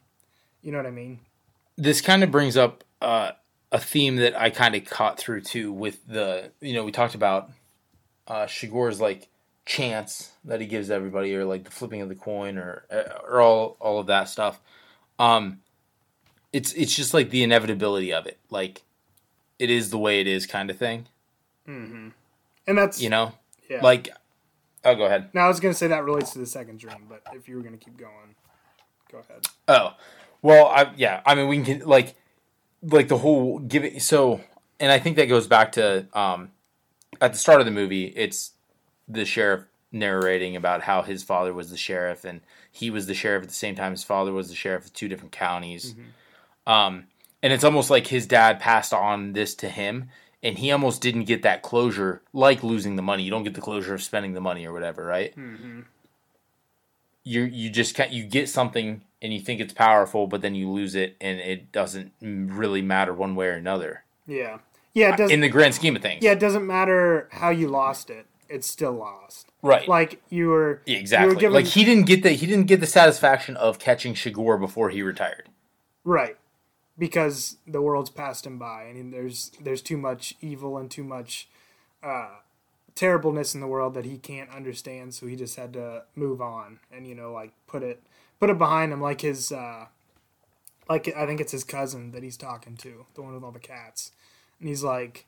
You 0.60 0.70
know 0.70 0.78
what 0.78 0.86
I 0.86 0.90
mean? 0.90 1.20
this 1.76 2.00
kind 2.00 2.22
of 2.22 2.30
brings 2.30 2.56
up 2.56 2.84
uh, 3.00 3.32
a 3.70 3.78
theme 3.78 4.16
that 4.16 4.38
I 4.38 4.50
kind 4.50 4.74
of 4.74 4.84
caught 4.84 5.18
through 5.18 5.42
too 5.42 5.72
with 5.72 6.06
the 6.06 6.52
you 6.60 6.74
know 6.74 6.84
we 6.84 6.92
talked 6.92 7.14
about 7.14 7.50
uh, 8.26 8.46
Chigurh's 8.46 9.00
like 9.00 9.28
chance 9.64 10.32
that 10.44 10.60
he 10.60 10.66
gives 10.66 10.90
everybody 10.90 11.34
or 11.34 11.44
like 11.44 11.64
the 11.64 11.70
flipping 11.70 12.00
of 12.00 12.08
the 12.08 12.14
coin 12.14 12.58
or 12.58 12.84
uh, 12.90 13.02
or 13.26 13.40
all 13.40 13.76
all 13.80 13.98
of 13.98 14.06
that 14.06 14.28
stuff. 14.28 14.60
Um, 15.22 15.60
it's 16.52 16.72
it's 16.72 16.94
just 16.94 17.14
like 17.14 17.30
the 17.30 17.42
inevitability 17.42 18.12
of 18.12 18.26
it, 18.26 18.38
like 18.50 18.82
it 19.58 19.70
is 19.70 19.90
the 19.90 19.98
way 19.98 20.20
it 20.20 20.26
is 20.26 20.46
kind 20.46 20.68
of 20.70 20.76
thing, 20.76 21.06
And 21.66 22.12
that's 22.66 23.00
you 23.00 23.08
know. 23.08 23.32
yeah. 23.70 23.80
Like, 23.82 24.08
oh, 24.84 24.94
go 24.94 25.04
ahead. 25.04 25.30
now 25.32 25.44
I 25.44 25.48
was 25.48 25.60
gonna 25.60 25.74
say 25.74 25.86
that 25.86 26.04
relates 26.04 26.32
to 26.32 26.38
the 26.38 26.46
second 26.46 26.78
dream, 26.80 27.06
but 27.08 27.22
if 27.32 27.48
you 27.48 27.56
were 27.56 27.62
gonna 27.62 27.76
keep 27.76 27.96
going, 27.96 28.34
go 29.10 29.18
ahead. 29.18 29.46
Oh, 29.68 29.94
well, 30.42 30.66
I 30.66 30.92
yeah. 30.96 31.20
I 31.24 31.34
mean, 31.34 31.48
we 31.48 31.62
can 31.62 31.80
like, 31.80 32.14
like 32.82 33.08
the 33.08 33.18
whole 33.18 33.60
give 33.60 33.84
it. 33.84 34.02
So, 34.02 34.40
and 34.80 34.90
I 34.90 34.98
think 34.98 35.16
that 35.16 35.26
goes 35.26 35.46
back 35.46 35.72
to 35.72 36.06
um, 36.12 36.50
at 37.20 37.32
the 37.32 37.38
start 37.38 37.60
of 37.60 37.66
the 37.66 37.72
movie. 37.72 38.06
It's 38.06 38.52
the 39.08 39.24
sheriff 39.24 39.64
narrating 39.92 40.56
about 40.56 40.82
how 40.82 41.02
his 41.02 41.22
father 41.22 41.52
was 41.54 41.70
the 41.70 41.76
sheriff 41.76 42.24
and 42.24 42.40
he 42.72 42.90
was 42.90 43.06
the 43.06 43.14
sheriff 43.14 43.42
at 43.44 43.48
the 43.50 43.54
same 43.54 43.74
time 43.76 43.92
his 43.92 44.02
father 44.02 44.32
was 44.32 44.48
the 44.48 44.54
sheriff 44.56 44.86
of 44.86 44.92
two 44.92 45.06
different 45.06 45.30
counties. 45.32 45.94
Um, 46.66 47.04
and 47.42 47.52
it's 47.52 47.64
almost 47.64 47.90
like 47.90 48.06
his 48.08 48.26
dad 48.26 48.58
passed 48.58 48.92
on 48.92 49.34
this 49.34 49.54
to 49.56 49.68
him, 49.68 50.08
and 50.42 50.58
he 50.58 50.72
almost 50.72 51.00
didn't 51.02 51.24
get 51.24 51.42
that 51.42 51.62
closure, 51.62 52.22
like 52.32 52.62
losing 52.64 52.96
the 52.96 53.02
money. 53.02 53.22
You 53.24 53.30
don't 53.30 53.44
get 53.44 53.54
the 53.54 53.60
closure 53.60 53.94
of 53.94 54.02
spending 54.02 54.32
the 54.32 54.40
money 54.40 54.66
or 54.66 54.72
whatever, 54.72 55.04
right? 55.04 55.34
you 57.24 57.42
you 57.42 57.70
just 57.70 57.96
you 58.10 58.24
get 58.24 58.48
something 58.48 59.02
and 59.20 59.32
you 59.32 59.38
think 59.40 59.60
it's 59.60 59.72
powerful, 59.72 60.26
but 60.26 60.40
then 60.42 60.54
you 60.56 60.68
lose 60.68 60.94
it, 60.96 61.16
and 61.20 61.38
it 61.38 61.70
doesn't 61.70 62.12
really 62.20 62.82
matter 62.82 63.12
one 63.14 63.34
way 63.36 63.46
or 63.46 63.52
another 63.52 64.02
Yeah, 64.26 64.58
yeah. 64.94 65.14
It 65.14 65.18
doesn't. 65.18 65.34
in 65.34 65.40
the 65.40 65.48
grand 65.48 65.74
scheme 65.74 65.94
of 65.94 66.02
things. 66.02 66.24
yeah, 66.24 66.32
it 66.32 66.40
doesn't 66.40 66.66
matter 66.66 67.28
how 67.32 67.50
you 67.50 67.68
lost 67.68 68.10
it; 68.10 68.26
it's 68.52 68.66
still 68.66 68.92
lost. 68.92 69.50
right. 69.62 69.88
Like 69.88 70.22
you 70.28 70.48
were 70.48 70.82
You 70.86 70.96
exactly. 70.96 71.34
were 71.34 71.40
given, 71.40 71.54
like 71.54 71.66
he 71.66 71.84
didn't 71.84 72.06
get 72.06 72.22
the 72.22 72.30
he 72.30 72.46
didn't 72.46 72.66
get 72.66 72.80
the 72.80 72.86
satisfaction 72.86 73.56
of 73.56 73.78
catching 73.78 74.14
Chigurh 74.14 74.60
before 74.60 74.90
he 74.90 75.02
retired. 75.02 75.48
Right. 76.04 76.36
Because 76.98 77.56
the 77.66 77.80
world's 77.80 78.10
passed 78.10 78.46
him 78.46 78.58
by 78.58 78.82
I 78.82 78.88
and 78.90 79.12
there's 79.12 79.50
there's 79.60 79.82
too 79.82 79.96
much 79.96 80.34
evil 80.40 80.76
and 80.76 80.90
too 80.90 81.04
much 81.04 81.48
uh, 82.02 82.36
terribleness 82.94 83.54
in 83.54 83.60
the 83.60 83.66
world 83.66 83.94
that 83.94 84.04
he 84.04 84.18
can't 84.18 84.50
understand, 84.50 85.14
so 85.14 85.26
he 85.26 85.34
just 85.36 85.56
had 85.56 85.72
to 85.72 86.02
move 86.14 86.40
on 86.42 86.80
and 86.92 87.06
you 87.06 87.14
know 87.14 87.32
like 87.32 87.52
put 87.66 87.82
it 87.82 88.02
put 88.38 88.50
it 88.50 88.58
behind 88.58 88.92
him 88.92 89.00
like 89.00 89.22
his 89.22 89.50
uh, 89.52 89.86
like 90.88 91.08
I 91.16 91.26
think 91.26 91.40
it's 91.40 91.52
his 91.52 91.64
cousin 91.64 92.10
that 92.10 92.22
he's 92.22 92.36
talking 92.36 92.76
to, 92.78 93.06
the 93.14 93.22
one 93.22 93.34
with 93.34 93.44
all 93.44 93.52
the 93.52 93.58
cats. 93.58 94.12
And 94.60 94.68
he's 94.68 94.84
like 94.84 95.26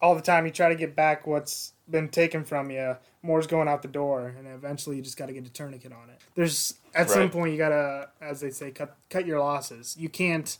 all 0.00 0.14
the 0.14 0.22
time 0.22 0.46
you 0.46 0.52
try 0.52 0.68
to 0.68 0.74
get 0.74 0.94
back 0.94 1.26
what's 1.26 1.72
been 1.90 2.08
taken 2.08 2.44
from 2.44 2.70
you, 2.70 2.96
more's 3.22 3.46
going 3.46 3.68
out 3.68 3.82
the 3.82 3.88
door, 3.88 4.34
and 4.38 4.46
eventually 4.46 4.96
you 4.96 5.02
just 5.02 5.16
got 5.16 5.26
to 5.26 5.32
get 5.32 5.46
a 5.46 5.50
tourniquet 5.50 5.92
on 5.92 6.10
it. 6.10 6.20
There's 6.34 6.74
at 6.94 7.10
some 7.10 7.30
point 7.30 7.52
you 7.52 7.58
gotta, 7.58 8.08
as 8.20 8.40
they 8.40 8.50
say, 8.50 8.70
cut 8.70 8.96
cut 9.10 9.26
your 9.26 9.40
losses. 9.40 9.96
You 9.98 10.08
can't, 10.08 10.56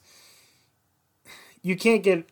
you 1.62 1.76
can't 1.76 2.02
get, 2.02 2.28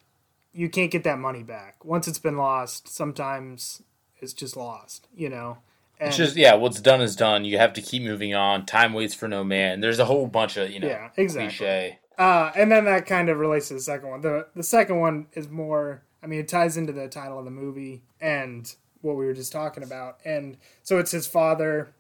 you 0.53 0.69
can't 0.69 0.91
get 0.91 1.05
that 1.05 1.19
money 1.19 1.43
back 1.43 1.85
once 1.85 2.09
it's 2.09 2.19
been 2.19 2.37
lost. 2.37 2.89
Sometimes 2.89 3.83
it's 4.19 4.33
just 4.33 4.57
lost, 4.57 5.09
you 5.17 5.29
know. 5.29 5.59
And, 5.99 6.09
It's 6.09 6.17
just 6.17 6.37
yeah, 6.37 6.55
what's 6.55 6.81
done 6.81 7.01
is 7.01 7.17
done. 7.17 7.45
You 7.45 7.59
have 7.59 7.73
to 7.75 7.81
keep 7.81 8.03
moving 8.03 8.35
on. 8.35 8.67
Time 8.67 8.93
waits 8.93 9.15
for 9.15 9.29
no 9.29 9.43
man. 9.45 9.81
There's 9.81 9.99
a 9.99 10.05
whole 10.05 10.27
bunch 10.27 10.57
of 10.57 10.71
you 10.71 10.81
know 10.81 10.89
Yeah, 10.89 11.09
exactly. 11.17 11.57
cliche. 11.57 11.99
Uh, 12.19 12.51
and 12.57 12.71
then 12.73 12.85
that 12.87 13.07
kind 13.07 13.29
of 13.29 13.39
relates 13.39 13.69
to 13.69 13.75
the 13.75 13.81
second 13.81 14.09
one. 14.09 14.21
The 14.23 14.47
the 14.55 14.63
second 14.63 14.99
one 14.99 15.27
is 15.35 15.49
more. 15.49 16.03
I 16.27 16.29
mean, 16.29 16.41
it 16.41 16.49
ties 16.49 16.77
into 16.77 16.93
the 16.93 17.07
title 17.07 17.39
of 17.39 17.45
the 17.45 17.53
movie 17.53 18.03
and 18.21 18.75
what 19.01 19.15
we 19.15 19.27
were 19.27 19.33
just 19.33 19.53
talking 19.53 19.85
about. 19.85 20.19
And 20.25 20.57
so 20.83 20.99
it's 20.99 21.13
his 21.13 21.29
father. 21.29 21.95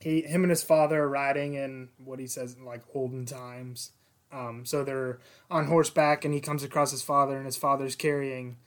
He, 0.00 0.20
him, 0.20 0.44
and 0.44 0.50
his 0.50 0.62
father 0.62 1.04
are 1.04 1.08
riding 1.08 1.54
in 1.54 1.88
what 1.96 2.18
he 2.18 2.26
says 2.26 2.56
in 2.56 2.66
like 2.66 2.82
olden 2.94 3.24
times. 3.24 3.92
Um, 4.30 4.66
so 4.66 4.84
they're 4.84 5.18
on 5.50 5.64
horseback, 5.64 6.26
and 6.26 6.34
he 6.34 6.40
comes 6.40 6.62
across 6.62 6.90
his 6.90 7.00
father, 7.00 7.38
and 7.38 7.46
his 7.46 7.56
father's 7.56 7.96
carrying 7.96 8.58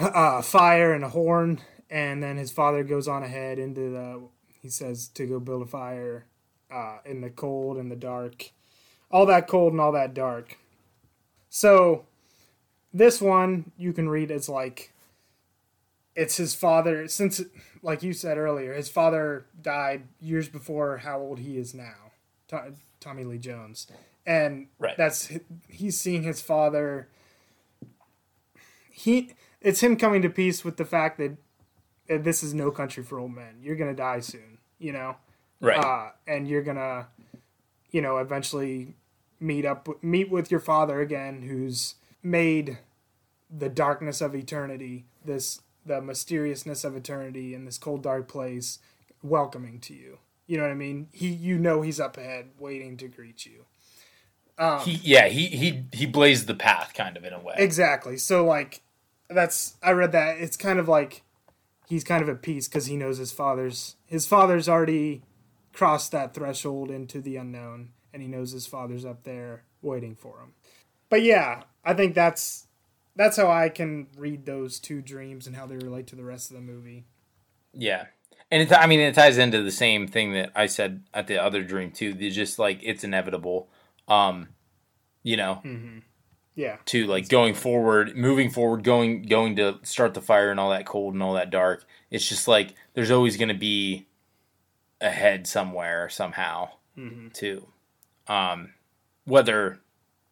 uh, 0.00 0.42
fire 0.42 0.92
and 0.92 1.04
a 1.04 1.10
horn. 1.10 1.60
And 1.88 2.24
then 2.24 2.36
his 2.36 2.50
father 2.50 2.82
goes 2.82 3.06
on 3.06 3.22
ahead 3.22 3.60
into 3.60 3.92
the. 3.92 4.20
he 4.62 4.68
says 4.68 5.06
to 5.10 5.26
go 5.26 5.38
build 5.38 5.62
a 5.62 5.66
fire 5.66 6.26
uh, 6.72 6.98
in 7.04 7.20
the 7.20 7.30
cold 7.30 7.76
and 7.76 7.88
the 7.88 7.96
dark, 7.96 8.50
all 9.12 9.26
that 9.26 9.46
cold 9.46 9.70
and 9.70 9.80
all 9.80 9.92
that 9.92 10.12
dark. 10.12 10.58
So 11.50 12.06
this 12.94 13.20
one 13.20 13.72
you 13.76 13.92
can 13.92 14.08
read 14.08 14.30
as 14.30 14.48
like 14.48 14.92
it's 16.16 16.36
his 16.36 16.54
father 16.54 17.06
since 17.08 17.42
like 17.82 18.02
you 18.02 18.14
said 18.14 18.38
earlier 18.38 18.72
his 18.72 18.88
father 18.88 19.44
died 19.60 20.04
years 20.20 20.48
before 20.48 20.98
how 20.98 21.18
old 21.18 21.40
he 21.40 21.58
is 21.58 21.74
now 21.74 22.12
tommy 23.04 23.24
lee 23.24 23.38
jones. 23.38 23.86
And 24.26 24.68
right. 24.78 24.96
that's 24.96 25.30
he's 25.68 26.00
seeing 26.00 26.22
his 26.22 26.40
father. 26.40 27.08
He 28.90 29.34
it's 29.60 29.82
him 29.82 29.96
coming 29.96 30.22
to 30.22 30.30
peace 30.30 30.64
with 30.64 30.78
the 30.78 30.84
fact 30.84 31.18
that, 31.18 31.36
that 32.08 32.24
this 32.24 32.42
is 32.42 32.54
no 32.54 32.70
country 32.70 33.02
for 33.02 33.18
old 33.18 33.34
men. 33.34 33.58
You're 33.62 33.76
gonna 33.76 33.94
die 33.94 34.20
soon 34.20 34.58
you 34.78 34.92
know? 34.92 35.16
Right. 35.60 35.78
Uh, 35.78 36.10
and 36.26 36.48
you're 36.48 36.62
gonna 36.62 37.08
you 37.90 38.02
know 38.02 38.18
eventually 38.18 38.94
meet 39.40 39.64
up 39.64 39.88
meet 40.02 40.30
with 40.30 40.50
your 40.50 40.60
father 40.60 41.00
again 41.00 41.42
who's 41.42 41.94
made 42.24 42.78
the 43.56 43.68
darkness 43.68 44.20
of 44.20 44.34
eternity 44.34 45.04
this 45.24 45.60
the 45.86 46.00
mysteriousness 46.00 46.82
of 46.82 46.96
eternity 46.96 47.54
in 47.54 47.66
this 47.66 47.76
cold 47.76 48.02
dark 48.02 48.26
place 48.26 48.78
welcoming 49.22 49.78
to 49.78 49.94
you. 49.94 50.18
You 50.46 50.56
know 50.56 50.64
what 50.64 50.72
i 50.72 50.74
mean? 50.74 51.08
He 51.12 51.28
you 51.28 51.58
know 51.58 51.82
he's 51.82 52.00
up 52.00 52.16
ahead 52.16 52.50
waiting 52.58 52.96
to 52.96 53.08
greet 53.08 53.46
you. 53.46 53.66
Um, 54.58 54.80
he 54.80 54.92
yeah 55.02 55.28
he 55.28 55.46
he 55.48 55.84
he 55.92 56.06
blazed 56.06 56.46
the 56.46 56.54
path 56.54 56.94
kind 56.94 57.16
of 57.16 57.24
in 57.24 57.32
a 57.32 57.40
way. 57.40 57.54
Exactly. 57.58 58.16
So 58.16 58.44
like 58.44 58.80
that's 59.28 59.76
i 59.82 59.92
read 59.92 60.12
that. 60.12 60.38
It's 60.38 60.56
kind 60.56 60.78
of 60.78 60.88
like 60.88 61.22
he's 61.86 62.04
kind 62.04 62.22
of 62.22 62.28
at 62.28 62.42
peace 62.42 62.66
because 62.66 62.86
he 62.86 62.96
knows 62.96 63.18
his 63.18 63.32
father's 63.32 63.96
his 64.06 64.26
father's 64.26 64.68
already 64.68 65.22
crossed 65.72 66.12
that 66.12 66.34
threshold 66.34 66.90
into 66.90 67.20
the 67.20 67.36
unknown 67.36 67.90
and 68.12 68.22
he 68.22 68.28
knows 68.28 68.52
his 68.52 68.66
father's 68.66 69.04
up 69.04 69.24
there 69.24 69.64
waiting 69.82 70.14
for 70.14 70.38
him 70.38 70.54
but 71.08 71.22
yeah 71.22 71.62
i 71.84 71.92
think 71.94 72.14
that's 72.14 72.64
that's 73.16 73.36
how 73.36 73.50
I 73.50 73.68
can 73.68 74.08
read 74.16 74.44
those 74.44 74.78
two 74.78 75.00
dreams 75.00 75.46
and 75.46 75.54
how 75.54 75.66
they 75.66 75.76
relate 75.76 76.06
to 76.08 76.16
the 76.16 76.24
rest 76.24 76.50
of 76.50 76.56
the 76.56 76.62
movie. 76.62 77.04
Yeah. 77.72 78.06
And 78.50 78.62
it, 78.62 78.72
I 78.72 78.86
mean, 78.86 79.00
it 79.00 79.14
ties 79.14 79.38
into 79.38 79.62
the 79.62 79.70
same 79.70 80.06
thing 80.06 80.32
that 80.32 80.52
I 80.54 80.66
said 80.66 81.02
at 81.12 81.26
the 81.26 81.42
other 81.42 81.62
dream 81.62 81.90
too. 81.90 82.16
It's 82.18 82.36
just 82.36 82.58
like 82.58 82.80
it's 82.82 83.04
inevitable, 83.04 83.68
um, 84.08 84.48
you 85.22 85.36
know. 85.36 85.60
Mm-hmm. 85.64 85.98
Yeah. 86.56 86.76
To 86.86 87.06
like 87.06 87.28
going 87.28 87.54
forward, 87.54 88.16
moving 88.16 88.48
forward, 88.50 88.84
going 88.84 89.22
going 89.22 89.56
to 89.56 89.80
start 89.82 90.14
the 90.14 90.20
fire 90.20 90.50
and 90.52 90.60
all 90.60 90.70
that 90.70 90.86
cold 90.86 91.14
and 91.14 91.22
all 91.22 91.34
that 91.34 91.50
dark. 91.50 91.84
It's 92.12 92.28
just 92.28 92.46
like 92.46 92.74
there's 92.94 93.10
always 93.10 93.36
going 93.36 93.48
to 93.48 93.54
be 93.54 94.06
a 95.00 95.10
head 95.10 95.48
somewhere 95.48 96.08
somehow 96.08 96.70
mm-hmm. 96.96 97.28
too. 97.30 97.66
Um, 98.28 98.74
whether 99.24 99.80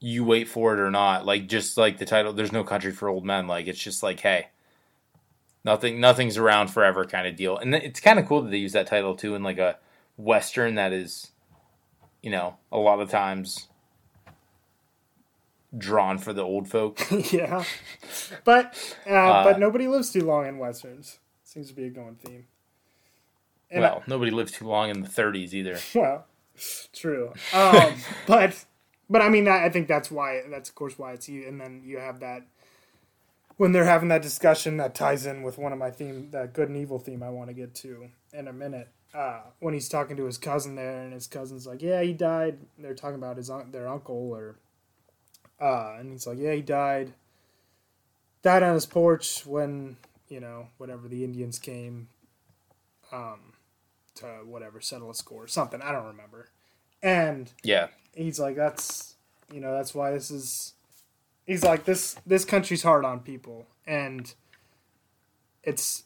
you 0.02 0.24
wait 0.24 0.48
for 0.48 0.74
it 0.74 0.80
or 0.80 0.90
not. 0.90 1.24
Like 1.24 1.48
just 1.48 1.76
like 1.76 1.98
the 1.98 2.04
title, 2.04 2.32
there's 2.32 2.52
no 2.52 2.64
country 2.64 2.92
for 2.92 3.08
old 3.08 3.24
men. 3.24 3.46
Like 3.46 3.66
it's 3.66 3.82
just 3.82 4.02
like, 4.02 4.20
hey, 4.20 4.48
nothing, 5.64 6.00
nothing's 6.00 6.36
around 6.36 6.68
forever 6.68 7.04
kind 7.04 7.26
of 7.26 7.36
deal. 7.36 7.56
And 7.56 7.74
it's 7.74 8.00
kind 8.00 8.18
of 8.18 8.26
cool 8.26 8.42
that 8.42 8.50
they 8.50 8.58
use 8.58 8.72
that 8.72 8.88
title 8.88 9.14
too 9.14 9.34
in 9.34 9.42
like 9.42 9.58
a 9.58 9.78
western 10.16 10.74
that 10.74 10.92
is, 10.92 11.30
you 12.20 12.30
know, 12.30 12.56
a 12.70 12.78
lot 12.78 13.00
of 13.00 13.10
times 13.10 13.68
drawn 15.76 16.18
for 16.18 16.32
the 16.32 16.42
old 16.42 16.68
folk. 16.68 17.00
yeah, 17.32 17.64
but 18.44 18.96
uh, 19.06 19.14
uh, 19.14 19.44
but 19.44 19.58
nobody 19.58 19.86
lives 19.86 20.10
too 20.10 20.24
long 20.24 20.46
in 20.46 20.58
westerns. 20.58 21.18
Seems 21.44 21.68
to 21.68 21.74
be 21.74 21.84
a 21.84 21.90
going 21.90 22.16
theme. 22.16 22.46
And 23.70 23.82
well, 23.82 24.02
I, 24.04 24.10
nobody 24.10 24.30
lived 24.30 24.54
too 24.54 24.66
long 24.66 24.90
in 24.90 25.00
the 25.00 25.08
30s 25.08 25.52
either. 25.54 25.78
Well, 25.94 26.26
true. 26.92 27.32
Um, 27.54 27.94
but 28.26 28.64
but 29.12 29.20
I 29.20 29.28
mean, 29.28 29.46
I 29.46 29.68
think 29.68 29.88
that's 29.88 30.10
why. 30.10 30.40
That's 30.48 30.70
of 30.70 30.74
course 30.74 30.98
why 30.98 31.12
it's 31.12 31.28
you. 31.28 31.46
And 31.46 31.60
then 31.60 31.82
you 31.84 31.98
have 31.98 32.20
that 32.20 32.46
when 33.58 33.72
they're 33.72 33.84
having 33.84 34.08
that 34.08 34.22
discussion 34.22 34.78
that 34.78 34.94
ties 34.94 35.26
in 35.26 35.42
with 35.42 35.58
one 35.58 35.70
of 35.70 35.78
my 35.78 35.90
theme, 35.90 36.30
that 36.30 36.54
good 36.54 36.68
and 36.68 36.78
evil 36.78 36.98
theme 36.98 37.22
I 37.22 37.28
want 37.28 37.48
to 37.48 37.54
get 37.54 37.74
to 37.76 38.08
in 38.32 38.48
a 38.48 38.52
minute. 38.52 38.88
Uh, 39.14 39.42
when 39.60 39.74
he's 39.74 39.90
talking 39.90 40.16
to 40.16 40.24
his 40.24 40.38
cousin 40.38 40.74
there, 40.76 41.02
and 41.02 41.12
his 41.12 41.26
cousin's 41.26 41.66
like, 41.66 41.82
"Yeah, 41.82 42.00
he 42.00 42.14
died." 42.14 42.56
They're 42.78 42.94
talking 42.94 43.16
about 43.16 43.36
his 43.36 43.50
their 43.70 43.86
uncle, 43.86 44.32
or 44.32 44.56
uh, 45.60 45.96
and 45.98 46.10
he's 46.10 46.26
like, 46.26 46.38
"Yeah, 46.38 46.54
he 46.54 46.62
died. 46.62 47.12
Died 48.42 48.62
on 48.62 48.72
his 48.72 48.86
porch 48.86 49.44
when 49.44 49.98
you 50.28 50.40
know 50.40 50.68
whatever 50.78 51.08
the 51.08 51.24
Indians 51.24 51.58
came, 51.58 52.08
um, 53.12 53.52
to 54.14 54.26
whatever 54.46 54.80
settle 54.80 55.10
a 55.10 55.14
score, 55.14 55.44
or 55.44 55.48
something 55.48 55.82
I 55.82 55.92
don't 55.92 56.06
remember." 56.06 56.48
And 57.02 57.52
yeah, 57.62 57.88
he's 58.14 58.38
like, 58.40 58.56
that's 58.56 59.12
you 59.52 59.60
know, 59.60 59.72
that's 59.72 59.94
why 59.94 60.10
this 60.10 60.30
is. 60.30 60.74
He's 61.46 61.62
like 61.62 61.84
this. 61.84 62.16
This 62.26 62.44
country's 62.44 62.82
hard 62.82 63.04
on 63.04 63.20
people, 63.20 63.66
and 63.86 64.32
it's 65.62 66.04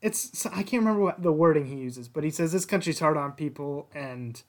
it's. 0.00 0.44
I 0.46 0.62
can't 0.62 0.82
remember 0.82 1.02
what 1.02 1.22
the 1.22 1.32
wording 1.32 1.66
he 1.66 1.76
uses, 1.76 2.08
but 2.08 2.24
he 2.24 2.30
says 2.30 2.52
this 2.52 2.64
country's 2.64 2.98
hard 2.98 3.16
on 3.16 3.32
people, 3.32 3.88
and 3.94 4.42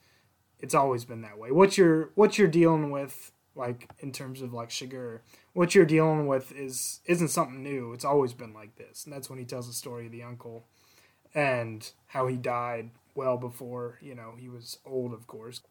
it's 0.60 0.76
always 0.76 1.06
been 1.06 1.22
that 1.22 1.38
way. 1.38 1.52
What 1.52 1.78
you're 1.78 2.10
what 2.16 2.38
you're 2.38 2.48
dealing 2.48 2.92
with, 2.92 3.32
like 3.56 3.89
in 4.00 4.12
terms 4.12 4.42
of 4.42 4.54
like 4.54 4.72
sugar, 4.72 5.22
what 5.54 5.76
you're 5.76 5.86
dealing 5.86 6.28
with 6.28 6.52
is 6.52 7.00
isn't 7.06 7.30
something 7.30 7.63
new. 7.63 7.94
It's 7.94 8.06
always 8.06 8.34
been 8.34 8.54
like 8.54 8.76
this, 8.76 9.06
and 9.06 9.13
that's 9.13 9.30
when 9.30 9.39
he 9.39 9.46
tells 9.46 9.68
the 9.68 9.74
story 9.74 10.08
of 10.08 10.12
the 10.12 10.24
uncle, 10.24 10.66
and 11.34 11.89
how 12.08 12.28
he 12.28 12.36
died 12.36 12.89
well 13.16 13.38
before 13.38 14.00
you 14.02 14.16
know 14.16 14.34
he 14.38 14.50
was 14.50 14.80
old, 14.86 15.13
of 15.13 15.28
course 15.28 15.62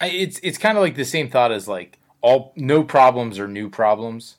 it's 0.00 0.38
it's 0.42 0.58
kind 0.58 0.76
of 0.76 0.82
like 0.82 0.94
the 0.94 1.04
same 1.04 1.28
thought 1.28 1.52
as 1.52 1.66
like 1.68 1.98
all 2.20 2.52
no 2.56 2.82
problems 2.82 3.38
are 3.38 3.48
new 3.48 3.70
problems. 3.70 4.36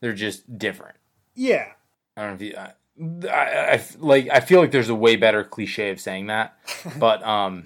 They're 0.00 0.12
just 0.12 0.58
different. 0.58 0.96
Yeah. 1.34 1.72
I 2.16 2.22
don't 2.22 2.30
know 2.30 2.46
if 2.46 2.52
you. 2.52 2.56
I, 2.56 3.34
I, 3.34 3.72
I 3.74 3.84
like. 3.98 4.28
I 4.30 4.40
feel 4.40 4.60
like 4.60 4.72
there's 4.72 4.88
a 4.88 4.94
way 4.94 5.16
better 5.16 5.42
cliche 5.42 5.90
of 5.90 6.00
saying 6.00 6.26
that, 6.26 6.58
but 6.98 7.22
um, 7.22 7.64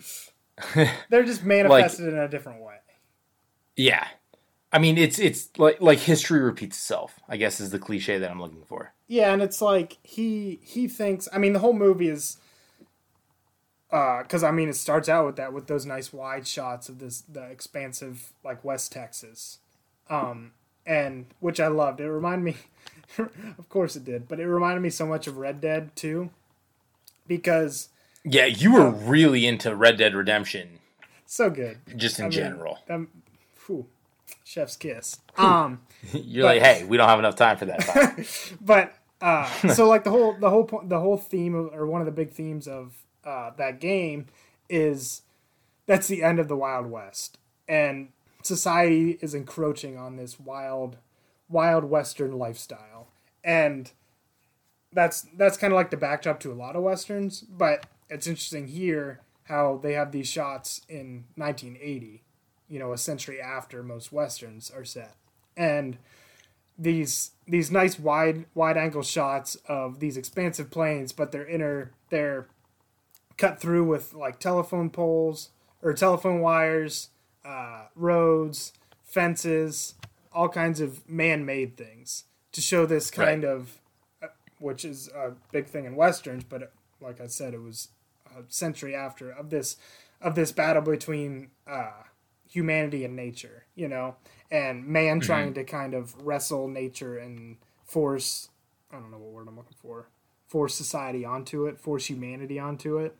they're 1.10 1.24
just 1.24 1.44
manifested 1.44 2.06
like, 2.06 2.12
in 2.14 2.18
a 2.18 2.28
different 2.28 2.62
way. 2.62 2.76
Yeah, 3.76 4.06
I 4.72 4.78
mean 4.78 4.96
it's 4.96 5.18
it's 5.18 5.50
like 5.58 5.80
like 5.80 5.98
history 5.98 6.40
repeats 6.40 6.76
itself. 6.76 7.18
I 7.28 7.36
guess 7.36 7.58
is 7.60 7.70
the 7.70 7.78
cliche 7.80 8.18
that 8.18 8.30
I'm 8.30 8.40
looking 8.40 8.64
for. 8.64 8.92
Yeah, 9.08 9.32
and 9.32 9.42
it's 9.42 9.60
like 9.60 9.98
he 10.02 10.60
he 10.62 10.86
thinks. 10.86 11.28
I 11.32 11.38
mean, 11.38 11.52
the 11.52 11.58
whole 11.58 11.72
movie 11.72 12.08
is 12.08 12.38
because 13.94 14.42
uh, 14.42 14.48
I 14.48 14.50
mean 14.50 14.68
it 14.68 14.74
starts 14.74 15.08
out 15.08 15.24
with 15.24 15.36
that 15.36 15.52
with 15.52 15.68
those 15.68 15.86
nice 15.86 16.12
wide 16.12 16.48
shots 16.48 16.88
of 16.88 16.98
this 16.98 17.20
the 17.20 17.44
expansive 17.44 18.32
like 18.42 18.64
West 18.64 18.90
Texas, 18.90 19.58
um, 20.10 20.50
and 20.84 21.26
which 21.38 21.60
I 21.60 21.68
loved. 21.68 22.00
It 22.00 22.10
reminded 22.10 22.44
me, 22.44 22.56
of 23.56 23.68
course 23.68 23.94
it 23.94 24.04
did, 24.04 24.26
but 24.26 24.40
it 24.40 24.48
reminded 24.48 24.80
me 24.80 24.90
so 24.90 25.06
much 25.06 25.28
of 25.28 25.36
Red 25.36 25.60
Dead 25.60 25.94
too, 25.94 26.30
because 27.28 27.90
yeah, 28.24 28.46
you 28.46 28.72
were 28.72 28.88
um, 28.88 29.06
really 29.06 29.46
into 29.46 29.76
Red 29.76 29.96
Dead 29.96 30.16
Redemption. 30.16 30.80
So 31.26 31.48
good, 31.48 31.78
just 31.94 32.18
in 32.18 32.26
I 32.26 32.28
general. 32.30 32.80
Um, 32.90 33.06
whew, 33.66 33.86
chef's 34.42 34.76
kiss. 34.76 35.18
Um, 35.36 35.80
you're 36.12 36.44
but, 36.44 36.56
like, 36.56 36.62
hey, 36.62 36.84
we 36.84 36.96
don't 36.96 37.08
have 37.08 37.18
enough 37.18 37.34
time 37.34 37.56
for 37.56 37.64
that. 37.64 38.28
but 38.60 38.94
uh, 39.20 39.48
so 39.68 39.88
like 39.88 40.04
the 40.04 40.10
whole 40.10 40.36
the 40.38 40.48
whole 40.48 40.64
point 40.64 40.88
the 40.88 41.00
whole 41.00 41.16
theme 41.16 41.54
of, 41.54 41.72
or 41.74 41.86
one 41.86 42.00
of 42.00 42.06
the 42.06 42.12
big 42.12 42.30
themes 42.30 42.68
of 42.68 42.94
uh, 43.24 43.50
that 43.56 43.80
game 43.80 44.26
is 44.68 45.22
that's 45.86 46.08
the 46.08 46.22
end 46.22 46.38
of 46.38 46.48
the 46.48 46.56
Wild 46.56 46.86
West, 46.86 47.38
and 47.68 48.08
society 48.42 49.18
is 49.20 49.34
encroaching 49.34 49.96
on 49.96 50.16
this 50.16 50.40
wild, 50.40 50.96
wild 51.48 51.84
Western 51.84 52.32
lifestyle, 52.38 53.08
and 53.42 53.92
that's 54.92 55.26
that's 55.36 55.56
kind 55.56 55.72
of 55.72 55.76
like 55.76 55.90
the 55.90 55.96
backdrop 55.96 56.40
to 56.40 56.52
a 56.52 56.54
lot 56.54 56.76
of 56.76 56.82
westerns. 56.82 57.40
But 57.40 57.86
it's 58.08 58.26
interesting 58.26 58.68
here 58.68 59.20
how 59.44 59.78
they 59.82 59.92
have 59.92 60.12
these 60.12 60.28
shots 60.28 60.80
in 60.88 61.24
1980, 61.36 62.22
you 62.68 62.78
know, 62.78 62.92
a 62.92 62.98
century 62.98 63.40
after 63.40 63.82
most 63.82 64.12
westerns 64.12 64.70
are 64.70 64.84
set, 64.84 65.16
and 65.56 65.98
these 66.78 67.32
these 67.46 67.70
nice 67.70 67.98
wide 67.98 68.46
wide 68.54 68.76
angle 68.76 69.02
shots 69.02 69.56
of 69.68 70.00
these 70.00 70.16
expansive 70.16 70.70
plains, 70.70 71.12
but 71.12 71.30
they're 71.30 71.46
inner 71.46 71.92
they're 72.10 72.46
cut 73.36 73.60
through 73.60 73.84
with 73.84 74.14
like 74.14 74.38
telephone 74.38 74.90
poles 74.90 75.50
or 75.82 75.92
telephone 75.92 76.40
wires, 76.40 77.10
uh, 77.44 77.86
roads, 77.94 78.72
fences, 79.02 79.94
all 80.32 80.48
kinds 80.48 80.80
of 80.80 81.08
man-made 81.08 81.76
things 81.76 82.24
to 82.52 82.60
show 82.60 82.86
this 82.86 83.10
kind 83.10 83.44
right. 83.44 83.52
of, 83.52 83.80
uh, 84.22 84.28
which 84.58 84.84
is 84.84 85.08
a 85.08 85.32
big 85.52 85.66
thing 85.66 85.84
in 85.84 85.94
westerns. 85.94 86.44
But 86.44 86.72
like 87.00 87.20
I 87.20 87.26
said, 87.26 87.54
it 87.54 87.62
was 87.62 87.88
a 88.26 88.42
century 88.48 88.94
after 88.94 89.30
of 89.30 89.50
this 89.50 89.76
of 90.20 90.34
this 90.34 90.52
battle 90.52 90.82
between 90.82 91.50
uh, 91.66 91.90
humanity 92.48 93.04
and 93.04 93.14
nature, 93.14 93.66
you 93.74 93.88
know, 93.88 94.16
and 94.50 94.86
man 94.86 95.18
mm-hmm. 95.18 95.26
trying 95.26 95.54
to 95.54 95.64
kind 95.64 95.92
of 95.92 96.14
wrestle 96.24 96.66
nature 96.66 97.18
and 97.18 97.58
force. 97.84 98.48
I 98.90 98.96
don't 98.96 99.10
know 99.10 99.18
what 99.18 99.32
word 99.32 99.48
I'm 99.48 99.56
looking 99.56 99.76
for. 99.76 100.08
Force 100.46 100.74
society 100.74 101.24
onto 101.24 101.66
it, 101.66 101.80
force 101.80 102.06
humanity 102.06 102.58
onto 102.58 102.98
it 102.98 103.16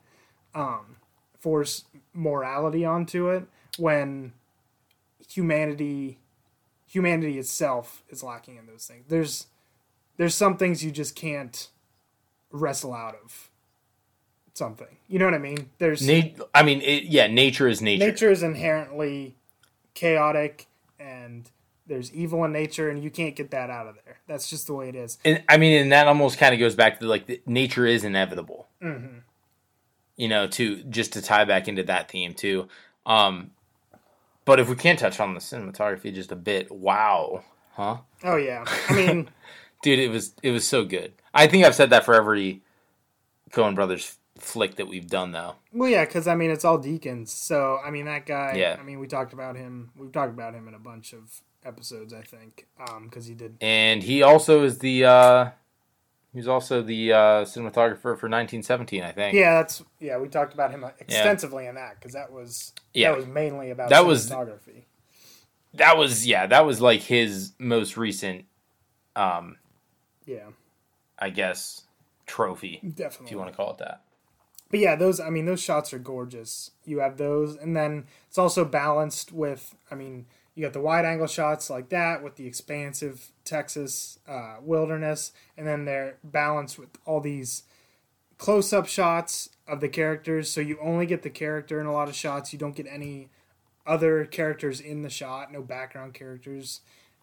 um, 0.55 0.97
force 1.39 1.85
morality 2.13 2.85
onto 2.85 3.29
it 3.29 3.45
when 3.79 4.33
humanity 5.29 6.19
humanity 6.87 7.39
itself 7.39 8.05
is 8.09 8.23
lacking 8.23 8.57
in 8.57 8.67
those 8.67 8.87
things. 8.87 9.05
There's 9.09 9.47
there's 10.17 10.35
some 10.35 10.57
things 10.57 10.85
you 10.85 10.91
just 10.91 11.17
can't 11.17 11.69
wrestle 12.53 12.95
out 12.95 13.17
of 13.23 13.51
something. 14.55 14.97
You 15.09 15.19
know 15.19 15.25
what 15.25 15.35
I 15.35 15.39
mean? 15.39 15.71
There's 15.79 16.07
Nat- 16.07 16.39
I 16.55 16.63
mean, 16.63 16.81
it, 16.83 17.05
yeah, 17.05 17.27
nature 17.27 17.69
is 17.69 17.83
nature. 17.83 18.07
nature 18.07 18.31
is 18.31 18.43
inherently 18.43 19.37
chaotic 19.95 20.69
and 20.99 21.51
there's 21.87 22.13
evil 22.15 22.45
in 22.45 22.53
nature 22.53 22.89
and 22.89 23.03
you 23.03 23.11
can't 23.11 23.37
get 23.37 23.51
that 23.51 23.71
out 23.71 23.87
of 23.87 23.97
there. 24.05 24.19
That's 24.27 24.49
just 24.49 24.67
the 24.67 24.75
way 24.75 24.89
it 24.89 24.95
is. 24.95 25.19
And 25.25 25.43
I 25.49 25.57
mean, 25.57 25.81
and 25.81 25.93
that 25.93 26.07
almost 26.07 26.39
kind 26.39 26.55
of 26.55 26.61
goes 26.61 26.75
back 26.75 27.01
to 27.01 27.07
like 27.07 27.27
the, 27.27 27.41
nature 27.47 27.87
is 27.87 28.05
inevitable. 28.05 28.69
Mm-hmm. 28.83 29.19
You 30.17 30.29
know, 30.29 30.47
to 30.47 30.83
just 30.85 31.15
to 31.15 31.23
tie 31.23 31.45
back 31.45 31.69
into 31.69 31.83
that 31.85 32.11
theme 32.11 32.35
too. 32.35 32.69
Um, 33.05 33.51
but 34.45 34.61
if 34.61 34.69
we 34.69 34.77
can 34.77 34.97
touch 34.97 35.21
on 35.21 35.35
the 35.35 35.41
cinematography 35.41 36.15
just 36.15 36.31
a 36.33 36.37
bit, 36.37 36.71
wow, 36.71 37.43
huh? 37.73 37.99
Oh 38.23 38.37
yeah. 38.37 38.65
I 38.89 38.95
mean, 38.95 39.29
dude, 39.83 39.99
it 39.99 40.09
was 40.09 40.35
it 40.43 40.51
was 40.51 40.67
so 40.67 40.85
good. 40.85 41.13
I 41.33 41.47
think 41.47 41.65
I've 41.65 41.75
said 41.75 41.91
that 41.91 42.05
for 42.05 42.15
every 42.15 42.63
Coen 43.51 43.75
Brothers 43.75 44.17
flick 44.39 44.77
that 44.77 44.87
we've 44.87 45.07
done, 45.07 45.33
though. 45.33 45.55
well, 45.73 45.89
yeah, 45.89 46.05
because 46.05 46.27
I 46.27 46.35
mean, 46.35 46.51
it's 46.51 46.65
all 46.65 46.79
Deakins. 46.79 47.29
So 47.29 47.79
I 47.85 47.91
mean, 47.91 48.05
that 48.07 48.27
guy. 48.27 48.55
Yeah. 48.57 48.77
I 48.79 48.83
mean, 48.83 49.01
we 49.01 49.07
talked 49.07 49.33
about 49.33 49.57
him. 49.57 49.91
We've 49.97 50.13
talked 50.13 50.33
about 50.33 50.55
him 50.55 50.69
in 50.69 50.75
a 50.75 50.79
bunch 50.79 51.13
of 51.13 51.41
episodes, 51.65 52.13
I 52.13 52.23
think, 52.23 52.67
because 53.03 53.27
he 53.27 53.35
did. 53.35 53.57
And 53.61 54.03
he 54.03 54.23
also 54.23 54.65
is 54.65 54.79
the 54.79 55.05
uh, 55.05 55.51
he's 56.35 56.47
also 56.49 56.83
the 56.83 57.13
uh, 57.13 57.17
cinematographer 57.45 58.03
for 58.19 58.29
1917, 58.29 59.03
I 59.03 59.13
think. 59.13 59.35
Yeah, 59.35 59.55
that's 59.55 59.83
yeah. 60.01 60.19
We 60.19 60.29
talked 60.29 60.53
about 60.53 60.71
him 60.73 60.85
extensively 60.99 61.67
in 61.67 61.77
that 61.77 61.95
because 61.99 62.13
that 62.13 62.31
was 62.31 62.73
Yeah. 62.93 63.11
that 63.13 63.17
was 63.17 63.27
mainly 63.27 63.71
about 63.71 63.89
That 63.91 64.05
was- 64.05 64.29
cinematography. 64.31 64.83
That 65.75 65.97
was 65.97 66.27
yeah, 66.27 66.47
that 66.47 66.65
was 66.67 66.81
like 66.81 67.01
his 67.01 67.53
most 67.59 67.97
recent, 67.97 68.45
um, 69.17 69.57
yeah, 70.25 70.47
I 71.19 71.31
guess, 71.31 71.83
trophy, 72.27 72.81
definitely. 72.95 73.27
if 73.27 73.31
you 73.33 73.39
want 73.39 73.51
to 73.51 73.57
call 73.57 73.73
it 73.73 73.79
that. 73.79 74.03
But 74.71 74.79
yeah, 74.81 74.95
those 74.95 75.19
I 75.21 75.31
mean 75.31 75.47
those 75.47 75.61
shots 75.61 75.93
are 75.93 75.99
gorgeous. 75.99 76.71
You 76.85 77.01
have 77.01 77.17
those 77.17 77.57
and 77.57 77.77
then 77.77 78.07
it's 78.29 78.39
also 78.39 78.65
balanced 78.65 79.33
with 79.33 79.75
I 79.91 79.95
mean, 79.97 80.27
you 80.55 80.63
got 80.63 80.73
the 80.73 80.81
wide 80.81 81.05
angle 81.05 81.27
shots 81.27 81.69
like 81.69 81.89
that 81.89 82.23
with 82.23 82.37
the 82.37 82.47
expansive 82.47 83.31
Texas 83.45 84.19
uh, 84.29 84.57
wilderness 84.61 85.33
and 85.57 85.67
then 85.67 85.85
they're 85.85 86.19
balanced 86.23 86.79
with 86.79 86.91
all 87.05 87.21
these 87.21 87.65
close 88.39 88.73
up 88.73 88.87
shots 88.87 89.51
of 89.67 89.81
the 89.81 89.89
characters 89.89 90.51
so 90.51 90.61
you 90.61 90.79
only 90.81 91.07
get 91.07 91.23
the 91.23 91.31
character 91.31 91.81
in 91.81 91.87
a 91.87 91.93
lot 91.93 92.09
of 92.09 92.15
shots. 92.15 92.53
You 92.53 92.59
don't 92.59 92.77
get 92.77 92.87
any 92.89 93.31
other 93.87 94.25
characters 94.25 94.81
in 94.81 95.03
the 95.03 95.11
shot, 95.11 95.53
no 95.53 95.63
background 95.63 96.15
characters. 96.15 96.81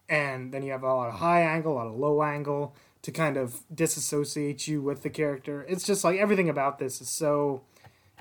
And 0.08 0.52
then 0.52 0.62
you 0.62 0.72
have 0.72 0.82
a 0.82 0.86
lot 0.86 1.08
of 1.08 1.14
high 1.14 1.42
angle, 1.42 1.72
a 1.72 1.74
lot 1.74 1.86
of 1.86 1.96
low 1.96 2.22
angle 2.22 2.74
to 3.02 3.10
kind 3.10 3.36
of 3.36 3.62
disassociate 3.74 4.68
you 4.68 4.82
with 4.82 5.02
the 5.02 5.10
character. 5.10 5.64
It's 5.68 5.84
just 5.84 6.04
like 6.04 6.18
everything 6.18 6.48
about 6.48 6.78
this 6.78 7.00
is 7.00 7.08
so 7.08 7.62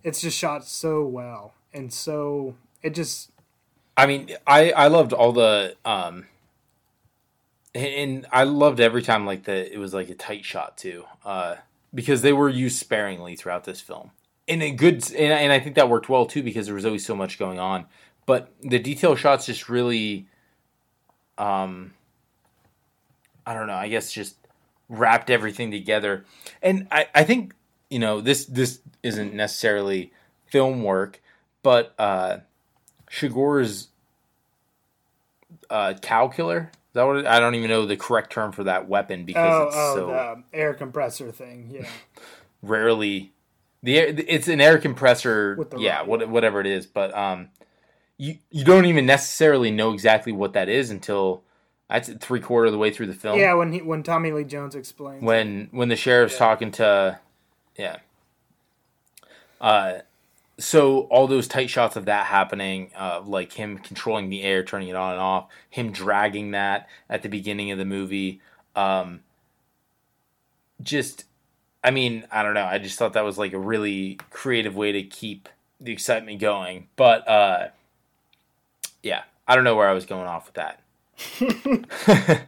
it's 0.03 0.21
just 0.21 0.37
shot 0.37 0.65
so 0.65 1.05
well 1.05 1.53
and 1.73 1.93
so 1.93 2.55
it 2.81 2.95
just 2.95 3.30
I 4.01 4.07
mean, 4.07 4.31
I 4.47 4.71
I 4.71 4.87
loved 4.87 5.13
all 5.13 5.31
the 5.31 5.75
um, 5.85 6.25
and 7.75 8.25
I 8.31 8.45
loved 8.45 8.79
every 8.79 9.03
time 9.03 9.27
like 9.27 9.43
the 9.43 9.71
it 9.71 9.77
was 9.77 9.93
like 9.93 10.09
a 10.09 10.15
tight 10.15 10.43
shot 10.43 10.75
too, 10.75 11.05
uh, 11.23 11.57
because 11.93 12.23
they 12.23 12.33
were 12.33 12.49
used 12.49 12.79
sparingly 12.79 13.35
throughout 13.35 13.63
this 13.63 13.79
film. 13.79 14.09
And 14.47 14.63
a 14.63 14.71
good, 14.71 15.07
and, 15.11 15.31
and 15.31 15.53
I 15.53 15.59
think 15.59 15.75
that 15.75 15.87
worked 15.87 16.09
well 16.09 16.25
too 16.25 16.41
because 16.41 16.65
there 16.65 16.73
was 16.73 16.83
always 16.83 17.05
so 17.05 17.15
much 17.15 17.37
going 17.37 17.59
on. 17.59 17.85
But 18.25 18.51
the 18.61 18.79
detail 18.79 19.15
shots 19.15 19.45
just 19.45 19.69
really, 19.69 20.25
um, 21.37 21.93
I 23.45 23.53
don't 23.53 23.67
know. 23.67 23.75
I 23.75 23.87
guess 23.87 24.11
just 24.11 24.35
wrapped 24.89 25.29
everything 25.29 25.69
together, 25.69 26.25
and 26.63 26.87
I 26.89 27.05
I 27.13 27.23
think 27.23 27.53
you 27.91 27.99
know 27.99 28.19
this 28.19 28.45
this 28.45 28.79
isn't 29.03 29.35
necessarily 29.35 30.11
film 30.47 30.81
work, 30.81 31.21
but 31.61 31.93
uh, 31.99 32.37
uh, 35.71 35.93
cow 35.95 36.27
killer. 36.27 36.69
Is 36.73 36.93
that 36.93 37.03
what 37.03 37.17
it, 37.17 37.25
I 37.25 37.39
don't 37.39 37.55
even 37.55 37.69
know 37.69 37.85
the 37.85 37.97
correct 37.97 38.31
term 38.31 38.51
for 38.51 38.65
that 38.65 38.87
weapon 38.87 39.25
because 39.25 39.59
oh, 39.59 39.67
it's 39.67 39.75
oh 39.77 39.95
so 39.95 40.07
the 40.07 40.43
air 40.53 40.73
compressor 40.73 41.31
thing. 41.31 41.69
Yeah. 41.71 41.87
rarely 42.61 43.33
the 43.81 43.97
air, 43.97 44.13
it's 44.27 44.47
an 44.47 44.61
air 44.61 44.77
compressor. 44.77 45.67
Yeah, 45.77 46.03
what, 46.03 46.27
whatever 46.29 46.59
it 46.59 46.67
is, 46.67 46.85
but 46.85 47.15
um, 47.17 47.49
you 48.17 48.37
you 48.51 48.63
don't 48.65 48.85
even 48.85 49.05
necessarily 49.05 49.71
know 49.71 49.93
exactly 49.93 50.31
what 50.31 50.53
that 50.53 50.69
is 50.69 50.89
until 50.91 51.43
that's 51.89 52.09
three 52.19 52.39
quarter 52.39 52.67
of 52.67 52.71
the 52.71 52.77
way 52.77 52.91
through 52.91 53.07
the 53.07 53.13
film. 53.13 53.39
yeah, 53.39 53.53
when 53.53 53.71
he 53.71 53.81
when 53.81 54.03
Tommy 54.03 54.31
Lee 54.31 54.43
Jones 54.43 54.75
explains 54.75 55.23
when 55.23 55.69
when 55.71 55.89
the 55.89 55.95
sheriff's 55.95 56.33
Yeah. 56.33 56.39
talking 56.39 56.71
to 56.73 57.19
yeah 57.77 57.97
uh 59.59 59.99
so 60.61 61.01
all 61.03 61.27
those 61.27 61.47
tight 61.47 61.69
shots 61.69 61.95
of 61.95 62.05
that 62.05 62.25
happening 62.27 62.91
uh 62.97 63.21
like 63.25 63.53
him 63.53 63.77
controlling 63.77 64.29
the 64.29 64.43
air 64.43 64.63
turning 64.63 64.87
it 64.87 64.95
on 64.95 65.13
and 65.13 65.21
off 65.21 65.47
him 65.69 65.91
dragging 65.91 66.51
that 66.51 66.87
at 67.09 67.21
the 67.23 67.29
beginning 67.29 67.71
of 67.71 67.77
the 67.77 67.85
movie 67.85 68.39
um 68.75 69.21
just 70.81 71.25
i 71.83 71.91
mean 71.91 72.25
i 72.31 72.43
don't 72.43 72.53
know 72.53 72.65
i 72.65 72.77
just 72.77 72.97
thought 72.97 73.13
that 73.13 73.23
was 73.23 73.37
like 73.37 73.53
a 73.53 73.59
really 73.59 74.17
creative 74.29 74.75
way 74.75 74.91
to 74.91 75.03
keep 75.03 75.49
the 75.79 75.91
excitement 75.91 76.39
going 76.39 76.87
but 76.95 77.27
uh 77.27 77.67
yeah 79.03 79.23
i 79.47 79.55
don't 79.55 79.63
know 79.63 79.75
where 79.75 79.89
i 79.89 79.93
was 79.93 80.05
going 80.05 80.27
off 80.27 80.45
with 80.45 80.55
that 80.55 82.47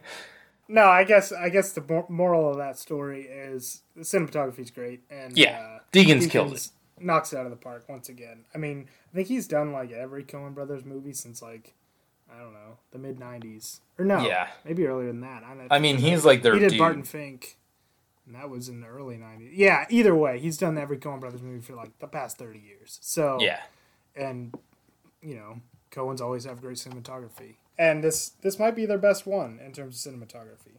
No, 0.68 0.86
I 0.86 1.04
guess 1.04 1.30
I 1.30 1.50
guess 1.50 1.72
the 1.72 2.04
moral 2.08 2.50
of 2.50 2.56
that 2.56 2.78
story 2.78 3.22
is 3.22 3.82
the 3.94 4.02
cinematography's 4.02 4.70
great 4.70 5.02
and 5.10 5.36
Yeah, 5.36 5.58
uh, 5.58 5.78
Deakins 5.92 6.30
killed 6.30 6.54
it. 6.54 6.68
Knocks 7.00 7.32
it 7.32 7.36
out 7.38 7.44
of 7.46 7.50
the 7.50 7.56
park 7.56 7.88
once 7.88 8.08
again. 8.08 8.44
I 8.54 8.58
mean, 8.58 8.86
I 9.12 9.16
think 9.16 9.28
he's 9.28 9.48
done 9.48 9.72
like 9.72 9.90
every 9.92 10.22
Coen 10.24 10.54
Brothers 10.54 10.84
movie 10.84 11.12
since 11.12 11.42
like 11.42 11.74
I 12.32 12.38
don't 12.38 12.52
know 12.52 12.78
the 12.92 12.98
mid 12.98 13.18
'90s 13.18 13.80
or 13.98 14.04
no, 14.04 14.24
Yeah. 14.26 14.48
maybe 14.64 14.86
earlier 14.86 15.08
than 15.08 15.20
that. 15.20 15.42
I, 15.44 15.76
i 15.76 15.78
mean 15.78 15.98
he's 15.98 16.24
like 16.24 16.42
their 16.42 16.54
he 16.54 16.60
did 16.60 16.70
dude. 16.70 16.78
Barton 16.78 17.02
Fink, 17.02 17.56
and 18.26 18.34
that 18.34 18.48
was 18.48 18.68
in 18.68 18.80
the 18.80 18.86
early 18.86 19.16
'90s. 19.16 19.50
Yeah, 19.52 19.86
either 19.90 20.14
way, 20.14 20.38
he's 20.38 20.56
done 20.56 20.78
every 20.78 20.98
Coen 20.98 21.20
Brothers 21.20 21.42
movie 21.42 21.60
for 21.60 21.74
like 21.74 21.98
the 21.98 22.06
past 22.08 22.38
30 22.38 22.58
years. 22.60 22.98
So 23.02 23.38
yeah 23.40 23.60
and 24.16 24.54
you 25.22 25.34
know 25.34 25.60
Coens 25.90 26.20
always 26.20 26.44
have 26.44 26.60
great 26.60 26.76
cinematography, 26.76 27.54
and 27.78 28.02
this 28.04 28.30
this 28.42 28.58
might 28.58 28.76
be 28.76 28.86
their 28.86 28.98
best 28.98 29.26
one 29.26 29.58
in 29.64 29.72
terms 29.72 30.06
of 30.06 30.12
cinematography. 30.12 30.78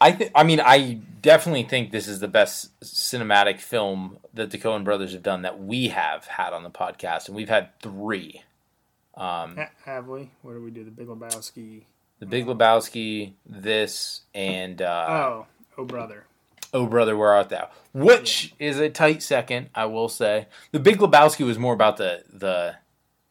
I 0.00 0.12
th- 0.12 0.30
I 0.34 0.44
mean, 0.44 0.60
I 0.60 1.00
definitely 1.22 1.64
think 1.64 1.90
this 1.90 2.06
is 2.06 2.20
the 2.20 2.28
best 2.28 2.78
cinematic 2.80 3.60
film 3.60 4.18
that 4.34 4.50
the 4.50 4.58
Coen 4.58 4.84
Brothers 4.84 5.12
have 5.12 5.22
done 5.22 5.42
that 5.42 5.60
we 5.60 5.88
have 5.88 6.26
had 6.26 6.52
on 6.52 6.62
the 6.62 6.70
podcast, 6.70 7.26
and 7.26 7.36
we've 7.36 7.48
had 7.48 7.70
three: 7.80 8.42
um, 9.16 9.58
Have 9.84 10.06
we? 10.06 10.30
What 10.42 10.54
do 10.54 10.62
we 10.62 10.70
do 10.70 10.84
the 10.84 10.90
Big 10.90 11.08
Lebowski? 11.08 11.82
The 12.20 12.26
Big 12.26 12.46
Lebowski, 12.46 13.32
this, 13.46 14.22
and 14.34 14.82
uh, 14.82 15.06
Oh, 15.08 15.46
oh 15.76 15.84
brother. 15.84 16.24
Oh 16.74 16.86
Brother, 16.86 17.16
Where 17.16 17.32
Art 17.32 17.48
Thou? 17.48 17.70
Which 17.94 18.54
is 18.58 18.78
a 18.78 18.90
tight 18.90 19.22
second, 19.22 19.70
I 19.74 19.86
will 19.86 20.08
say. 20.08 20.48
The 20.70 20.80
Big 20.80 20.98
Lebowski 20.98 21.44
was 21.46 21.58
more 21.58 21.72
about 21.72 21.96
the 21.96 22.24
the 22.30 22.76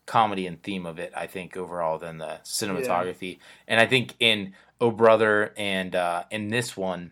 comedy 0.08 0.47
and 0.47 0.62
theme 0.63 0.86
of 0.86 0.97
it, 0.97 1.12
I 1.15 1.27
think, 1.27 1.56
overall 1.56 1.99
than 1.99 2.17
the 2.17 2.39
cinematography. 2.43 3.38
And 3.67 3.80
I 3.80 3.86
think 3.86 4.15
in 4.19 4.53
Oh 4.79 4.91
Brother 4.91 5.53
and 5.57 5.95
uh, 5.95 6.23
in 6.30 6.49
this 6.49 6.78
one, 6.78 7.11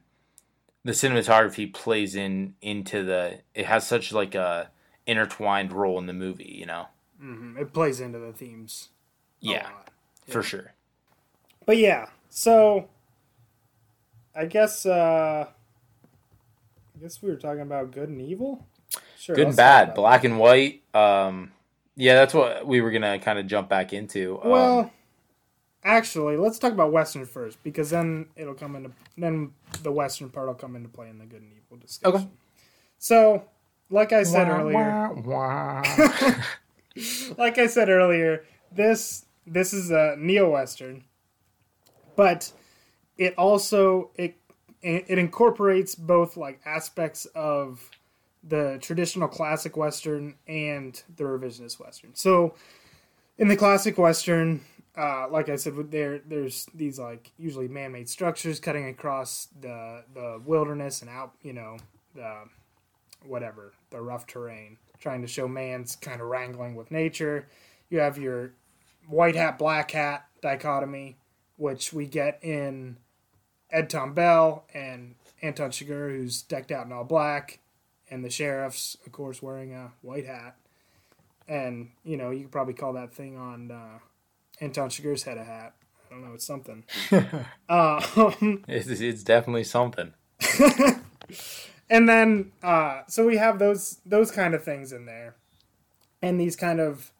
the 0.84 0.92
cinematography 0.92 1.74
plays 1.74 2.16
in 2.16 2.56
into 2.62 3.04
the. 3.04 3.40
It 3.54 3.66
has 3.66 3.88
such 3.88 4.12
like 4.12 4.36
a 4.36 4.70
intertwined 5.08 5.72
role 5.72 5.98
in 6.00 6.06
the 6.06 6.14
movie, 6.14 6.56
you 6.60 6.66
know. 6.66 6.88
Mm-hmm. 7.22 7.58
It 7.58 7.74
plays 7.74 8.00
into 8.00 8.20
the 8.20 8.34
themes. 8.34 8.90
Yeah, 9.40 9.64
lot. 9.64 9.90
for 10.28 10.44
sure. 10.44 10.74
But 11.66 11.78
yeah, 11.78 12.08
so 12.30 12.90
I 14.36 14.46
guess 14.46 14.86
uh 14.86 15.48
I 16.96 17.02
guess 17.02 17.22
we 17.22 17.30
were 17.30 17.38
talking 17.38 17.62
about 17.62 17.92
good 17.92 18.10
and 18.10 18.22
evil. 18.22 18.66
Sure. 19.18 19.36
Good 19.36 19.48
and 19.48 19.56
bad, 19.56 19.94
black 19.96 20.24
and 20.24 20.38
white. 20.38 20.84
Um, 20.94 21.52
yeah, 21.96 22.16
that's 22.16 22.34
what 22.34 22.66
we 22.68 22.82
were 22.82 22.92
gonna 22.92 23.20
kind 23.20 23.40
of 23.40 23.48
jump 23.48 23.70
back 23.70 23.92
into. 23.94 24.40
Well, 24.44 24.80
um, 24.80 24.92
actually, 25.86 26.36
let's 26.36 26.60
talk 26.60 26.74
about 26.74 26.92
Western 26.92 27.26
first 27.26 27.62
because 27.64 27.92
then 27.92 28.26
it'll 28.36 28.56
come 28.56 28.76
into 28.76 28.92
then 29.18 29.54
the 29.84 29.92
Western 29.92 30.30
part 30.30 30.48
will 30.48 30.56
come 30.56 30.76
into 30.76 30.90
play 30.90 31.10
in 31.10 31.20
the 31.20 31.26
good 31.26 31.42
and 31.42 31.52
evil 31.54 31.78
discussion. 31.78 32.16
Okay. 32.16 32.28
So, 32.98 33.44
like 33.90 34.12
I 34.12 34.24
said 34.24 34.50
earlier, 34.50 35.14
wah. 35.26 35.84
like 37.38 37.58
I 37.58 37.68
said 37.68 37.88
earlier, 37.88 38.44
this 38.72 39.26
this 39.46 39.74
is 39.74 39.92
a 39.92 40.16
neo 40.18 40.50
western, 40.50 41.06
but 42.16 42.52
it 43.18 43.36
also 43.38 44.10
it 44.16 44.36
it 44.82 45.18
incorporates 45.18 45.96
both 45.96 46.36
like 46.36 46.60
aspects 46.66 47.26
of 47.34 47.90
the 48.44 48.78
traditional 48.82 49.28
classic 49.28 49.76
western 49.76 50.36
and 50.48 51.02
the 51.16 51.24
revisionist 51.24 51.80
western. 51.80 52.14
So 52.14 52.54
in 53.38 53.48
the 53.48 53.58
classic 53.58 53.98
western, 53.98 54.62
uh, 54.98 55.28
like 55.30 55.50
I 55.50 55.56
said, 55.56 55.74
there 55.92 56.20
there's 56.26 56.68
these 56.74 57.00
like 57.00 57.32
usually 57.38 57.68
man-made 57.68 58.10
structures 58.10 58.60
cutting 58.60 58.88
across 58.88 59.48
the 59.60 60.04
the 60.14 60.42
wilderness 60.46 61.02
and 61.02 61.10
out, 61.10 61.34
you 61.42 61.54
know, 61.54 61.78
the 62.14 62.44
whatever 63.26 63.74
the 63.90 64.02
rough 64.02 64.28
terrain, 64.28 64.78
trying 65.00 65.22
to 65.22 65.28
show 65.28 65.48
man's 65.48 65.96
kind 65.96 66.22
of 66.22 66.28
wrangling 66.28 66.76
with 66.76 66.92
nature. 66.92 67.48
You 67.90 68.00
have 68.00 68.18
your 68.18 68.54
white 69.08 69.36
hat, 69.36 69.58
black 69.58 69.92
hat 69.92 70.26
dichotomy, 70.42 71.18
which 71.58 71.92
we 71.92 72.06
get 72.06 72.40
in 72.44 72.98
Ed 73.72 73.90
Tom 73.90 74.14
Bell 74.14 74.66
and 74.74 75.16
Anton 75.42 75.72
Chigurh, 75.72 76.12
who's 76.12 76.42
decked 76.42 76.72
out 76.72 76.86
in 76.86 76.92
all 76.92 77.04
black, 77.04 77.60
and 78.10 78.24
the 78.24 78.30
sheriff's, 78.30 78.98
of 79.06 79.12
course, 79.12 79.42
wearing 79.42 79.74
a 79.74 79.92
white 80.02 80.26
hat. 80.26 80.56
And, 81.48 81.92
you 82.04 82.18
know, 82.18 82.32
you 82.32 82.44
could 82.44 82.52
probably 82.52 82.74
call 82.74 82.94
that 82.94 83.14
thing 83.14 83.38
on 83.38 83.72
uh, 83.72 84.00
Anton 84.62 84.90
Chigurh's 84.90 85.24
head 85.24 85.38
a 85.38 85.44
hat. 85.44 85.74
I 86.08 86.14
don't 86.14 86.24
know, 86.24 86.34
it's 86.34 86.46
something. 86.46 86.84
um, 87.70 88.64
it's, 88.68 88.88
it's 88.88 89.24
definitely 89.24 89.64
something. 89.64 90.14
and 91.90 92.08
then, 92.08 92.52
uh, 92.64 93.02
so 93.08 93.26
we 93.26 93.38
have 93.38 93.60
those 93.60 94.00
those 94.06 94.32
kind 94.32 94.54
of 94.54 94.64
things 94.64 94.92
in 94.92 95.06
there, 95.06 95.36
and 96.22 96.40
these 96.40 96.56
kind 96.56 96.80
of 96.80 97.12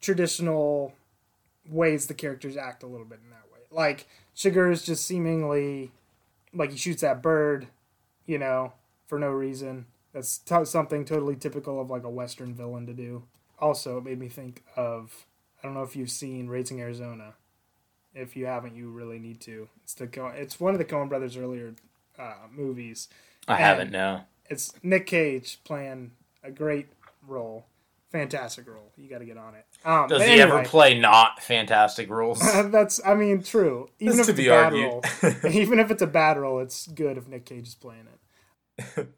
traditional 0.00 0.94
ways 1.68 2.06
the 2.06 2.14
characters 2.14 2.56
act 2.56 2.82
a 2.82 2.86
little 2.86 3.06
bit 3.06 3.20
in 3.24 3.30
that 3.30 3.44
way. 3.52 3.60
Like 3.70 4.06
Chigurh 4.36 4.70
is 4.70 4.84
just 4.84 5.06
seemingly 5.06 5.90
like 6.52 6.70
he 6.70 6.76
shoots 6.76 7.02
that 7.02 7.22
bird, 7.22 7.68
you 8.26 8.38
know, 8.38 8.72
for 9.06 9.18
no 9.18 9.30
reason. 9.30 9.86
That's 10.12 10.38
t- 10.38 10.64
something 10.64 11.04
totally 11.04 11.36
typical 11.36 11.80
of 11.80 11.90
like 11.90 12.04
a 12.04 12.10
Western 12.10 12.54
villain 12.54 12.86
to 12.86 12.94
do. 12.94 13.24
Also, 13.58 13.98
it 13.98 14.04
made 14.04 14.18
me 14.18 14.28
think 14.28 14.62
of 14.76 15.25
I 15.62 15.66
don't 15.66 15.74
know 15.74 15.82
if 15.82 15.96
you've 15.96 16.10
seen 16.10 16.48
Raising 16.48 16.80
Arizona. 16.80 17.34
If 18.14 18.36
you 18.36 18.46
haven't, 18.46 18.74
you 18.74 18.90
really 18.90 19.18
need 19.18 19.40
to. 19.42 19.68
It's 19.82 19.94
the 19.94 20.08
it's 20.36 20.58
one 20.58 20.74
of 20.74 20.78
the 20.78 20.84
Coen 20.84 21.08
Brothers' 21.08 21.36
earlier 21.36 21.74
uh, 22.18 22.34
movies. 22.50 23.08
I 23.46 23.54
and 23.54 23.62
haven't. 23.62 23.90
No. 23.92 24.22
It's 24.48 24.72
Nick 24.82 25.06
Cage 25.06 25.58
playing 25.64 26.12
a 26.42 26.50
great 26.50 26.88
role, 27.26 27.66
fantastic 28.10 28.66
role. 28.68 28.92
You 28.96 29.08
got 29.08 29.18
to 29.18 29.24
get 29.24 29.36
on 29.36 29.54
it. 29.54 29.64
Um, 29.84 30.08
Does 30.08 30.22
he 30.22 30.32
anyway, 30.32 30.58
ever 30.58 30.64
play 30.64 30.98
not 30.98 31.42
fantastic 31.42 32.08
roles? 32.08 32.40
that's, 32.70 33.00
I 33.04 33.14
mean, 33.14 33.42
true. 33.42 33.88
Even 33.98 34.20
if 34.20 34.28
it's 34.28 34.38
a 34.38 34.46
bad 34.46 34.72
role, 34.72 35.04
even 35.50 35.78
if 35.78 35.90
it's 35.90 36.02
a 36.02 36.06
bad 36.06 36.38
role, 36.38 36.60
it's 36.60 36.86
good 36.86 37.18
if 37.18 37.28
Nick 37.28 37.44
Cage 37.44 37.68
is 37.68 37.74
playing 37.74 38.06
it. 38.78 39.08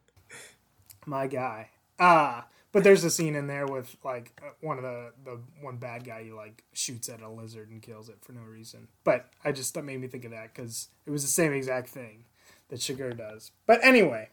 My 1.06 1.26
guy. 1.26 1.70
Ah, 1.98 2.40
uh, 2.40 2.42
but 2.72 2.84
there's 2.84 3.04
a 3.04 3.10
scene 3.10 3.34
in 3.34 3.46
there 3.46 3.66
with 3.66 3.96
like 4.04 4.40
one 4.60 4.76
of 4.76 4.82
the 4.82 5.12
the 5.24 5.40
one 5.60 5.76
bad 5.76 6.04
guy 6.04 6.24
he 6.24 6.32
like 6.32 6.64
shoots 6.72 7.08
at 7.08 7.22
a 7.22 7.28
lizard 7.28 7.70
and 7.70 7.82
kills 7.82 8.08
it 8.08 8.18
for 8.22 8.32
no 8.32 8.42
reason. 8.42 8.88
But 9.04 9.30
I 9.44 9.52
just 9.52 9.74
that 9.74 9.84
made 9.84 10.00
me 10.00 10.08
think 10.08 10.24
of 10.24 10.32
that 10.32 10.54
because 10.54 10.88
it 11.06 11.10
was 11.10 11.22
the 11.22 11.28
same 11.28 11.52
exact 11.52 11.88
thing 11.88 12.24
that 12.68 12.80
Chigurh 12.80 13.16
does. 13.16 13.52
But 13.66 13.80
anyway, 13.82 14.28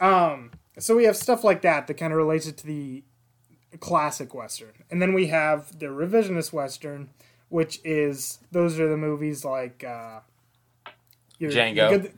um, 0.00 0.52
so 0.78 0.96
we 0.96 1.04
have 1.04 1.16
stuff 1.16 1.44
like 1.44 1.62
that 1.62 1.86
that 1.86 1.94
kind 1.94 2.12
of 2.12 2.16
relates 2.16 2.46
it 2.46 2.56
to 2.58 2.66
the 2.66 3.04
classic 3.80 4.34
western, 4.34 4.84
and 4.90 5.00
then 5.00 5.12
we 5.12 5.26
have 5.28 5.78
the 5.78 5.86
revisionist 5.86 6.52
western, 6.52 7.10
which 7.48 7.80
is 7.84 8.38
those 8.50 8.80
are 8.80 8.88
the 8.88 8.96
movies 8.96 9.44
like 9.44 9.84
uh, 9.84 10.20
your, 11.38 11.50
Django. 11.50 11.76
Your 11.76 11.98
good, 11.98 12.12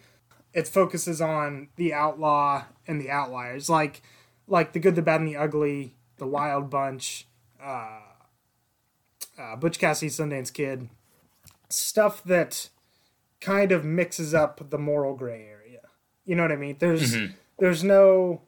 it 0.52 0.68
focuses 0.68 1.20
on 1.20 1.68
the 1.74 1.92
outlaw 1.92 2.64
and 2.86 3.00
the 3.00 3.10
outliers, 3.10 3.68
like 3.68 4.02
like 4.46 4.72
the 4.72 4.80
good, 4.80 4.94
the 4.94 5.02
bad, 5.02 5.20
and 5.20 5.28
the 5.28 5.36
ugly, 5.36 5.94
the 6.16 6.26
Wild 6.26 6.70
Bunch, 6.70 7.26
uh, 7.62 8.00
uh, 9.38 9.56
Butch 9.56 9.78
Cassidy, 9.78 10.10
Sundance 10.10 10.52
Kid, 10.52 10.88
stuff 11.68 12.22
that 12.24 12.68
kind 13.40 13.72
of 13.72 13.84
mixes 13.84 14.34
up 14.34 14.70
the 14.70 14.78
moral 14.78 15.14
gray 15.14 15.46
area. 15.46 15.80
You 16.24 16.36
know 16.36 16.42
what 16.42 16.52
I 16.52 16.56
mean? 16.56 16.76
There's 16.78 17.14
mm-hmm. 17.14 17.34
there's 17.58 17.84
no 17.84 18.42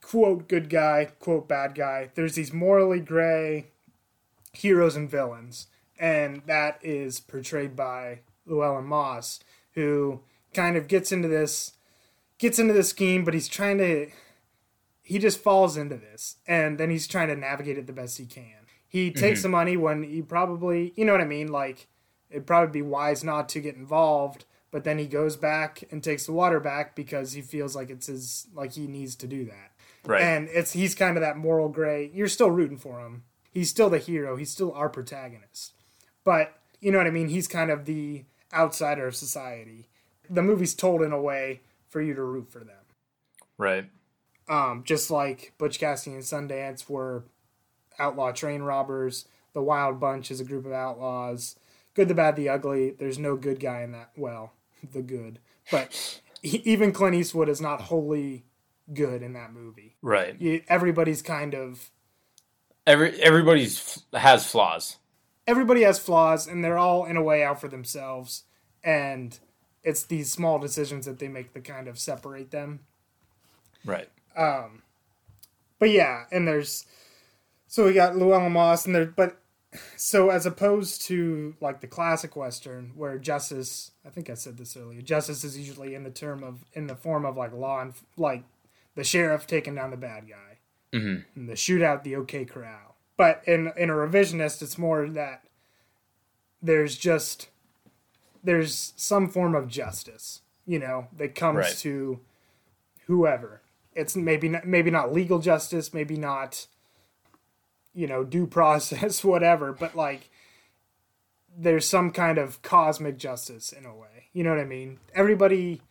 quote 0.00 0.48
good 0.48 0.68
guy, 0.68 1.08
quote 1.20 1.48
bad 1.48 1.74
guy. 1.74 2.10
There's 2.14 2.34
these 2.34 2.52
morally 2.52 3.00
gray 3.00 3.68
heroes 4.52 4.96
and 4.96 5.10
villains, 5.10 5.68
and 5.98 6.42
that 6.46 6.78
is 6.82 7.20
portrayed 7.20 7.76
by 7.76 8.20
Llewellyn 8.46 8.84
Moss, 8.84 9.40
who 9.74 10.20
kind 10.52 10.76
of 10.76 10.88
gets 10.88 11.12
into 11.12 11.28
this 11.28 11.74
gets 12.38 12.58
into 12.58 12.74
this 12.74 12.88
scheme, 12.88 13.24
but 13.24 13.34
he's 13.34 13.48
trying 13.48 13.78
to 13.78 14.10
he 15.12 15.18
just 15.18 15.38
falls 15.38 15.76
into 15.76 15.96
this, 15.96 16.36
and 16.46 16.78
then 16.78 16.90
he's 16.90 17.06
trying 17.06 17.28
to 17.28 17.36
navigate 17.36 17.78
it 17.78 17.86
the 17.86 17.92
best 17.92 18.18
he 18.18 18.26
can. 18.26 18.66
He 18.88 19.10
takes 19.10 19.40
mm-hmm. 19.40 19.44
the 19.44 19.48
money 19.50 19.76
when 19.76 20.02
he 20.02 20.22
probably, 20.22 20.92
you 20.96 21.04
know 21.04 21.12
what 21.12 21.20
I 21.20 21.26
mean, 21.26 21.48
like 21.48 21.88
it'd 22.30 22.46
probably 22.46 22.72
be 22.80 22.86
wise 22.86 23.22
not 23.22 23.48
to 23.50 23.60
get 23.60 23.76
involved 23.76 24.44
but 24.70 24.84
then 24.84 24.96
he 24.96 25.04
goes 25.04 25.36
back 25.36 25.84
and 25.90 26.02
takes 26.02 26.24
the 26.24 26.32
water 26.32 26.58
back 26.58 26.96
because 26.96 27.34
he 27.34 27.42
feels 27.42 27.76
like 27.76 27.90
it's 27.90 28.06
his 28.06 28.46
like 28.54 28.72
he 28.72 28.86
needs 28.86 29.14
to 29.14 29.26
do 29.26 29.44
that 29.44 29.72
Right. 30.04 30.22
And 30.22 30.48
it's 30.48 30.72
he's 30.72 30.94
kind 30.94 31.16
of 31.16 31.20
that 31.20 31.36
moral 31.36 31.68
gray. 31.68 32.10
You're 32.12 32.28
still 32.28 32.50
rooting 32.50 32.78
for 32.78 33.00
him. 33.00 33.24
He's 33.50 33.70
still 33.70 33.90
the 33.90 33.98
hero. 33.98 34.36
He's 34.36 34.50
still 34.50 34.72
our 34.72 34.88
protagonist. 34.88 35.74
But 36.24 36.58
you 36.80 36.90
know 36.90 36.98
what 36.98 37.06
I 37.06 37.10
mean? 37.10 37.28
He's 37.28 37.48
kind 37.48 37.70
of 37.70 37.84
the 37.84 38.24
outsider 38.52 39.06
of 39.06 39.14
society. 39.14 39.88
The 40.28 40.42
movie's 40.42 40.74
told 40.74 41.02
in 41.02 41.12
a 41.12 41.20
way 41.20 41.60
for 41.88 42.00
you 42.00 42.14
to 42.14 42.22
root 42.22 42.50
for 42.50 42.60
them. 42.60 42.76
Right. 43.58 43.88
Um, 44.52 44.82
just 44.84 45.10
like 45.10 45.54
Butch 45.56 45.78
Cassidy 45.78 46.14
and 46.14 46.22
Sundance 46.22 46.86
were 46.86 47.24
outlaw 47.98 48.32
train 48.32 48.60
robbers. 48.60 49.26
The 49.54 49.62
Wild 49.62 49.98
Bunch 49.98 50.30
is 50.30 50.40
a 50.40 50.44
group 50.44 50.66
of 50.66 50.72
outlaws. 50.72 51.56
Good, 51.94 52.08
the 52.08 52.14
bad, 52.14 52.36
the 52.36 52.50
ugly. 52.50 52.90
There's 52.90 53.18
no 53.18 53.34
good 53.36 53.60
guy 53.60 53.80
in 53.80 53.92
that. 53.92 54.10
Well, 54.14 54.52
the 54.92 55.00
good, 55.00 55.38
but 55.70 56.20
even 56.42 56.92
Clint 56.92 57.16
Eastwood 57.16 57.48
is 57.48 57.62
not 57.62 57.80
wholly 57.80 58.44
good 58.92 59.22
in 59.22 59.32
that 59.32 59.54
movie. 59.54 59.96
Right. 60.02 60.38
You, 60.38 60.62
everybody's 60.68 61.22
kind 61.22 61.54
of 61.54 61.90
every 62.86 63.18
everybody's 63.22 64.04
has 64.12 64.46
flaws. 64.46 64.98
Everybody 65.46 65.80
has 65.80 65.98
flaws, 65.98 66.46
and 66.46 66.62
they're 66.62 66.78
all 66.78 67.06
in 67.06 67.16
a 67.16 67.22
way 67.22 67.42
out 67.42 67.58
for 67.58 67.68
themselves. 67.68 68.44
And 68.84 69.38
it's 69.82 70.04
these 70.04 70.30
small 70.30 70.58
decisions 70.58 71.06
that 71.06 71.20
they 71.20 71.28
make 71.28 71.54
that 71.54 71.64
kind 71.64 71.88
of 71.88 71.98
separate 71.98 72.50
them. 72.50 72.80
Right. 73.86 74.10
Um. 74.36 74.82
But 75.78 75.90
yeah, 75.90 76.24
and 76.30 76.46
there's 76.46 76.86
so 77.66 77.86
we 77.86 77.92
got 77.92 78.16
Llewellyn 78.16 78.52
Moss, 78.52 78.86
and 78.86 78.94
there, 78.94 79.06
but 79.06 79.38
so 79.96 80.30
as 80.30 80.46
opposed 80.46 81.02
to 81.02 81.56
like 81.60 81.80
the 81.80 81.86
classic 81.86 82.36
western 82.36 82.92
where 82.94 83.16
justice 83.18 83.92
i 84.04 84.10
think 84.10 84.28
i 84.28 84.34
said 84.34 84.58
this 84.58 84.76
earlier 84.76 85.00
justice 85.00 85.44
is 85.44 85.56
usually 85.56 85.94
in 85.94 86.02
the 86.04 86.10
term 86.10 86.44
of 86.44 86.62
in 86.74 86.88
the 86.88 86.94
form 86.94 87.24
of 87.24 87.38
like 87.38 87.54
law 87.54 87.80
and 87.80 87.94
like 88.18 88.44
the 88.94 89.04
sheriff 89.04 89.46
taking 89.46 89.74
down 89.74 89.90
the 89.90 89.96
bad 89.96 90.28
guy, 90.28 90.58
mm-hmm. 90.92 91.22
and 91.34 91.48
the 91.48 91.54
shootout, 91.54 92.02
the 92.02 92.16
OK 92.16 92.44
Corral. 92.44 92.96
But 93.16 93.42
in 93.46 93.72
in 93.76 93.90
a 93.90 93.94
revisionist, 93.94 94.62
it's 94.62 94.78
more 94.78 95.08
that 95.08 95.44
there's 96.60 96.96
just 96.96 97.48
there's 98.42 98.92
some 98.96 99.28
form 99.28 99.54
of 99.54 99.68
justice, 99.68 100.42
you 100.66 100.78
know, 100.78 101.08
that 101.16 101.34
comes 101.34 101.58
right. 101.58 101.76
to 101.78 102.20
whoever. 103.06 103.61
It's 103.94 104.16
maybe 104.16 104.48
not, 104.48 104.66
maybe 104.66 104.90
not 104.90 105.12
legal 105.12 105.38
justice, 105.38 105.92
maybe 105.92 106.16
not 106.16 106.66
you 107.94 108.06
know 108.06 108.24
due 108.24 108.46
process, 108.58 109.24
whatever, 109.24 109.72
but 109.72 109.94
like 109.94 110.30
there's 111.56 111.86
some 111.86 112.10
kind 112.10 112.38
of 112.38 112.62
cosmic 112.62 113.18
justice 113.18 113.72
in 113.72 113.84
a 113.84 113.94
way. 113.94 114.28
You 114.32 114.44
know 114.44 114.50
what 114.50 114.60
I 114.60 114.64
mean? 114.64 114.98
Everybody 115.14 115.82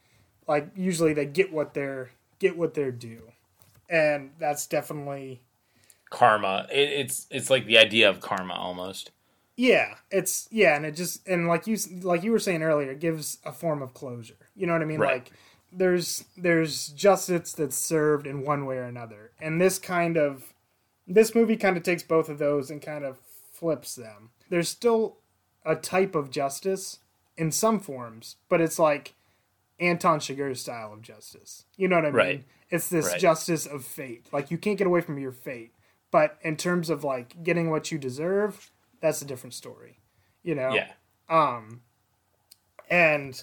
like 0.47 0.69
usually 0.75 1.13
they 1.13 1.25
get 1.25 1.51
what 1.53 1.73
they're 1.73 2.11
get 2.39 2.57
what 2.57 2.73
they're 2.73 2.91
due, 2.91 3.31
and 3.89 4.31
that's 4.39 4.65
definitely 4.65 5.41
karma. 6.09 6.67
It, 6.71 6.89
it's 6.89 7.27
it's 7.29 7.49
like 7.49 7.65
the 7.65 7.77
idea 7.77 8.09
of 8.09 8.19
karma 8.19 8.53
almost. 8.53 9.11
Yeah, 9.55 9.95
it's 10.09 10.47
yeah, 10.51 10.75
and 10.75 10.85
it 10.85 10.93
just 10.95 11.27
and 11.27 11.47
like 11.47 11.67
you 11.67 11.77
like 12.01 12.23
you 12.23 12.31
were 12.31 12.39
saying 12.39 12.63
earlier, 12.63 12.91
it 12.91 12.99
gives 12.99 13.37
a 13.45 13.51
form 13.51 13.81
of 13.81 13.93
closure. 13.93 14.49
You 14.55 14.65
know 14.65 14.73
what 14.73 14.81
I 14.81 14.85
mean? 14.85 14.99
Right. 14.99 15.13
Like 15.13 15.31
there's 15.71 16.25
there's 16.37 16.89
justice 16.89 17.53
that's 17.53 17.77
served 17.77 18.27
in 18.27 18.43
one 18.43 18.65
way 18.65 18.77
or 18.77 18.83
another, 18.83 19.31
and 19.39 19.59
this 19.59 19.79
kind 19.79 20.17
of 20.17 20.53
this 21.07 21.35
movie 21.35 21.57
kind 21.57 21.77
of 21.77 21.83
takes 21.83 22.03
both 22.03 22.29
of 22.29 22.37
those 22.37 22.69
and 22.69 22.81
kind 22.81 23.03
of 23.03 23.19
flips 23.53 23.95
them. 23.95 24.31
There's 24.49 24.69
still 24.69 25.17
a 25.65 25.75
type 25.75 26.15
of 26.15 26.31
justice 26.31 26.99
in 27.37 27.51
some 27.51 27.79
forms, 27.79 28.37
but 28.49 28.61
it's 28.61 28.79
like 28.79 29.13
Anton 29.79 30.19
Chigurh's 30.19 30.61
style 30.61 30.93
of 30.93 31.01
justice. 31.01 31.65
You 31.75 31.87
know 31.87 31.97
what 31.97 32.05
I 32.05 32.09
mean? 32.09 32.15
Right. 32.15 32.45
It's 32.69 32.87
this 32.87 33.07
right. 33.07 33.19
justice 33.19 33.65
of 33.65 33.83
fate. 33.83 34.27
Like 34.31 34.51
you 34.51 34.57
can't 34.57 34.77
get 34.77 34.87
away 34.87 35.01
from 35.01 35.17
your 35.17 35.31
fate. 35.31 35.73
But 36.11 36.37
in 36.41 36.57
terms 36.57 36.89
of 36.89 37.03
like 37.03 37.43
getting 37.43 37.69
what 37.69 37.91
you 37.91 37.97
deserve, 37.97 38.71
that's 39.01 39.21
a 39.21 39.25
different 39.25 39.53
story. 39.53 39.99
You 40.43 40.55
know? 40.55 40.73
Yeah. 40.73 40.91
Um 41.29 41.81
and 42.89 43.41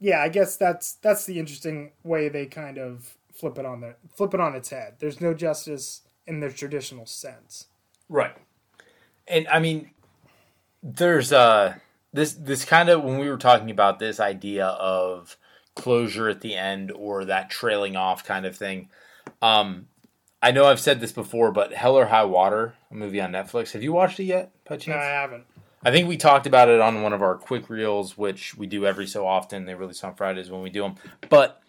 yeah, 0.00 0.20
I 0.20 0.28
guess 0.28 0.56
that's 0.56 0.94
that's 0.94 1.24
the 1.24 1.38
interesting 1.38 1.92
way 2.04 2.28
they 2.28 2.46
kind 2.46 2.78
of 2.78 3.16
flip 3.32 3.58
it 3.58 3.66
on 3.66 3.80
the 3.80 3.96
flip 4.14 4.34
it 4.34 4.40
on 4.40 4.54
its 4.54 4.70
head. 4.70 4.94
There's 4.98 5.20
no 5.20 5.34
justice 5.34 6.02
in 6.26 6.40
the 6.40 6.50
traditional 6.50 7.06
sense. 7.06 7.66
Right. 8.08 8.36
And 9.26 9.48
I 9.48 9.58
mean, 9.58 9.90
there's 10.82 11.32
uh 11.32 11.74
this 12.12 12.32
this 12.32 12.64
kind 12.64 12.88
of 12.88 13.02
when 13.02 13.18
we 13.18 13.28
were 13.28 13.36
talking 13.36 13.70
about 13.70 13.98
this 13.98 14.20
idea 14.20 14.66
of 14.66 15.36
closure 15.74 16.28
at 16.28 16.40
the 16.40 16.54
end 16.54 16.90
or 16.90 17.24
that 17.24 17.50
trailing 17.50 17.96
off 17.96 18.24
kind 18.24 18.46
of 18.46 18.56
thing. 18.56 18.88
Um, 19.42 19.88
I 20.42 20.50
know 20.50 20.66
I've 20.66 20.80
said 20.80 21.00
this 21.00 21.12
before, 21.12 21.52
but 21.52 21.72
Hell 21.74 21.96
or 21.96 22.06
High 22.06 22.24
Water, 22.24 22.74
a 22.90 22.94
movie 22.94 23.20
on 23.20 23.32
Netflix. 23.32 23.72
Have 23.72 23.82
you 23.82 23.92
watched 23.92 24.20
it 24.20 24.24
yet, 24.24 24.50
by 24.68 24.76
chance? 24.76 24.96
No, 24.96 24.96
I 24.96 25.04
haven't. 25.06 25.44
I 25.86 25.92
think 25.92 26.08
we 26.08 26.16
talked 26.16 26.48
about 26.48 26.68
it 26.68 26.80
on 26.80 27.02
one 27.02 27.12
of 27.12 27.22
our 27.22 27.36
quick 27.36 27.70
reels, 27.70 28.18
which 28.18 28.56
we 28.56 28.66
do 28.66 28.84
every 28.84 29.06
so 29.06 29.24
often. 29.24 29.66
They 29.66 29.74
release 29.74 30.02
on 30.02 30.16
Fridays 30.16 30.50
when 30.50 30.60
we 30.60 30.68
do 30.68 30.82
them. 30.82 30.96
But 31.28 31.62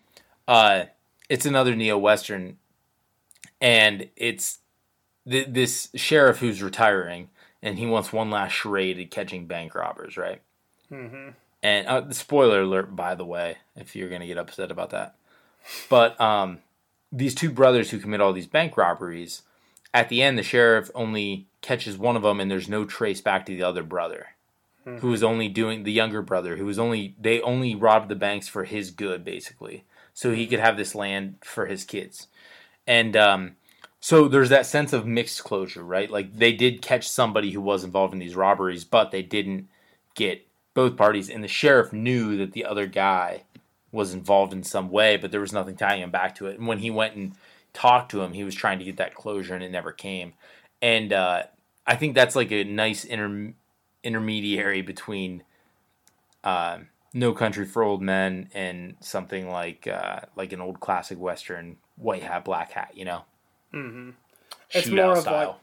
uh, 0.48 0.86
it's 1.30 1.46
another 1.46 1.76
neo 1.76 2.00
western, 2.00 2.58
and 3.62 4.10
it's 4.16 4.58
th- 5.30 5.50
this 5.52 5.90
sheriff 5.94 6.40
who's 6.40 6.64
retiring, 6.64 7.30
and 7.62 7.78
he 7.78 7.86
wants 7.86 8.12
one 8.12 8.32
last 8.32 8.54
charade 8.54 9.00
at 9.00 9.12
catching 9.12 9.46
bank 9.46 9.76
robbers, 9.76 10.18
right? 10.18 10.42
Mm-hmm. 10.92 11.30
And 11.62 11.88
uh, 11.88 12.12
spoiler 12.12 12.62
alert, 12.62 12.96
by 12.96 13.14
the 13.14 13.26
way, 13.26 13.58
if 13.76 13.96
you're 13.96 14.10
gonna 14.10 14.26
get 14.26 14.40
upset 14.40 14.72
about 14.72 14.90
that. 14.90 15.14
But 15.92 16.20
um, 16.20 16.58
these 17.12 17.36
two 17.36 17.52
brothers 17.52 17.92
who 17.92 18.00
commit 18.00 18.22
all 18.22 18.34
these 18.34 18.48
bank 18.48 18.78
robberies, 18.78 19.44
at 19.94 20.10
the 20.10 20.24
end, 20.24 20.40
the 20.40 20.44
sheriff 20.44 20.90
only 20.96 21.47
catches 21.62 21.98
one 21.98 22.16
of 22.16 22.24
them, 22.24 22.40
and 22.40 22.50
there's 22.50 22.70
no 22.70 22.86
trace 22.86 23.22
back 23.22 23.46
to 23.46 23.56
the 23.56 23.64
other 23.64 23.84
brother, 23.84 24.28
Mm-hmm. 24.86 25.00
who 25.00 25.10
was 25.10 25.22
only 25.22 25.50
doing 25.50 25.84
the 25.84 25.92
younger 25.92 26.22
brother, 26.22 26.56
who 26.56 26.66
was 26.66 26.80
only 26.80 27.14
they 27.20 27.42
only 27.42 27.76
robbed 27.76 28.08
the 28.08 28.16
banks 28.16 28.48
for 28.48 28.64
his 28.64 28.90
good, 28.90 29.26
basically, 29.26 29.84
so 30.14 30.32
he 30.32 30.48
could 30.48 30.60
have 30.62 30.78
this 30.78 30.96
land 30.96 31.36
for 31.44 31.66
his 31.66 31.84
kids, 31.84 32.28
and 32.86 33.18
um, 33.18 33.58
so 34.00 34.30
there's 34.30 34.48
that 34.48 34.66
sense 34.66 34.94
of 34.94 35.06
mixed 35.06 35.44
closure, 35.44 35.84
right? 35.84 36.10
Like 36.10 36.38
they 36.38 36.54
did 36.54 36.82
catch 36.82 37.10
somebody 37.10 37.52
who 37.52 37.60
was 37.60 37.84
involved 37.84 38.14
in 38.14 38.20
these 38.20 38.36
robberies, 38.36 38.86
but 38.86 39.12
they 39.12 39.22
didn't 39.22 39.68
get 40.16 40.48
both 40.74 40.96
parties, 40.96 41.30
and 41.30 41.44
the 41.44 41.50
sheriff 41.50 41.92
knew 41.92 42.38
that 42.38 42.54
the 42.54 42.64
other 42.64 42.88
guy 42.88 43.44
was 43.92 44.14
involved 44.14 44.54
in 44.54 44.64
some 44.64 44.90
way, 44.90 45.18
but 45.18 45.32
there 45.32 45.42
was 45.42 45.52
nothing 45.52 45.76
tying 45.76 46.02
him 46.02 46.12
back 46.12 46.36
to 46.36 46.46
it. 46.46 46.60
And 46.60 46.68
when 46.68 46.80
he 46.80 46.92
went 46.92 47.16
and 47.16 47.34
talked 47.74 48.12
to 48.12 48.22
him, 48.22 48.34
he 48.34 48.44
was 48.44 48.56
trying 48.56 48.80
to 48.80 48.86
get 48.86 48.98
that 48.98 49.16
closure, 49.16 49.56
and 49.56 49.64
it 49.64 49.72
never 49.72 49.92
came. 49.92 50.34
And 50.82 51.12
uh, 51.14 51.44
I 51.86 51.96
think 51.96 52.16
that's 52.16 52.36
like 52.36 52.52
a 52.52 52.64
nice 52.64 53.04
inter- 53.04 53.54
intermediary 54.04 54.82
between 54.82 55.44
uh, 56.44 56.80
No 57.14 57.34
Country 57.34 57.66
for 57.66 57.84
Old 57.84 58.02
Men 58.02 58.50
and 58.54 58.96
something 59.00 59.50
like 59.50 59.88
uh, 59.88 60.22
like 60.36 60.54
an 60.54 60.62
old 60.62 60.80
classic 60.80 61.20
western, 61.20 61.78
white 61.96 62.24
hat, 62.24 62.46
black 62.46 62.72
hat. 62.72 62.92
You 62.94 63.06
know, 63.06 63.24
Mm-hmm. 63.74 64.10
It's 64.72 64.88
more 64.88 65.14
of 65.14 65.20
style. 65.20 65.48
like 65.48 65.56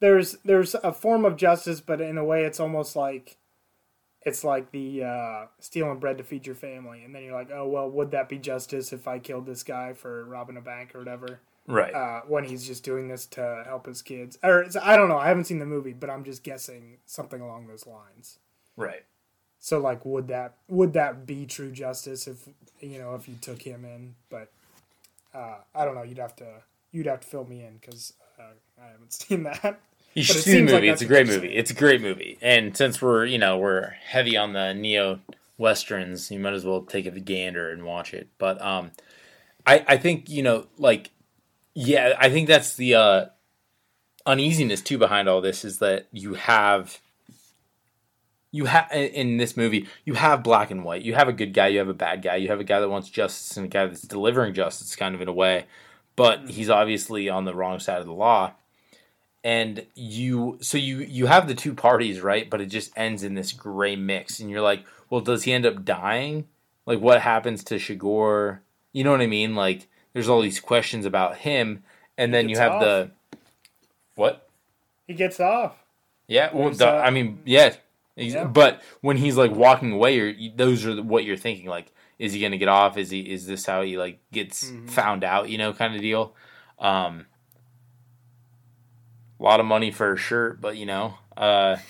there's 0.00 0.36
there's 0.44 0.74
a 0.74 0.92
form 0.92 1.24
of 1.24 1.36
justice, 1.36 1.80
but 1.80 2.00
in 2.00 2.18
a 2.18 2.24
way, 2.24 2.44
it's 2.44 2.60
almost 2.60 2.96
like 2.96 3.36
it's 4.22 4.44
like 4.44 4.70
the 4.70 5.04
uh, 5.04 5.46
stealing 5.60 5.98
bread 5.98 6.18
to 6.18 6.24
feed 6.24 6.46
your 6.46 6.54
family, 6.54 7.04
and 7.04 7.14
then 7.14 7.22
you're 7.24 7.34
like, 7.34 7.50
oh 7.52 7.66
well, 7.68 7.90
would 7.90 8.10
that 8.12 8.28
be 8.28 8.38
justice 8.38 8.92
if 8.92 9.08
I 9.08 9.18
killed 9.18 9.46
this 9.46 9.62
guy 9.62 9.92
for 9.92 10.24
robbing 10.24 10.56
a 10.56 10.60
bank 10.60 10.94
or 10.94 10.98
whatever? 10.98 11.40
Right? 11.68 11.94
Uh, 11.94 12.22
when 12.26 12.44
he's 12.44 12.66
just 12.66 12.82
doing 12.82 13.06
this 13.06 13.26
to 13.26 13.62
help 13.66 13.86
his 13.86 14.02
kids, 14.02 14.36
or 14.42 14.62
it's, 14.62 14.76
I 14.76 14.96
don't 14.96 15.08
know. 15.08 15.18
I 15.18 15.28
haven't 15.28 15.44
seen 15.44 15.60
the 15.60 15.66
movie, 15.66 15.92
but 15.92 16.10
I'm 16.10 16.24
just 16.24 16.42
guessing 16.42 16.98
something 17.06 17.40
along 17.40 17.68
those 17.68 17.86
lines. 17.86 18.38
right. 18.76 19.04
So 19.60 19.78
like, 19.80 20.04
would 20.04 20.28
that 20.28 20.54
would 20.68 20.92
that 20.92 21.26
be 21.26 21.44
true 21.44 21.70
justice 21.72 22.28
if 22.28 22.48
you 22.80 22.98
know 22.98 23.14
if 23.16 23.28
you 23.28 23.34
took 23.40 23.62
him 23.62 23.84
in? 23.84 24.14
But 24.30 24.52
uh, 25.34 25.56
I 25.74 25.84
don't 25.84 25.94
know. 25.96 26.04
You'd 26.04 26.18
have 26.18 26.36
to 26.36 26.62
you'd 26.92 27.06
have 27.06 27.20
to 27.20 27.26
fill 27.26 27.44
me 27.44 27.64
in 27.64 27.78
because 27.78 28.12
uh, 28.38 28.54
I 28.80 28.86
haven't 28.92 29.12
seen 29.22 29.42
that. 29.42 29.80
You 30.14 30.22
should 30.22 30.36
see 30.36 30.52
the 30.52 30.56
seems 30.58 30.72
like 30.72 30.82
movie. 30.82 30.88
it's 30.90 31.02
a 31.02 31.06
great 31.06 31.26
movie. 31.26 31.54
It's 31.54 31.70
a 31.72 31.74
great 31.74 32.00
movie. 32.00 32.38
And 32.40 32.76
since 32.76 33.02
we're 33.02 33.24
you 33.26 33.38
know 33.38 33.58
we're 33.58 33.90
heavy 34.06 34.36
on 34.36 34.52
the 34.52 34.74
neo 34.74 35.18
westerns, 35.58 36.30
you 36.30 36.38
might 36.38 36.54
as 36.54 36.64
well 36.64 36.82
take 36.82 37.06
a 37.06 37.10
gander 37.10 37.70
and 37.70 37.84
watch 37.84 38.14
it. 38.14 38.28
But 38.38 38.62
um, 38.62 38.92
I 39.66 39.84
I 39.88 39.96
think 39.96 40.28
you 40.28 40.44
know 40.44 40.66
like 40.78 41.10
yeah, 41.74 42.14
I 42.18 42.30
think 42.30 42.48
that's 42.48 42.74
the 42.74 42.94
uh, 42.94 43.26
uneasiness 44.26 44.80
too 44.80 44.98
behind 44.98 45.28
all 45.28 45.40
this 45.40 45.64
is 45.64 45.78
that 45.78 46.06
you 46.12 46.34
have 46.34 47.00
you 48.50 48.64
have 48.64 48.90
in 48.92 49.36
this 49.36 49.56
movie 49.56 49.86
you 50.04 50.14
have 50.14 50.42
black 50.42 50.70
and 50.70 50.84
white. 50.84 51.02
You 51.02 51.14
have 51.14 51.28
a 51.28 51.32
good 51.32 51.52
guy, 51.52 51.68
you 51.68 51.78
have 51.78 51.88
a 51.88 51.94
bad 51.94 52.22
guy, 52.22 52.36
you 52.36 52.48
have 52.48 52.60
a 52.60 52.64
guy 52.64 52.80
that 52.80 52.88
wants 52.88 53.10
justice 53.10 53.56
and 53.56 53.66
a 53.66 53.68
guy 53.68 53.86
that's 53.86 54.02
delivering 54.02 54.54
justice, 54.54 54.96
kind 54.96 55.14
of 55.14 55.20
in 55.20 55.28
a 55.28 55.32
way. 55.32 55.66
But 56.16 56.50
he's 56.50 56.70
obviously 56.70 57.28
on 57.28 57.44
the 57.44 57.54
wrong 57.54 57.78
side 57.78 58.00
of 58.00 58.06
the 58.06 58.12
law. 58.12 58.52
And 59.44 59.86
you 59.94 60.58
so 60.60 60.78
you 60.78 60.98
you 60.98 61.26
have 61.26 61.46
the 61.46 61.54
two 61.54 61.74
parties 61.74 62.20
right? 62.20 62.48
But 62.50 62.60
it 62.60 62.66
just 62.66 62.90
ends 62.96 63.22
in 63.22 63.34
this 63.34 63.52
gray 63.52 63.96
mix. 63.96 64.40
And 64.40 64.50
you're 64.50 64.62
like 64.62 64.84
well 65.10 65.20
does 65.20 65.44
he 65.44 65.52
end 65.52 65.66
up 65.66 65.84
dying? 65.84 66.48
Like 66.86 67.00
what 67.00 67.20
happens 67.20 67.62
to 67.64 67.76
Chigurh 67.76 68.58
you 68.92 69.04
know 69.04 69.12
what 69.12 69.20
i 69.20 69.26
mean? 69.26 69.54
Like 69.54 69.88
there's 70.18 70.28
all 70.28 70.40
these 70.40 70.58
questions 70.58 71.06
about 71.06 71.36
him 71.38 71.84
and 72.16 72.34
then 72.34 72.48
you 72.48 72.56
have 72.58 72.72
off. 72.72 72.80
the 72.82 73.10
what 74.16 74.48
He 75.06 75.14
gets 75.14 75.38
off. 75.38 75.76
yeah 76.26 76.50
well 76.52 76.70
the, 76.70 76.88
i 76.88 77.10
mean 77.10 77.38
yeah, 77.44 77.74
Yeah. 78.16 78.44
but 78.44 78.82
when 79.00 79.16
he's 79.16 79.36
like 79.36 79.52
walking 79.52 79.92
away 79.92 80.50
those 80.56 80.84
are 80.84 81.00
what 81.02 81.22
you're 81.24 81.36
thinking 81.36 81.66
like 81.68 81.92
is 82.18 82.32
he 82.32 82.40
gonna 82.40 82.56
get 82.58 82.66
off 82.68 82.98
is 82.98 83.10
he 83.10 83.20
is 83.20 83.46
this 83.46 83.64
how 83.66 83.82
he 83.82 83.96
like 83.96 84.18
gets 84.32 84.70
Mhm. 84.70 84.90
found 84.90 85.22
out 85.22 85.48
you 85.50 85.58
know 85.58 85.72
kind 85.72 85.94
of 85.94 86.00
deal 86.02 86.34
um 86.80 87.26
a 89.38 89.42
lot 89.42 89.60
of 89.60 89.66
money 89.66 89.90
for 89.90 90.12
a 90.12 90.16
shirt 90.16 90.60
but 90.60 90.76
you 90.76 90.86
know 90.86 91.14
uh 91.36 91.76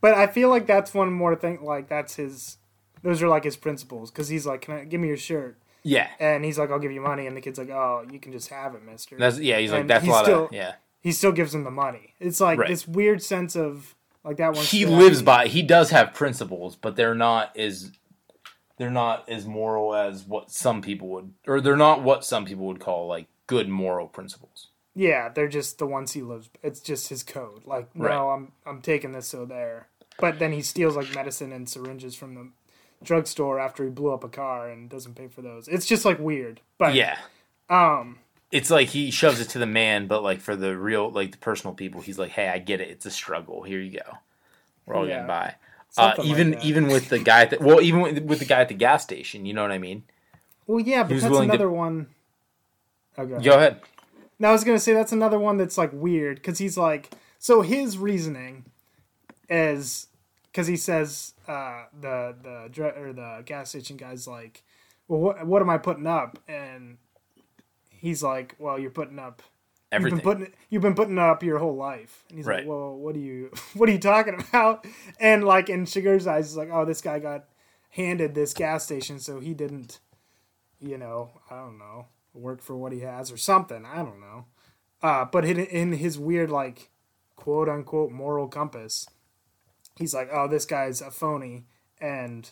But 0.00 0.14
I 0.14 0.28
feel 0.28 0.48
like 0.48 0.64
that's 0.68 0.94
one 0.94 1.12
more 1.12 1.34
thing. 1.34 1.58
Like 1.60 1.88
that's 1.88 2.14
his. 2.14 2.58
Those 3.02 3.20
are 3.20 3.26
like 3.28 3.42
his 3.42 3.56
principles 3.56 4.12
because 4.12 4.28
he's 4.28 4.46
like, 4.46 4.60
"Can 4.60 4.74
I 4.74 4.84
give 4.84 5.00
me 5.00 5.08
your 5.08 5.16
shirt?" 5.16 5.58
Yeah 5.82 6.08
And 6.20 6.44
he's 6.44 6.58
like, 6.58 6.70
"I'll 6.70 6.78
give 6.78 6.92
you 6.92 7.00
money," 7.00 7.26
and 7.26 7.36
the 7.36 7.40
kid's 7.40 7.58
like, 7.58 7.70
"Oh, 7.70 8.04
you 8.10 8.18
can 8.18 8.32
just 8.32 8.48
have 8.48 8.74
it, 8.74 8.84
Mister." 8.84 9.16
That's 9.16 9.38
yeah. 9.38 9.58
He's 9.58 9.70
like 9.72 9.82
And 9.82 9.90
that's 9.90 10.06
a 10.06 10.10
lot 10.10 10.24
still- 10.24 10.44
of 10.46 10.52
yeah. 10.52 10.74
he 11.00 11.12
still 11.12 11.32
gives 11.32 11.54
him 11.54 11.64
the 11.64 11.70
money. 11.70 12.14
It's 12.20 12.40
like 12.40 12.58
Right. 12.58 12.68
this 12.68 12.86
weird 12.88 13.22
sense 13.22 13.56
of 13.56 13.94
like 14.24 14.36
that 14.38 14.54
one. 14.54 14.64
He 14.64 14.84
lives 14.86 15.22
by. 15.22 15.46
He 15.46 15.62
does 15.62 15.90
have 15.90 16.12
principles, 16.14 16.76
but 16.76 16.96
they're 16.96 17.14
not 17.14 17.56
as 17.56 17.92
they're 18.76 18.90
not 18.90 19.28
as 19.28 19.46
moral 19.46 19.94
as 19.94 20.24
what 20.24 20.50
some 20.50 20.82
people 20.82 21.08
would, 21.08 21.32
or 21.46 21.60
they're 21.60 21.76
not 21.76 22.02
what 22.02 22.24
some 22.24 22.44
people 22.44 22.66
would 22.66 22.80
call 22.80 23.06
like 23.08 23.26
good 23.46 23.68
moral 23.68 24.06
principles. 24.06 24.68
Yeah, 24.94 25.28
they're 25.28 25.48
just 25.48 25.78
the 25.78 25.86
ones 25.86 26.12
he 26.12 26.22
lives. 26.22 26.50
It's 26.62 26.80
just 26.80 27.08
his 27.08 27.22
code. 27.22 27.62
Like, 27.66 27.94
no, 27.94 28.04
Right. 28.06 28.34
I'm 28.34 28.52
I'm 28.66 28.80
taking 28.82 29.12
this 29.12 29.28
so 29.28 29.44
there. 29.44 29.88
But 30.20 30.40
then 30.40 30.50
he 30.52 30.62
steals 30.62 30.96
like 30.96 31.14
medicine 31.14 31.52
and 31.52 31.68
syringes 31.68 32.16
from 32.16 32.34
the 32.34 32.50
drugstore 33.02 33.58
after 33.60 33.84
he 33.84 33.90
blew 33.90 34.12
up 34.12 34.24
a 34.24 34.28
car 34.28 34.68
and 34.70 34.88
doesn't 34.90 35.14
pay 35.14 35.28
for 35.28 35.42
those. 35.42 35.68
It's 35.68 35.86
just 35.86 36.04
like 36.04 36.18
weird. 36.18 36.60
But 36.78 36.94
Yeah, 36.94 37.16
um, 37.70 38.18
it's 38.50 38.70
like 38.70 38.88
he 38.88 39.10
shoves 39.10 39.40
it 39.40 39.48
to 39.50 39.58
the 39.58 39.66
man, 39.66 40.06
but 40.06 40.22
like 40.22 40.40
for 40.40 40.56
the 40.56 40.76
real 40.76 41.10
like 41.10 41.32
the 41.32 41.38
personal 41.38 41.74
people, 41.74 42.00
he's 42.00 42.18
like, 42.18 42.30
hey, 42.30 42.48
I 42.48 42.58
get 42.58 42.80
it. 42.80 42.88
It's 42.88 43.06
a 43.06 43.10
struggle. 43.10 43.62
Here 43.62 43.80
you 43.80 43.98
go. 43.98 44.18
We're 44.86 44.94
all 44.94 45.06
Yeah. 45.06 45.14
getting 45.14 45.26
by. 45.28 45.54
Uh, 45.96 46.14
something 46.14 46.24
like 46.24 46.30
even 46.30 46.58
even 46.62 46.86
with 46.88 47.08
the 47.08 47.18
guy, 47.18 47.42
at 47.42 47.50
the, 47.50 47.58
well, 47.60 47.80
even 47.80 48.00
with, 48.00 48.18
with 48.24 48.38
the 48.40 48.44
guy 48.44 48.60
at 48.60 48.68
the 48.68 48.74
gas 48.74 49.02
station, 49.02 49.46
you 49.46 49.54
know 49.54 49.62
what 49.62 49.72
I 49.72 49.78
mean. 49.78 50.02
well, 50.66 50.80
yeah, 50.80 51.02
but 51.02 51.10
that's 51.10 51.24
willing 51.24 51.48
to- 51.48 51.54
another 51.54 51.70
one. 51.70 52.08
Okay. 53.18 53.42
Go 53.42 53.54
ahead. 53.56 53.80
Now 54.38 54.50
I 54.50 54.52
was 54.52 54.64
gonna 54.64 54.78
say 54.78 54.92
that's 54.92 55.12
another 55.12 55.38
one 55.38 55.56
that's 55.56 55.78
like 55.78 55.90
weird 55.92 56.36
because 56.36 56.58
he's 56.58 56.76
like, 56.76 57.10
so 57.38 57.62
his 57.62 57.96
reasoning 57.96 58.64
is 59.48 60.07
because 60.58 60.66
he 60.66 60.76
says 60.76 61.34
uh, 61.46 61.84
the 62.00 62.34
the 62.42 62.68
dr- 62.72 62.96
or 62.98 63.12
the 63.12 63.42
gas 63.46 63.68
station 63.68 63.96
guy's 63.96 64.26
like, 64.26 64.64
well, 65.06 65.20
what 65.20 65.46
what 65.46 65.62
am 65.62 65.70
I 65.70 65.78
putting 65.78 66.08
up? 66.08 66.36
And 66.48 66.98
he's 67.90 68.24
like, 68.24 68.56
well, 68.58 68.76
you're 68.76 68.90
putting 68.90 69.20
up. 69.20 69.40
Everything. 69.92 70.16
You've 70.16 70.24
been 70.24 70.32
putting 70.40 70.54
you've 70.68 70.82
been 70.82 70.94
putting 70.96 71.16
up 71.20 71.44
your 71.44 71.58
whole 71.60 71.76
life. 71.76 72.24
And 72.28 72.38
he's 72.38 72.46
Right. 72.46 72.58
like, 72.58 72.66
well, 72.66 72.96
what 72.96 73.14
are 73.14 73.20
you 73.20 73.52
what 73.74 73.88
are 73.88 73.92
you 73.92 74.00
talking 74.00 74.34
about? 74.34 74.84
And 75.20 75.44
like 75.44 75.68
in 75.68 75.84
Chigurh's 75.84 76.26
eyes, 76.26 76.48
he's 76.48 76.56
like, 76.56 76.70
oh, 76.72 76.84
this 76.84 77.02
guy 77.02 77.20
got 77.20 77.44
handed 77.90 78.34
this 78.34 78.52
gas 78.52 78.82
station, 78.82 79.20
so 79.20 79.38
he 79.38 79.54
didn't, 79.54 80.00
you 80.80 80.98
know, 80.98 81.30
I 81.52 81.54
don't 81.58 81.78
know, 81.78 82.06
work 82.34 82.62
for 82.62 82.76
what 82.76 82.90
he 82.90 82.98
has 83.00 83.30
or 83.30 83.36
something. 83.36 83.86
I 83.86 83.98
don't 83.98 84.18
know. 84.20 84.46
Uh, 85.04 85.24
but 85.24 85.44
in, 85.44 85.60
in 85.60 85.92
his 85.92 86.18
weird 86.18 86.50
like 86.50 86.90
quote 87.36 87.68
unquote 87.68 88.10
moral 88.10 88.48
compass, 88.48 89.06
he's 89.98 90.14
like, 90.14 90.28
oh, 90.32 90.48
this 90.48 90.64
guy's 90.64 91.00
a 91.00 91.10
phony, 91.10 91.64
and 92.00 92.50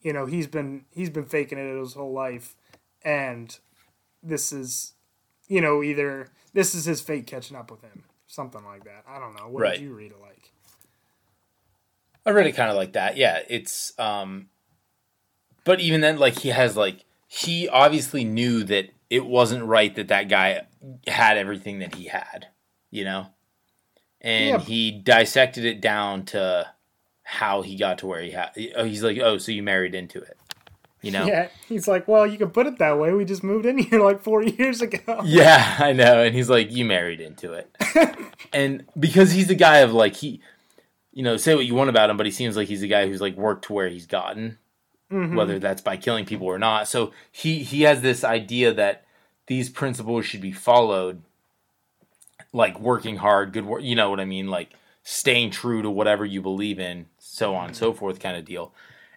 you 0.00 0.12
know 0.12 0.26
he's 0.26 0.46
been 0.46 0.84
he's 0.90 1.10
been 1.10 1.26
faking 1.26 1.58
it 1.58 1.78
his 1.78 1.94
whole 1.94 2.12
life, 2.12 2.56
and 3.02 3.58
this 4.22 4.52
is, 4.52 4.94
you 5.46 5.60
know, 5.60 5.82
either 5.82 6.28
this 6.52 6.74
is 6.74 6.84
his 6.84 7.00
fate 7.00 7.26
catching 7.26 7.56
up 7.56 7.70
with 7.70 7.82
him, 7.82 8.04
something 8.26 8.64
like 8.64 8.84
that. 8.84 9.04
I 9.08 9.18
don't 9.18 9.36
know. 9.36 9.48
What 9.48 9.60
Right. 9.62 9.74
did 9.74 9.82
you 9.84 9.94
read 9.94 10.12
it 10.12 10.20
like? 10.20 10.52
I 12.26 12.30
read 12.30 12.46
it 12.46 12.52
kind 12.56 12.70
of 12.70 12.76
like 12.76 12.92
that. 12.92 13.16
Yeah, 13.16 13.40
it's 13.48 13.98
um 13.98 14.48
but 15.64 15.80
even 15.80 16.00
then 16.00 16.18
like 16.18 16.38
he 16.40 16.48
has 16.48 16.76
like 16.76 17.04
he 17.26 17.68
obviously 17.68 18.24
knew 18.24 18.64
that 18.64 18.90
it 19.10 19.24
wasn't 19.24 19.64
right 19.64 19.94
that 19.94 20.08
that 20.08 20.28
guy 20.28 20.66
had 21.06 21.36
everything 21.38 21.78
that 21.78 21.94
he 21.94 22.06
had, 22.06 22.48
you 22.90 23.04
know? 23.04 23.28
And 24.20 24.48
Yeah. 24.48 24.58
he 24.58 24.90
dissected 24.90 25.64
it 25.64 25.80
down 25.80 26.24
to 26.26 26.66
how 27.30 27.60
he 27.60 27.76
got 27.76 27.98
to 27.98 28.06
where 28.06 28.22
he 28.22 28.30
had. 28.30 28.50
oh, 28.74 28.84
He's 28.84 29.02
like, 29.02 29.18
oh, 29.18 29.36
so 29.36 29.52
you 29.52 29.62
married 29.62 29.94
into 29.94 30.18
it, 30.18 30.38
you 31.02 31.10
know? 31.10 31.26
Yeah, 31.26 31.48
he's 31.68 31.86
like, 31.86 32.08
well, 32.08 32.26
you 32.26 32.38
can 32.38 32.48
put 32.50 32.66
it 32.66 32.78
that 32.78 32.98
way. 32.98 33.12
We 33.12 33.26
just 33.26 33.44
moved 33.44 33.66
in 33.66 33.76
here 33.76 34.00
like 34.04 34.22
four 34.22 34.42
years 34.42 34.80
ago. 34.80 35.20
Yeah, 35.26 35.76
I 35.78 35.92
know. 35.92 36.22
And 36.22 36.34
he's 36.34 36.48
like, 36.48 36.72
you 36.72 36.86
married 36.86 37.20
into 37.20 37.52
it. 37.52 37.70
and 38.52 38.86
because 38.98 39.32
he's 39.32 39.50
a 39.50 39.54
guy 39.54 39.78
of 39.80 39.92
like, 39.92 40.14
he, 40.16 40.40
you 41.12 41.22
know, 41.22 41.36
say 41.36 41.54
what 41.54 41.66
you 41.66 41.74
want 41.74 41.90
about 41.90 42.08
him, 42.08 42.16
but 42.16 42.24
he 42.26 42.32
seems 42.32 42.56
like 42.56 42.68
he's 42.68 42.82
a 42.82 42.88
guy 42.88 43.06
who's 43.06 43.20
like 43.20 43.36
worked 43.36 43.66
to 43.66 43.74
where 43.74 43.88
he's 43.90 44.06
gotten, 44.06 44.56
Mhm. 45.12 45.34
whether 45.36 45.58
that's 45.58 45.82
by 45.82 45.96
killing 45.98 46.24
people 46.24 46.46
or 46.46 46.58
not. 46.58 46.88
So 46.88 47.12
he, 47.30 47.62
he 47.62 47.82
has 47.82 48.00
this 48.00 48.24
idea 48.24 48.72
that 48.72 49.04
these 49.48 49.68
principles 49.68 50.24
should 50.26 50.40
be 50.40 50.52
followed, 50.52 51.22
like 52.52 52.78
working 52.80 53.16
hard, 53.16 53.52
good 53.52 53.66
work, 53.66 53.82
you 53.82 53.94
know 53.96 54.08
what 54.10 54.20
I 54.20 54.24
mean? 54.24 54.48
Like 54.48 54.70
staying 55.10 55.50
true 55.50 55.80
to 55.80 55.88
whatever 55.88 56.22
you 56.22 56.42
believe 56.42 56.78
in, 56.78 57.06
so 57.18 57.54
on 57.54 57.68
and 57.68 57.76
so 57.76 57.94
forth 57.94 58.20
kind 58.20 58.36
of 58.36 58.44
deal. 58.44 58.74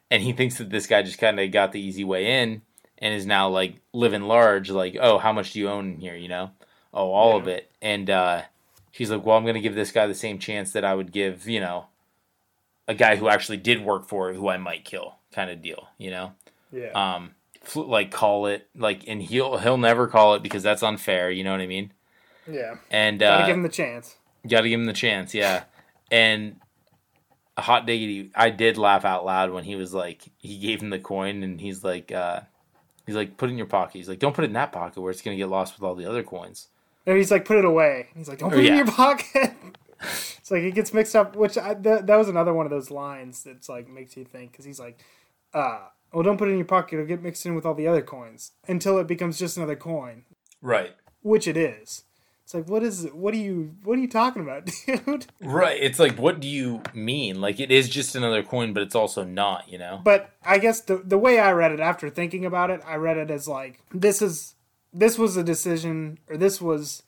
And 0.09 0.23
he 0.23 0.31
thinks 0.31 0.57
that 0.57 0.69
this 0.69 0.87
guy 0.87 1.01
just 1.03 1.19
kind 1.19 1.37
of 1.37 1.51
got 1.51 1.73
the 1.73 1.81
easy 1.81 2.05
way 2.05 2.41
in 2.41 2.61
and 2.97 3.13
is 3.13 3.25
now 3.25 3.49
like 3.49 3.75
living 3.91 4.21
large, 4.21 4.69
like, 4.69 4.95
oh, 5.01 5.17
how 5.17 5.33
much 5.33 5.51
do 5.51 5.59
you 5.59 5.67
own 5.67 5.95
in 5.95 5.99
here, 5.99 6.15
you 6.15 6.29
know? 6.29 6.51
Oh, 6.93 7.11
all 7.11 7.35
of 7.37 7.49
it. 7.49 7.69
And 7.81 8.09
uh, 8.09 8.43
he's 8.89 9.11
like, 9.11 9.25
well, 9.25 9.35
I'm 9.35 9.43
going 9.43 9.55
to 9.55 9.61
give 9.61 9.75
this 9.75 9.91
guy 9.91 10.07
the 10.07 10.15
same 10.15 10.39
chance 10.39 10.71
that 10.71 10.85
I 10.85 10.95
would 10.95 11.11
give, 11.11 11.45
you 11.45 11.59
know, 11.59 11.87
a 12.87 12.93
guy 12.93 13.17
who 13.17 13.27
actually 13.27 13.57
did 13.57 13.83
work 13.83 14.07
for 14.07 14.29
it, 14.29 14.37
who 14.37 14.47
I 14.47 14.55
might 14.55 14.85
kill, 14.85 15.15
kind 15.33 15.51
of 15.51 15.61
deal, 15.61 15.89
you 15.97 16.09
know? 16.09 16.31
Yeah. 16.71 16.91
Um, 16.91 17.31
fl- 17.63 17.81
like 17.81 18.11
call 18.11 18.45
it 18.45 18.69
like, 18.77 19.03
and 19.07 19.21
he'll 19.21 19.57
he'll 19.57 19.77
never 19.77 20.07
call 20.07 20.35
it 20.35 20.43
because 20.43 20.63
that's 20.63 20.83
unfair. 20.83 21.29
You 21.31 21.43
know 21.43 21.51
what 21.51 21.59
I 21.59 21.67
mean? 21.67 21.91
yeah. 22.49 22.75
And 22.89 23.19
Gotta 23.19 23.43
uh, 23.43 23.47
give 23.47 23.57
him 23.57 23.63
the 23.63 23.69
chance. 23.69 24.15
Got 24.47 24.61
to 24.61 24.69
give 24.69 24.79
him 24.79 24.85
the 24.85 24.93
chance, 24.93 25.33
yeah. 25.35 25.65
And 26.11 26.57
a 27.57 27.61
hot 27.61 27.85
diggity, 27.87 28.31
I 28.35 28.49
did 28.49 28.77
laugh 28.77 29.05
out 29.05 29.25
loud 29.25 29.51
when 29.51 29.63
he 29.63 29.75
was 29.75 29.93
like, 29.93 30.23
he 30.37 30.59
gave 30.59 30.81
him 30.81 30.89
the 30.89 30.99
coin, 30.99 31.41
and 31.41 31.59
he's 31.59 31.83
like, 31.83 32.11
uh, 32.11 32.41
he's 33.05 33.15
like, 33.15 33.37
put 33.37 33.49
it 33.49 33.53
in 33.53 33.57
your 33.57 33.67
pocket. 33.67 33.97
He's 33.97 34.09
like, 34.09 34.19
don't 34.19 34.35
put 34.35 34.43
it 34.43 34.47
in 34.47 34.53
that 34.53 34.71
pocket 34.71 34.99
where 35.01 35.11
it's 35.11 35.21
gonna 35.21 35.37
get 35.37 35.49
lost 35.49 35.75
with 35.75 35.83
all 35.83 35.95
the 35.95 36.05
other 36.05 36.23
coins. 36.23 36.67
And 37.05 37.17
he's 37.17 37.31
like, 37.31 37.45
put 37.45 37.57
it 37.57 37.65
away. 37.65 38.09
He's 38.15 38.27
like, 38.29 38.39
don't 38.39 38.51
put 38.51 38.59
it 38.59 38.65
yeah. 38.65 38.71
in 38.71 38.77
your 38.77 38.87
pocket. 38.87 39.53
it's 40.01 40.51
like 40.51 40.63
it 40.63 40.75
gets 40.75 40.93
mixed 40.93 41.15
up, 41.15 41.35
which 41.35 41.57
I, 41.57 41.73
th- 41.73 42.05
that 42.05 42.15
was 42.15 42.29
another 42.29 42.53
one 42.53 42.65
of 42.65 42.69
those 42.69 42.91
lines 42.91 43.43
that's 43.43 43.69
like 43.69 43.89
makes 43.89 44.15
you 44.15 44.25
think 44.25 44.51
because 44.51 44.65
he's 44.65 44.79
like, 44.79 44.99
uh, 45.53 45.87
well, 46.13 46.23
don't 46.23 46.37
put 46.37 46.49
it 46.49 46.51
in 46.51 46.57
your 46.57 46.65
pocket. 46.65 46.95
It'll 46.95 47.07
get 47.07 47.23
mixed 47.23 47.45
in 47.45 47.55
with 47.55 47.65
all 47.65 47.73
the 47.73 47.87
other 47.87 48.01
coins 48.01 48.51
until 48.67 48.97
it 48.99 49.07
becomes 49.07 49.39
just 49.39 49.57
another 49.57 49.75
coin, 49.75 50.23
Right, 50.61 50.93
which 51.21 51.47
it 51.47 51.57
is. 51.57 52.03
It's 52.51 52.55
like, 52.55 52.69
what 52.69 52.83
is? 52.83 53.07
What 53.13 53.33
are 53.33 53.37
you? 53.37 53.77
What 53.85 53.97
are 53.97 54.01
you 54.01 54.09
talking 54.09 54.41
about, 54.41 54.69
dude? 54.85 55.25
right. 55.39 55.81
It's 55.81 55.99
like, 55.99 56.19
what 56.19 56.41
do 56.41 56.49
you 56.49 56.81
mean? 56.93 57.39
Like, 57.39 57.61
it 57.61 57.71
is 57.71 57.87
just 57.87 58.13
another 58.13 58.43
coin, 58.43 58.73
but 58.73 58.83
it's 58.83 58.93
also 58.93 59.23
not. 59.23 59.69
You 59.69 59.77
know? 59.77 60.01
But 60.03 60.31
I 60.43 60.57
guess 60.57 60.81
the 60.81 60.97
the 60.97 61.17
way 61.17 61.39
I 61.39 61.53
read 61.53 61.71
it 61.71 61.79
after 61.79 62.09
thinking 62.09 62.45
about 62.45 62.69
it, 62.69 62.81
I 62.85 62.95
read 62.95 63.15
it 63.15 63.31
as 63.31 63.47
like 63.47 63.79
this 63.93 64.21
is 64.21 64.55
this 64.91 65.17
was 65.17 65.37
a 65.37 65.45
decision 65.45 66.19
or 66.29 66.35
this 66.35 66.59
was 66.59 67.03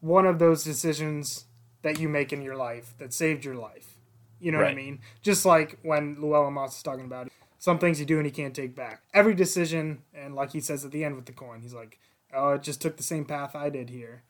one 0.00 0.24
of 0.24 0.38
those 0.38 0.64
decisions 0.64 1.44
that 1.82 2.00
you 2.00 2.08
make 2.08 2.32
in 2.32 2.40
your 2.40 2.56
life 2.56 2.94
that 2.96 3.12
saved 3.12 3.44
your 3.44 3.56
life. 3.56 3.98
You 4.40 4.50
know 4.50 4.58
what 4.58 4.68
I 4.68 4.74
mean? 4.74 5.00
Just 5.20 5.44
like 5.44 5.78
when 5.82 6.16
Llewellyn 6.18 6.54
Moss 6.54 6.78
is 6.78 6.82
talking 6.82 7.04
about 7.04 7.26
it, 7.26 7.34
some 7.58 7.78
things 7.78 8.00
you 8.00 8.06
do 8.06 8.16
and 8.16 8.24
you 8.24 8.32
can't 8.32 8.54
take 8.54 8.74
back. 8.74 9.02
Every 9.12 9.34
decision, 9.34 10.04
and 10.14 10.34
like 10.34 10.52
he 10.52 10.60
says 10.60 10.86
at 10.86 10.90
the 10.90 11.04
end 11.04 11.16
with 11.16 11.26
the 11.26 11.32
coin, 11.32 11.60
he's 11.60 11.74
like, 11.74 11.98
"Oh, 12.32 12.52
it 12.52 12.62
just 12.62 12.80
took 12.80 12.96
the 12.96 13.02
same 13.02 13.26
path 13.26 13.54
I 13.54 13.68
did 13.68 13.90
here." 13.90 14.22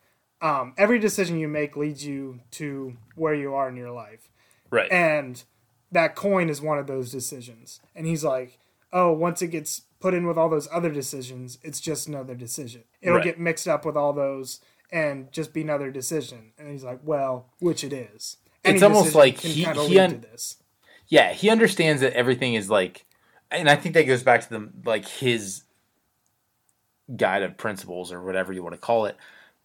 Um, 0.44 0.74
every 0.76 0.98
decision 0.98 1.38
you 1.38 1.48
make 1.48 1.74
leads 1.74 2.04
you 2.04 2.40
to 2.52 2.96
where 3.16 3.34
you 3.34 3.54
are 3.54 3.68
in 3.68 3.76
your 3.76 3.90
life 3.90 4.28
Right. 4.70 4.90
and 4.92 5.42
that 5.90 6.14
coin 6.14 6.50
is 6.50 6.60
one 6.60 6.78
of 6.78 6.86
those 6.86 7.10
decisions 7.10 7.80
and 7.96 8.06
he's 8.06 8.22
like 8.24 8.58
oh 8.92 9.10
once 9.12 9.40
it 9.40 9.48
gets 9.48 9.82
put 10.00 10.12
in 10.12 10.26
with 10.26 10.36
all 10.36 10.50
those 10.50 10.68
other 10.70 10.90
decisions 10.90 11.58
it's 11.62 11.80
just 11.80 12.08
another 12.08 12.34
decision 12.34 12.84
it'll 13.00 13.16
Right. 13.16 13.24
get 13.24 13.40
mixed 13.40 13.66
up 13.66 13.86
with 13.86 13.96
all 13.96 14.12
those 14.12 14.60
and 14.92 15.32
just 15.32 15.52
be 15.54 15.62
another 15.62 15.90
decision 15.90 16.52
and 16.58 16.68
he's 16.70 16.84
like 16.84 17.00
well 17.04 17.46
which 17.60 17.82
it 17.82 17.92
is 17.94 18.36
It's 18.64 18.82
almost 18.82 19.14
like 19.14 19.38
he- 19.38 19.64
he 19.64 19.72
lead 19.72 19.98
un- 19.98 20.10
to 20.10 20.16
this 20.28 20.58
yeah, 21.08 21.32
he 21.32 21.48
understands 21.50 22.00
that 22.00 22.14
everything 22.14 22.54
is 22.54 22.68
like, 22.70 23.04
and 23.50 23.68
I 23.68 23.76
think 23.76 23.94
that 23.94 24.04
goes 24.06 24.22
back 24.22 24.40
to 24.42 24.48
the 24.50 24.70
like 24.86 25.06
his 25.06 25.62
guide 27.14 27.42
of 27.42 27.56
principles 27.56 28.10
or 28.12 28.22
whatever 28.22 28.52
you 28.52 28.62
want 28.62 28.74
to 28.74 28.80
call 28.80 29.06
it. 29.06 29.16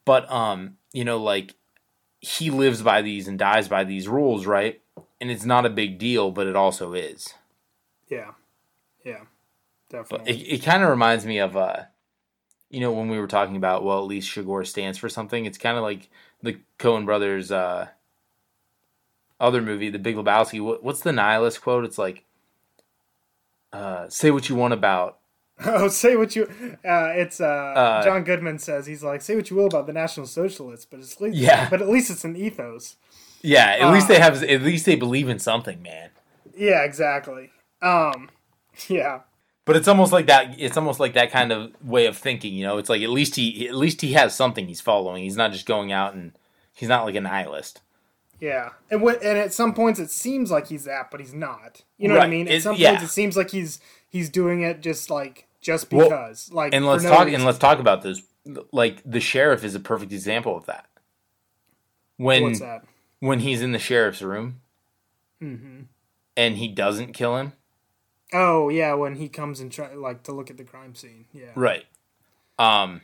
But 0.05 0.29
um, 0.31 0.77
you 0.93 1.05
know, 1.05 1.17
like 1.17 1.55
he 2.19 2.49
lives 2.49 2.81
by 2.81 3.01
these 3.01 3.27
and 3.27 3.39
dies 3.39 3.67
by 3.67 3.83
these 3.83 4.07
rules, 4.07 4.45
right? 4.45 4.81
And 5.21 5.31
it's 5.31 5.45
not 5.45 5.65
a 5.65 5.69
big 5.69 5.97
deal, 5.99 6.31
but 6.31 6.47
it 6.47 6.55
also 6.55 6.93
is. 6.93 7.33
yeah 8.09 8.31
yeah 9.05 9.23
But 10.09 10.27
definitely 10.27 10.27
it, 10.27 10.59
it 10.59 10.63
kind 10.63 10.83
of 10.83 10.89
reminds 10.89 11.25
me 11.25 11.39
of 11.39 11.55
uh, 11.55 11.83
you 12.69 12.79
know, 12.79 12.91
when 12.91 13.09
we 13.09 13.19
were 13.19 13.27
talking 13.27 13.55
about 13.55 13.83
well, 13.83 13.99
at 13.99 14.05
least 14.07 14.33
Chigurh 14.33 14.65
stands 14.65 14.97
for 14.97 15.09
something. 15.09 15.45
It's 15.45 15.57
kind 15.57 15.77
of 15.77 15.83
like 15.83 16.09
the 16.41 16.59
Coen 16.77 17.05
brothers' 17.05 17.51
uh, 17.51 17.87
other 19.39 19.61
movie, 19.61 19.89
The 19.89 19.99
Big 19.99 20.15
Lebowski. 20.15 20.63
What, 20.63 20.83
what's 20.83 21.01
the 21.01 21.11
nihilist 21.11 21.61
quote? 21.61 21.85
It's 21.85 21.97
like, 21.97 22.25
uh, 23.73 24.07
"Say 24.09 24.31
what 24.31 24.49
you 24.49 24.55
want 24.55 24.73
about." 24.73 25.18
oh 25.65 25.87
say 25.89 26.15
what 26.15 26.35
you 26.35 26.43
uh, 26.85 27.11
it's 27.15 27.41
uh, 27.41 27.45
Uh, 27.45 28.03
john 28.03 28.23
goodman 28.23 28.57
says 28.59 28.85
he's 28.85 29.03
like 29.03 29.21
say 29.21 29.35
what 29.35 29.49
you 29.49 29.55
will 29.57 29.65
about 29.67 29.87
the 29.87 29.93
national 29.93 30.25
socialists 30.25 30.85
but 30.85 30.99
it's 30.99 31.19
least, 31.19 31.37
Yeah. 31.37 31.69
but 31.69 31.81
at 31.81 31.89
least 31.89 32.09
it's 32.09 32.23
an 32.23 32.35
ethos 32.35 32.95
Yeah, 33.41 33.77
at 33.79 33.91
least 33.93 34.07
they 34.07 34.19
have. 34.19 34.41
At 34.43 34.61
least 34.61 34.85
they 34.85 34.95
believe 34.95 35.29
in 35.29 35.39
something, 35.39 35.81
man. 35.81 36.09
yeah 36.57 36.83
exactly 36.83 37.51
um 37.81 38.29
yeah 38.87 39.21
But 39.65 39.75
it's 39.75 39.87
almost 39.87 40.11
like 40.11 40.25
that. 40.27 40.55
It's 40.59 40.77
almost 40.77 40.99
like 40.99 41.13
that 41.13 41.31
kind 41.31 41.51
of 41.51 41.71
way 41.83 42.07
of 42.07 42.17
thinking. 42.17 42.53
You 42.55 42.65
know, 42.65 42.77
it's 42.79 42.89
like 42.89 43.01
at 43.03 43.09
least 43.09 43.35
he 43.35 43.67
at 43.69 43.75
least 43.75 44.01
he 44.01 44.13
has 44.13 44.35
something 44.35 44.67
he's 44.67 44.81
following. 44.81 45.23
He's 45.23 45.37
not 45.37 45.51
just 45.51 45.65
going 45.67 45.91
out 45.91 46.15
and 46.15 46.31
he's 46.73 46.89
not 46.89 47.05
like 47.05 47.15
a 47.15 47.21
nihilist. 47.21 47.81
Yeah, 48.41 48.69
and 48.89 49.01
when, 49.03 49.15
and 49.17 49.37
at 49.37 49.53
some 49.53 49.73
points 49.73 49.99
it 49.99 50.09
seems 50.09 50.49
like 50.49 50.67
he's 50.67 50.85
that, 50.85 51.11
but 51.11 51.19
he's 51.19 51.33
not. 51.35 51.83
You 51.97 52.07
know 52.07 52.15
what 52.15 52.23
I 52.23 52.27
mean? 52.29 52.47
At 52.47 52.53
It- 52.55 52.63
some 52.63 52.77
yeah. 52.77 52.91
points 52.91 53.03
it 53.11 53.13
seems 53.13 53.35
like 53.37 53.51
he's 53.51 53.79
he's 54.09 54.29
doing 54.29 54.61
it 54.63 54.81
just 54.81 55.09
like 55.09 55.45
just 55.61 55.91
Well, 55.91 56.09
because. 56.09 56.51
like, 56.51 56.73
And 56.73 56.85
let's 56.85 57.03
no 57.03 57.09
talk. 57.09 57.25
reason. 57.25 57.35
And 57.41 57.45
let's 57.45 57.57
talk 57.57 57.79
about 57.79 58.01
this. 58.01 58.21
Like 58.71 59.01
the 59.05 59.19
sheriff 59.19 59.63
is 59.63 59.75
a 59.75 59.79
perfect 59.79 60.11
example 60.11 60.55
of 60.57 60.65
that. 60.65 60.87
When 62.17 62.43
What's 62.43 62.59
that? 62.59 62.83
when 63.19 63.39
he's 63.39 63.61
in 63.61 63.71
the 63.73 63.79
sheriff's 63.79 64.21
room 64.21 64.61
hmm 65.39 65.81
and 66.35 66.57
he 66.57 66.67
doesn't 66.67 67.13
kill 67.13 67.37
him, 67.37 67.53
Oh 68.33 68.69
yeah, 68.69 68.93
when 68.93 69.15
he 69.15 69.29
comes 69.29 69.59
and 69.59 69.71
try 69.71 69.93
like 69.93 70.23
to 70.23 70.31
look 70.31 70.49
at 70.49 70.57
the 70.57 70.63
crime 70.63 70.95
scene. 70.95 71.25
Yeah. 71.33 71.51
right? 71.55 71.85
Um, 72.57 73.01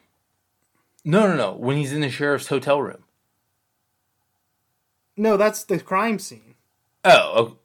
no, 1.04 1.28
no, 1.28 1.36
no. 1.36 1.54
When 1.54 1.78
he's 1.78 1.94
in 1.94 2.02
the 2.02 2.10
sheriff's 2.10 2.48
hotel 2.48 2.82
room. 2.82 3.04
No, 5.18 5.38
that's 5.38 5.64
the 5.64 5.80
crime 5.80 6.20
scene, 6.20 6.56
Oh, 7.06 7.32
oh 7.36 7.58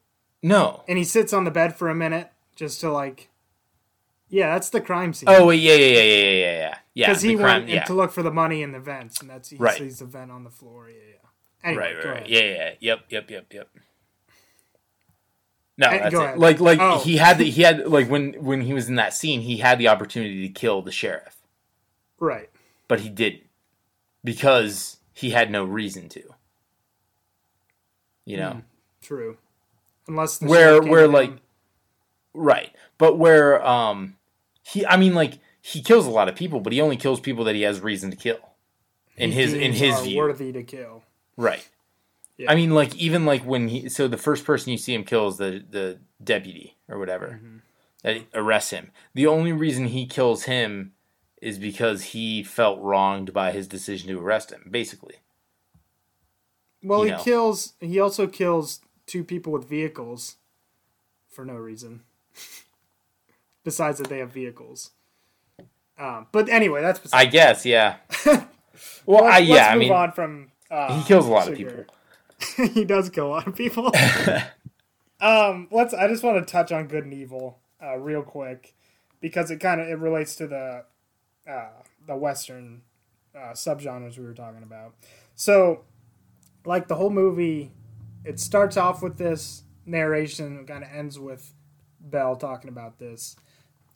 no. 0.43 0.85
and 0.87 0.99
he 0.99 1.05
sits 1.05 1.33
on 1.33 1.45
the 1.45 1.51
bed 1.51 1.75
for 1.77 1.89
a 1.89 1.95
minute 1.95 2.31
just 2.55 2.81
to 2.81 2.91
like. 2.93 3.29
Yeah, 4.31 4.53
that's 4.55 4.71
the 4.71 4.81
crime 4.81 5.13
scene. 5.13 5.29
Oh 5.29 5.51
yeah, 5.51 5.75
yeah, 5.75 5.87
yeah, 5.87 6.03
yeah, 6.03 6.15
yeah, 6.15 6.31
yeah. 6.59 6.79
Yeah, 6.95 7.07
because 7.09 7.23
he 7.23 7.35
crime- 7.35 7.63
went 7.63 7.71
in 7.71 7.83
to 7.85 7.95
look 7.95 8.11
for 8.13 8.23
the 8.23 8.31
money 8.31 8.63
in 8.63 8.73
the 8.73 8.81
vents, 8.81 9.21
and 9.21 9.29
that's 9.29 9.51
he 9.51 9.57
Right. 9.57 9.77
sees 9.77 9.99
the 9.99 10.05
vent 10.07 10.31
on 10.31 10.45
the 10.45 10.51
floor. 10.51 10.89
Yeah, 10.89 10.97
yeah. 11.11 11.69
Anyway, 11.69 11.83
right, 11.83 11.97
right, 11.97 12.15
right. 12.21 12.29
Yeah, 12.29 12.41
yeah, 12.41 12.55
yeah. 12.55 12.75
Yep, 12.81 13.01
yep, 13.11 13.31
yep, 13.31 13.53
yep. 13.53 13.69
No, 15.77 15.91
that's 15.91 16.15
it. 16.15 16.19
ahead. 16.21 16.39
Like, 16.39 16.61
like 16.61 16.79
Oh. 16.81 17.01
he 17.01 17.17
had 17.17 17.39
the 17.39 17.45
he 17.51 17.63
had 17.63 17.87
like 17.89 18.09
when 18.09 18.35
when 18.35 18.61
he 18.63 18.73
was 18.73 18.89
in 18.89 18.95
that 18.97 19.15
scene, 19.15 19.41
he 19.41 19.59
had 19.59 19.79
the 19.79 19.89
opportunity 19.89 20.47
to 20.47 20.53
kill 20.53 20.83
the 20.83 20.93
sheriff, 20.93 21.37
Right. 22.19 22.51
but 22.87 23.01
he 23.01 23.09
didn't 23.09 23.43
because 24.23 24.99
he 25.15 25.31
had 25.31 25.51
no 25.51 25.65
reason 25.65 26.09
to. 26.11 26.23
You 28.27 28.37
know, 28.37 28.63
True. 29.01 29.39
Unless 30.07 30.39
the 30.39 30.47
where 30.47 30.83
where 30.83 31.09
like 31.09 31.33
right, 32.35 32.75
but 32.99 33.17
where 33.19 33.65
um 33.67 34.17
he, 34.63 34.85
I 34.87 34.97
mean, 34.97 35.15
like 35.15 35.39
he 35.61 35.83
kills 35.83 36.07
a 36.07 36.11
lot 36.11 36.29
of 36.29 36.37
people, 36.37 36.61
but 36.61 36.73
he 36.73 36.81
only 36.81 36.97
kills 36.97 37.21
people 37.21 37.45
that 37.45 37.55
he 37.55 37.63
has 37.63 37.81
reason 37.81 38.11
to 38.11 38.17
kill. 38.17 38.39
In 39.17 39.33
he 39.33 39.37
his 39.41 39.53
in 39.53 39.73
his 39.73 40.01
view, 40.01 40.19
worthy 40.19 40.53
to 40.53 40.63
kill. 40.63 41.03
Right. 41.37 41.69
Yeah. 42.39 42.51
I 42.51 42.55
mean, 42.55 42.71
like 42.71 42.95
even 42.97 43.27
like 43.27 43.43
when 43.43 43.69
he 43.69 43.89
so 43.89 44.09
the 44.09 44.17
first 44.17 44.45
person 44.45 44.71
you 44.73 44.79
see 44.79 44.95
him 44.95 45.05
kill 45.05 45.29
is 45.29 45.37
the 45.37 45.63
the 45.69 45.99
deputy 46.23 46.77
or 46.89 46.99
whatever 46.99 47.41
Mm-hmm. 47.43 47.57
that 48.03 48.23
arrests 48.35 48.71
him. 48.71 48.93
The 49.15 49.27
only 49.27 49.53
reason 49.53 49.87
he 49.87 50.07
kills 50.07 50.45
him 50.45 50.93
is 51.43 51.59
because 51.59 52.03
he 52.03 52.43
felt 52.43 52.81
wronged 52.81 53.33
by 53.35 53.53
his 53.53 53.67
decision 53.69 54.09
to 54.09 54.19
arrest 54.21 54.51
him. 54.53 54.69
Basically, 54.71 55.17
Well, 56.83 57.01
you 57.01 57.05
he 57.07 57.11
know. 57.19 57.23
kills. 57.23 57.75
He 57.81 58.01
also 58.01 58.27
kills 58.27 58.81
two 59.07 59.25
people 59.25 59.53
with 59.53 59.69
vehicles 59.69 60.37
for 61.29 61.45
no 61.45 61.55
reason. 61.55 62.03
Besides 63.65 63.99
that, 63.99 64.09
they 64.09 64.19
have 64.19 64.33
vehicles. 64.33 64.91
Um, 65.99 66.27
but 66.33 66.49
anyway, 66.49 66.81
that's 66.81 67.13
I 67.13 67.27
guess, 67.27 67.67
yeah. 67.67 67.97
well, 69.05 69.25
let's, 69.25 69.37
I, 69.37 69.39
yeah, 69.39 69.69
I 69.69 69.77
mean, 69.77 69.93
on 69.93 70.13
from. 70.13 70.51
Uh, 70.71 70.99
he 70.99 71.07
kills 71.07 71.27
a 71.27 71.31
lot 71.31 71.49
of 71.49 71.57
people. 71.57 71.85
he 72.75 72.85
does 72.85 73.11
kill 73.11 73.27
a 73.27 73.29
lot 73.29 73.47
of 73.47 73.55
people. 73.55 73.93
um, 75.21 75.69
let's. 75.71 75.93
I 75.93 76.09
just 76.09 76.23
want 76.23 76.45
to 76.47 76.51
touch 76.51 76.73
on 76.73 76.87
good 76.87 77.05
and 77.05 77.13
evil 77.13 77.59
uh, 77.83 77.97
real 77.97 78.23
quick 78.23 78.75
because 79.21 79.51
it 79.51 79.59
kind 79.59 79.81
of 79.81 79.89
it 79.89 79.99
relates 79.99 80.35
to 80.37 80.47
the 80.47 80.85
uh, 81.47 81.69
the 82.07 82.17
western 82.17 82.83
uh, 83.35 83.53
subgenres 83.53 84.19
we 84.19 84.25
were 84.25 84.35
talking 84.35 84.63
about. 84.63 84.95
So, 85.35 85.85
like 86.65 86.89
the 86.89 86.95
whole 86.95 87.11
movie, 87.11 87.73
it 88.25 88.41
starts 88.41 88.77
off 88.77 89.03
with 89.03 89.19
this 89.19 89.65
narration 89.87 90.59
and 90.59 90.69
kind 90.69 90.85
of 90.85 90.91
ends 90.93 91.19
with 91.19 91.53
Bell 92.01 92.37
talking 92.37 92.69
about 92.69 92.99
this. 92.99 93.37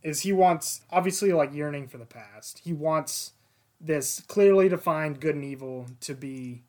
Is 0.04 0.20
he 0.20 0.32
wants 0.32 0.82
obviously 0.92 1.32
like 1.32 1.52
yearning 1.52 1.88
for 1.88 1.98
the 1.98 2.04
past. 2.06 2.60
He 2.62 2.72
wants 2.72 3.32
this 3.80 4.20
clearly 4.28 4.68
defined 4.68 5.18
good 5.20 5.34
and 5.34 5.44
evil 5.44 5.86
to 6.00 6.14
be 6.14 6.62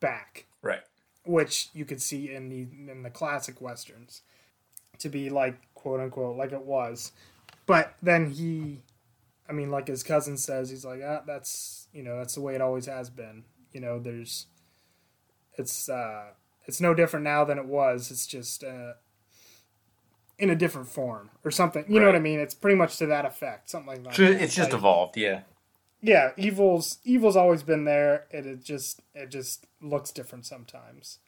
back 0.00 0.46
Right. 0.62 0.82
which 1.24 1.68
you 1.74 1.84
could 1.84 2.00
see 2.02 2.32
in 2.32 2.48
the 2.48 2.66
in 2.90 3.02
the 3.02 3.10
classic 3.10 3.60
westerns 3.60 4.22
to 4.98 5.08
be 5.08 5.28
like 5.30 5.56
quote 5.74 6.00
unquote 6.00 6.36
like 6.36 6.52
it 6.52 6.62
was 6.62 7.12
but 7.66 7.94
then 8.02 8.30
he 8.30 8.82
i 9.48 9.52
mean 9.52 9.70
like 9.70 9.86
his 9.88 10.02
cousin 10.02 10.36
says 10.36 10.70
he's 10.70 10.84
like 10.84 11.00
ah, 11.04 11.22
that's 11.26 11.88
you 11.92 12.02
know 12.02 12.18
that's 12.18 12.34
the 12.34 12.40
way 12.40 12.54
it 12.54 12.60
always 12.60 12.86
has 12.86 13.08
been 13.10 13.44
you 13.72 13.80
know 13.80 13.98
there's 13.98 14.46
it's 15.56 15.88
uh 15.88 16.24
it's 16.66 16.80
no 16.80 16.92
different 16.94 17.24
now 17.24 17.44
than 17.44 17.58
it 17.58 17.66
was 17.66 18.10
it's 18.10 18.26
just 18.26 18.64
uh 18.64 18.92
in 20.38 20.50
a 20.50 20.54
different 20.56 20.88
form 20.88 21.30
or 21.44 21.50
something. 21.50 21.84
You 21.88 21.98
know 22.00 22.06
what 22.06 22.14
i 22.16 22.18
mean? 22.20 22.40
It's 22.40 22.54
pretty 22.54 22.76
much 22.76 22.98
to 22.98 23.06
that 23.06 23.24
effect 23.24 23.70
something 23.70 23.88
like 23.94 24.04
that. 24.04 24.12
Ju- 24.12 24.24
It's 24.38 24.54
just 24.54 24.70
Like- 24.72 24.78
evolved, 24.78 25.16
yeah. 25.16 25.42
yeah 26.02 26.32
evil's 26.36 26.98
evil's 27.04 27.36
always 27.36 27.62
been 27.62 27.84
there 27.84 28.26
it, 28.30 28.44
it 28.46 28.62
just 28.64 29.00
it 29.14 29.30
just 29.30 29.66
looks 29.80 30.10
different 30.12 30.44
sometimes. 30.46 31.18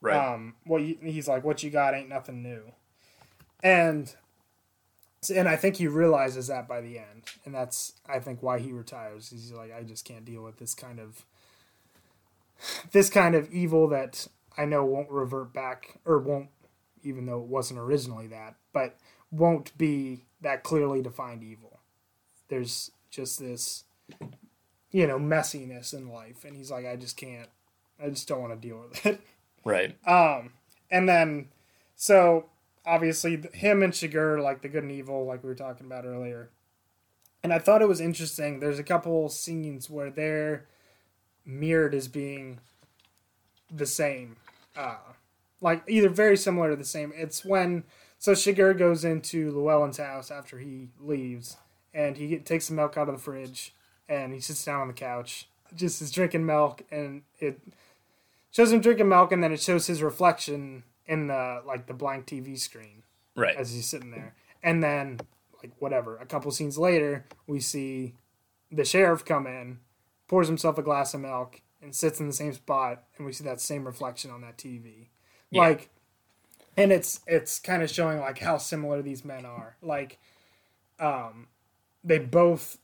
Right. 0.00 0.16
um 0.16 0.54
what 0.64 0.82
you, 0.82 0.98
he's 1.02 1.26
like 1.28 1.44
what 1.44 1.62
you 1.62 1.70
got 1.70 1.94
ain't 1.94 2.08
nothing 2.08 2.42
new. 2.42 2.72
And 3.62 4.14
and 5.34 5.48
i 5.48 5.56
think 5.56 5.76
he 5.76 5.86
realizes 5.88 6.46
that 6.48 6.68
by 6.68 6.80
the 6.80 6.98
end 6.98 7.22
and 7.44 7.52
that's 7.54 7.94
i 8.08 8.20
think 8.20 8.42
why 8.42 8.58
he 8.60 8.70
retires 8.70 9.30
he's 9.30 9.50
like 9.50 9.72
i 9.74 9.82
just 9.82 10.04
can't 10.04 10.24
deal 10.24 10.42
with 10.42 10.58
this 10.58 10.72
kind 10.74 11.00
of 11.00 11.24
this 12.92 13.10
kind 13.10 13.34
of 13.34 13.50
evil 13.52 13.88
that 13.88 14.28
i 14.56 14.64
know 14.64 14.84
won't 14.84 15.10
revert 15.10 15.52
back 15.52 15.98
or 16.04 16.18
won't 16.18 16.48
even 17.06 17.26
though 17.26 17.40
it 17.40 17.46
wasn't 17.46 17.78
originally 17.78 18.26
that 18.26 18.54
but 18.72 18.96
won't 19.30 19.76
be 19.78 20.24
that 20.40 20.62
clearly 20.62 21.02
defined 21.02 21.42
evil 21.42 21.80
there's 22.48 22.90
just 23.10 23.38
this 23.38 23.84
you 24.90 25.06
know 25.06 25.18
messiness 25.18 25.92
in 25.92 26.08
life 26.08 26.44
and 26.44 26.56
he's 26.56 26.70
like 26.70 26.86
i 26.86 26.96
just 26.96 27.16
can't 27.16 27.48
i 28.02 28.08
just 28.08 28.28
don't 28.28 28.40
want 28.40 28.52
to 28.52 28.68
deal 28.68 28.84
with 28.88 29.06
it 29.06 29.20
right. 29.64 29.96
um, 30.06 30.50
and 30.90 31.08
then, 31.08 31.48
so 31.94 32.46
obviously, 32.84 33.42
him 33.52 33.82
and 33.82 33.92
Chigurh, 33.92 34.42
like 34.42 34.62
the 34.62 34.68
good 34.68 34.82
and 34.82 34.92
evil, 34.92 35.24
like 35.26 35.42
we 35.42 35.48
were 35.48 35.54
talking 35.54 35.86
about 35.86 36.04
earlier. 36.04 36.50
And 37.42 37.52
I 37.52 37.58
thought 37.58 37.82
it 37.82 37.88
was 37.88 38.00
interesting. 38.00 38.60
There's 38.60 38.78
a 38.78 38.84
couple 38.84 39.28
scenes 39.28 39.88
where 39.88 40.10
they're 40.10 40.66
mirrored 41.44 41.94
as 41.94 42.08
being 42.08 42.58
the 43.72 43.86
same, 43.86 44.36
uh, 44.76 44.96
like 45.60 45.82
either 45.88 46.08
very 46.08 46.36
similar 46.36 46.70
to 46.70 46.76
the 46.76 46.84
same. 46.84 47.12
It's 47.14 47.44
when 47.44 47.84
so 48.18 48.32
Chigurh 48.32 48.76
goes 48.76 49.04
into 49.04 49.50
Llewellyn's 49.50 49.98
house 49.98 50.30
after 50.30 50.58
he 50.58 50.88
leaves, 51.00 51.56
and 51.92 52.16
he 52.16 52.36
takes 52.38 52.68
the 52.68 52.74
milk 52.74 52.96
out 52.96 53.08
of 53.08 53.14
the 53.14 53.20
fridge, 53.20 53.74
and 54.08 54.32
he 54.32 54.40
sits 54.40 54.64
down 54.64 54.80
on 54.82 54.88
the 54.88 54.94
couch, 54.94 55.48
just 55.74 56.00
is 56.00 56.10
drinking 56.10 56.46
milk, 56.46 56.82
and 56.90 57.22
it 57.38 57.60
shows 58.50 58.72
him 58.72 58.80
drinking 58.80 59.08
milk, 59.08 59.32
and 59.32 59.42
then 59.42 59.52
it 59.52 59.60
shows 59.60 59.86
his 59.86 60.02
reflection 60.02 60.82
in 61.06 61.28
the 61.28 61.62
like 61.64 61.86
the 61.86 61.94
blank 61.94 62.26
TV 62.26 62.58
screen 62.58 63.02
Right. 63.34 63.56
as 63.56 63.72
he's 63.72 63.86
sitting 63.86 64.10
there. 64.10 64.34
And 64.62 64.82
then, 64.82 65.20
like, 65.62 65.72
whatever, 65.78 66.16
a 66.16 66.26
couple 66.26 66.50
scenes 66.50 66.78
later, 66.78 67.26
we 67.46 67.60
see 67.60 68.14
the 68.72 68.84
sheriff 68.84 69.24
come 69.24 69.46
in, 69.46 69.78
pours 70.26 70.48
himself 70.48 70.78
a 70.78 70.82
glass 70.82 71.12
of 71.14 71.20
milk, 71.20 71.60
and 71.82 71.94
sits 71.94 72.18
in 72.18 72.26
the 72.26 72.32
same 72.32 72.52
spot, 72.54 73.04
and 73.16 73.26
we 73.26 73.32
see 73.32 73.44
that 73.44 73.60
same 73.60 73.84
reflection 73.84 74.30
on 74.30 74.40
that 74.40 74.56
TV. 74.56 75.08
Yeah. 75.56 75.62
Like, 75.62 75.90
and 76.76 76.92
it's 76.92 77.20
it's 77.26 77.58
kind 77.58 77.82
of 77.82 77.90
showing 77.90 78.20
like 78.20 78.38
how 78.38 78.58
similar 78.58 79.02
these 79.02 79.24
men 79.24 79.44
are. 79.44 79.76
Like, 79.82 80.18
um, 81.00 81.48
they 82.04 82.18
both, 82.18 82.78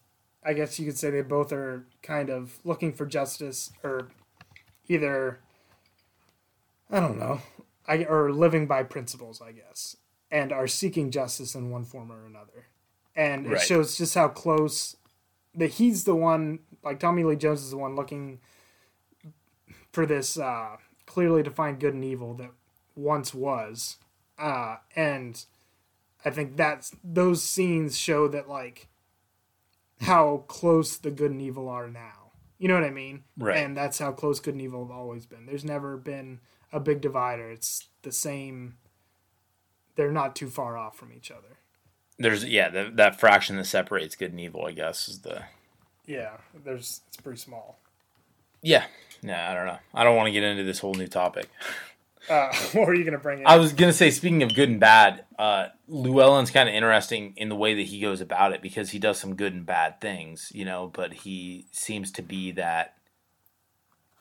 I 0.45 0.55
guess 0.55 0.79
you 0.79 0.87
could 0.87 0.99
say, 0.99 1.11
they 1.11 1.23
both 1.23 1.53
are 1.53 1.87
kind 2.03 2.31
of 2.31 2.59
looking 2.65 2.93
for 2.93 3.07
justice, 3.07 3.71
or 3.85 4.09
either, 4.89 5.39
I 6.91 7.01
don't 7.01 7.19
know, 7.19 7.41
I 7.87 8.05
or 8.05 8.33
living 8.33 8.67
by 8.67 8.83
principles, 8.83 9.41
I 9.41 9.53
guess, 9.53 9.97
and 10.31 10.53
are 10.53 10.67
seeking 10.67 11.11
justice 11.11 11.55
in 11.55 11.71
one 11.71 11.85
form 11.85 12.11
or 12.11 12.27
another. 12.27 12.67
And 13.15 13.47
it 13.47 13.61
shows 13.61 13.99
just 13.99 14.15
how 14.15 14.29
close 14.29 14.97
that 15.55 15.73
he's 15.73 16.05
the 16.05 16.15
one, 16.15 16.61
like 16.83 16.99
Tommy 16.99 17.25
Lee 17.25 17.37
Jones 17.37 17.63
is 17.63 17.71
the 17.71 17.77
one 17.77 17.95
looking 17.95 18.41
for 19.93 20.07
this 20.07 20.39
uh, 20.39 20.77
clearly 21.05 21.43
defined 21.43 21.79
good 21.79 21.93
and 21.93 22.05
evil 22.05 22.33
that 22.35 22.51
once 22.95 23.33
was, 23.35 23.97
uh, 24.39 24.77
and 24.97 25.45
I 26.25 26.31
think 26.31 26.57
that's 26.57 26.95
those 27.03 27.43
scenes 27.43 27.99
show 27.99 28.29
that 28.29 28.49
like 28.49 28.89
how 30.03 30.45
close 30.49 30.97
the 30.97 31.11
good 31.11 31.31
and 31.31 31.43
evil 31.43 31.69
are 31.69 31.89
now. 31.89 32.33
You 32.59 32.69
know 32.69 32.75
what 32.75 32.85
I 32.85 32.91
mean? 32.91 33.25
Right. 33.37 33.57
And 33.57 33.77
that's 33.77 33.99
how 33.99 34.13
close 34.13 34.39
good 34.41 34.55
and 34.55 34.63
evil 34.63 34.87
have 34.87 34.97
always 34.97 35.27
been. 35.27 35.47
There's 35.47 35.65
never 35.65 35.97
been 35.97 36.41
a 36.73 36.79
big 36.81 37.01
divider. 37.01 37.51
It's 37.51 37.89
the 38.03 38.13
same. 38.13 38.77
They're 39.97 40.13
not 40.13 40.37
too 40.37 40.49
far 40.49 40.77
off 40.77 40.97
from 40.97 41.13
each 41.13 41.31
other. 41.31 41.59
There's 42.19 42.45
yeah, 42.45 42.69
the, 42.69 42.91
that 42.95 43.19
fraction 43.19 43.57
that 43.57 43.65
separates 43.67 44.15
good 44.15 44.31
and 44.31 44.41
evil, 44.41 44.65
I 44.67 44.73
guess, 44.73 45.09
is 45.09 45.21
the 45.21 45.43
Yeah, 46.07 46.37
there's 46.65 47.01
it's 47.09 47.17
pretty 47.17 47.39
small. 47.41 47.79
yeah. 48.63 48.85
Yeah, 49.25 49.51
I 49.51 49.55
don't 49.55 49.67
know. 49.67 49.79
I 49.95 50.03
don't 50.03 50.17
want 50.17 50.27
to 50.27 50.33
get 50.33 50.43
into 50.43 50.65
this 50.65 50.81
whole 50.81 50.95
new 50.95 51.07
topic. 51.07 51.49
Uh, 52.29 52.55
what 52.73 52.87
were 52.87 52.95
you 52.95 53.05
gonna 53.05 53.19
bring 53.19 53.41
in? 53.41 53.47
I 53.47 53.57
was 53.57 53.73
gonna 53.73 53.93
say, 53.93 54.11
speaking 54.11 54.43
of 54.43 54.55
good 54.55 54.69
and 54.69 54.81
bad, 54.81 55.25
uh, 55.39 55.69
Llewellyn's 55.89 56.51
kind 56.51 56.69
of 56.69 56.75
interesting 56.75 57.35
in 57.37 57.49
the 57.49 57.57
way 57.57 57.75
that 57.75 57.83
he 57.83 58.01
goes 58.01 58.21
about 58.21 58.53
it 58.53 58.63
because 58.63 58.91
he 58.91 58.99
does 58.99 59.19
some 59.19 59.35
good 59.35 59.53
and 59.53 59.67
bad 59.67 60.01
things, 60.01 60.51
you 60.55 60.65
know. 60.65 60.91
But 60.93 61.13
he 61.13 61.67
seems 61.73 62.11
to 62.13 62.23
be 62.23 62.53
that 62.53 62.97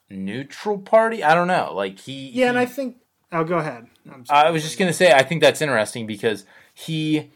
neutral 0.09 0.77
party. 0.79 1.23
I 1.23 1.35
don't 1.35 1.47
know. 1.47 1.73
Like 1.73 1.99
he, 1.99 2.29
yeah, 2.29 2.49
and 2.49 2.57
I 2.57 2.65
think. 2.65 2.97
Oh, 3.31 3.43
go 3.45 3.57
ahead. 3.57 3.87
I'm. 4.11 4.25
I 4.29 4.51
was 4.51 4.63
just 4.63 4.77
gonna 4.77 4.93
say, 4.93 5.13
I 5.13 5.23
think 5.23 5.41
that's 5.41 5.61
interesting 5.61 6.05
because 6.05 6.45
he 6.73 7.31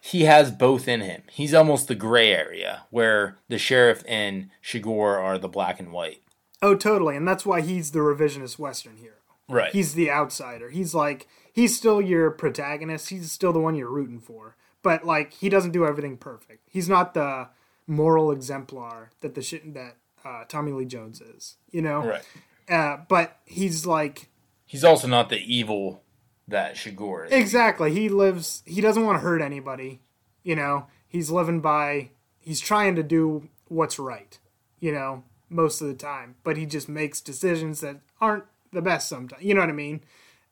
he 0.00 0.22
has 0.22 0.52
both 0.52 0.86
in 0.86 1.00
him. 1.00 1.22
He's 1.30 1.52
almost 1.52 1.88
the 1.88 1.94
gray 1.96 2.32
area 2.32 2.84
where 2.90 3.38
the 3.48 3.58
sheriff 3.58 4.04
and 4.06 4.50
Chigurh 4.62 5.18
are 5.18 5.36
the 5.36 5.48
black 5.48 5.80
and 5.80 5.92
white. 5.92 6.22
Oh, 6.62 6.74
totally, 6.74 7.16
and 7.16 7.26
that's 7.26 7.44
why 7.44 7.60
he's 7.60 7.90
the 7.90 7.98
revisionist 7.98 8.58
Western 8.58 8.96
hero. 8.96 9.16
Right. 9.48 9.72
He's 9.72 9.94
the 9.94 10.10
outsider. 10.10 10.70
He's 10.70 10.94
like 10.94 11.28
he's 11.52 11.76
still 11.76 12.00
your 12.00 12.30
protagonist. 12.30 13.08
He's 13.10 13.30
still 13.32 13.52
the 13.52 13.60
one 13.60 13.74
you're 13.74 13.90
rooting 13.90 14.20
for. 14.20 14.56
But 14.82 15.04
like 15.04 15.32
he 15.34 15.48
doesn't 15.48 15.72
do 15.72 15.84
everything 15.86 16.16
perfect. 16.16 16.68
He's 16.68 16.88
not 16.88 17.14
the 17.14 17.48
moral 17.86 18.30
exemplar 18.30 19.10
that 19.20 19.34
the 19.34 19.42
shit 19.42 19.74
that 19.74 19.96
uh, 20.24 20.44
Tommy 20.48 20.72
Lee 20.72 20.84
Jones 20.84 21.20
is. 21.20 21.56
You 21.70 21.82
know. 21.82 22.04
right. 22.04 22.22
Uh, 22.68 22.98
but 23.08 23.38
he's 23.44 23.86
like 23.86 24.28
He's 24.64 24.82
also 24.82 25.06
not 25.06 25.28
the 25.28 25.38
evil 25.38 26.02
that 26.48 26.74
Chigurh 26.74 27.26
is. 27.26 27.32
exactly. 27.32 27.92
He 27.92 28.08
lives. 28.08 28.62
He 28.66 28.80
doesn't 28.80 29.04
want 29.04 29.16
to 29.18 29.22
hurt 29.22 29.40
anybody. 29.40 30.00
You 30.42 30.56
know. 30.56 30.86
He's 31.08 31.30
living 31.30 31.60
by. 31.60 32.10
He's 32.40 32.60
trying 32.60 32.96
to 32.96 33.02
do 33.04 33.48
what's 33.68 33.98
right. 33.98 34.38
You 34.80 34.92
know. 34.92 35.22
Most 35.48 35.80
of 35.80 35.86
the 35.86 35.94
time, 35.94 36.34
but 36.42 36.56
he 36.56 36.66
just 36.66 36.88
makes 36.88 37.20
decisions 37.20 37.80
that 37.80 38.00
aren't 38.20 38.42
the 38.76 38.82
best 38.82 39.08
sometimes. 39.08 39.42
You 39.42 39.54
know 39.54 39.60
what 39.62 39.70
I 39.70 39.72
mean? 39.72 40.02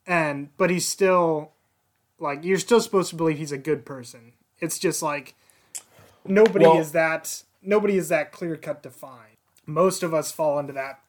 And 0.07 0.49
but 0.57 0.71
he's 0.71 0.89
still 0.89 1.53
like 2.19 2.43
you're 2.45 2.59
still 2.59 2.81
supposed 2.81 3.11
to 3.11 3.17
believe 3.17 3.39
he's 3.39 3.53
a 3.53 3.59
good 3.59 3.85
person. 3.85 4.33
It's 4.59 4.79
just 4.79 5.03
like 5.03 5.35
nobody 6.25 6.65
Well- 6.67 6.79
is 6.81 6.93
that 6.93 7.43
nobody 7.63 7.97
is 7.97 8.09
that 8.09 8.33
clear 8.33 8.57
cut 8.57 8.83
defined. 8.83 9.37
Most 9.67 10.03
of 10.03 10.13
us 10.13 10.33
fall 10.33 10.59
into 10.59 10.73
that 10.73 11.01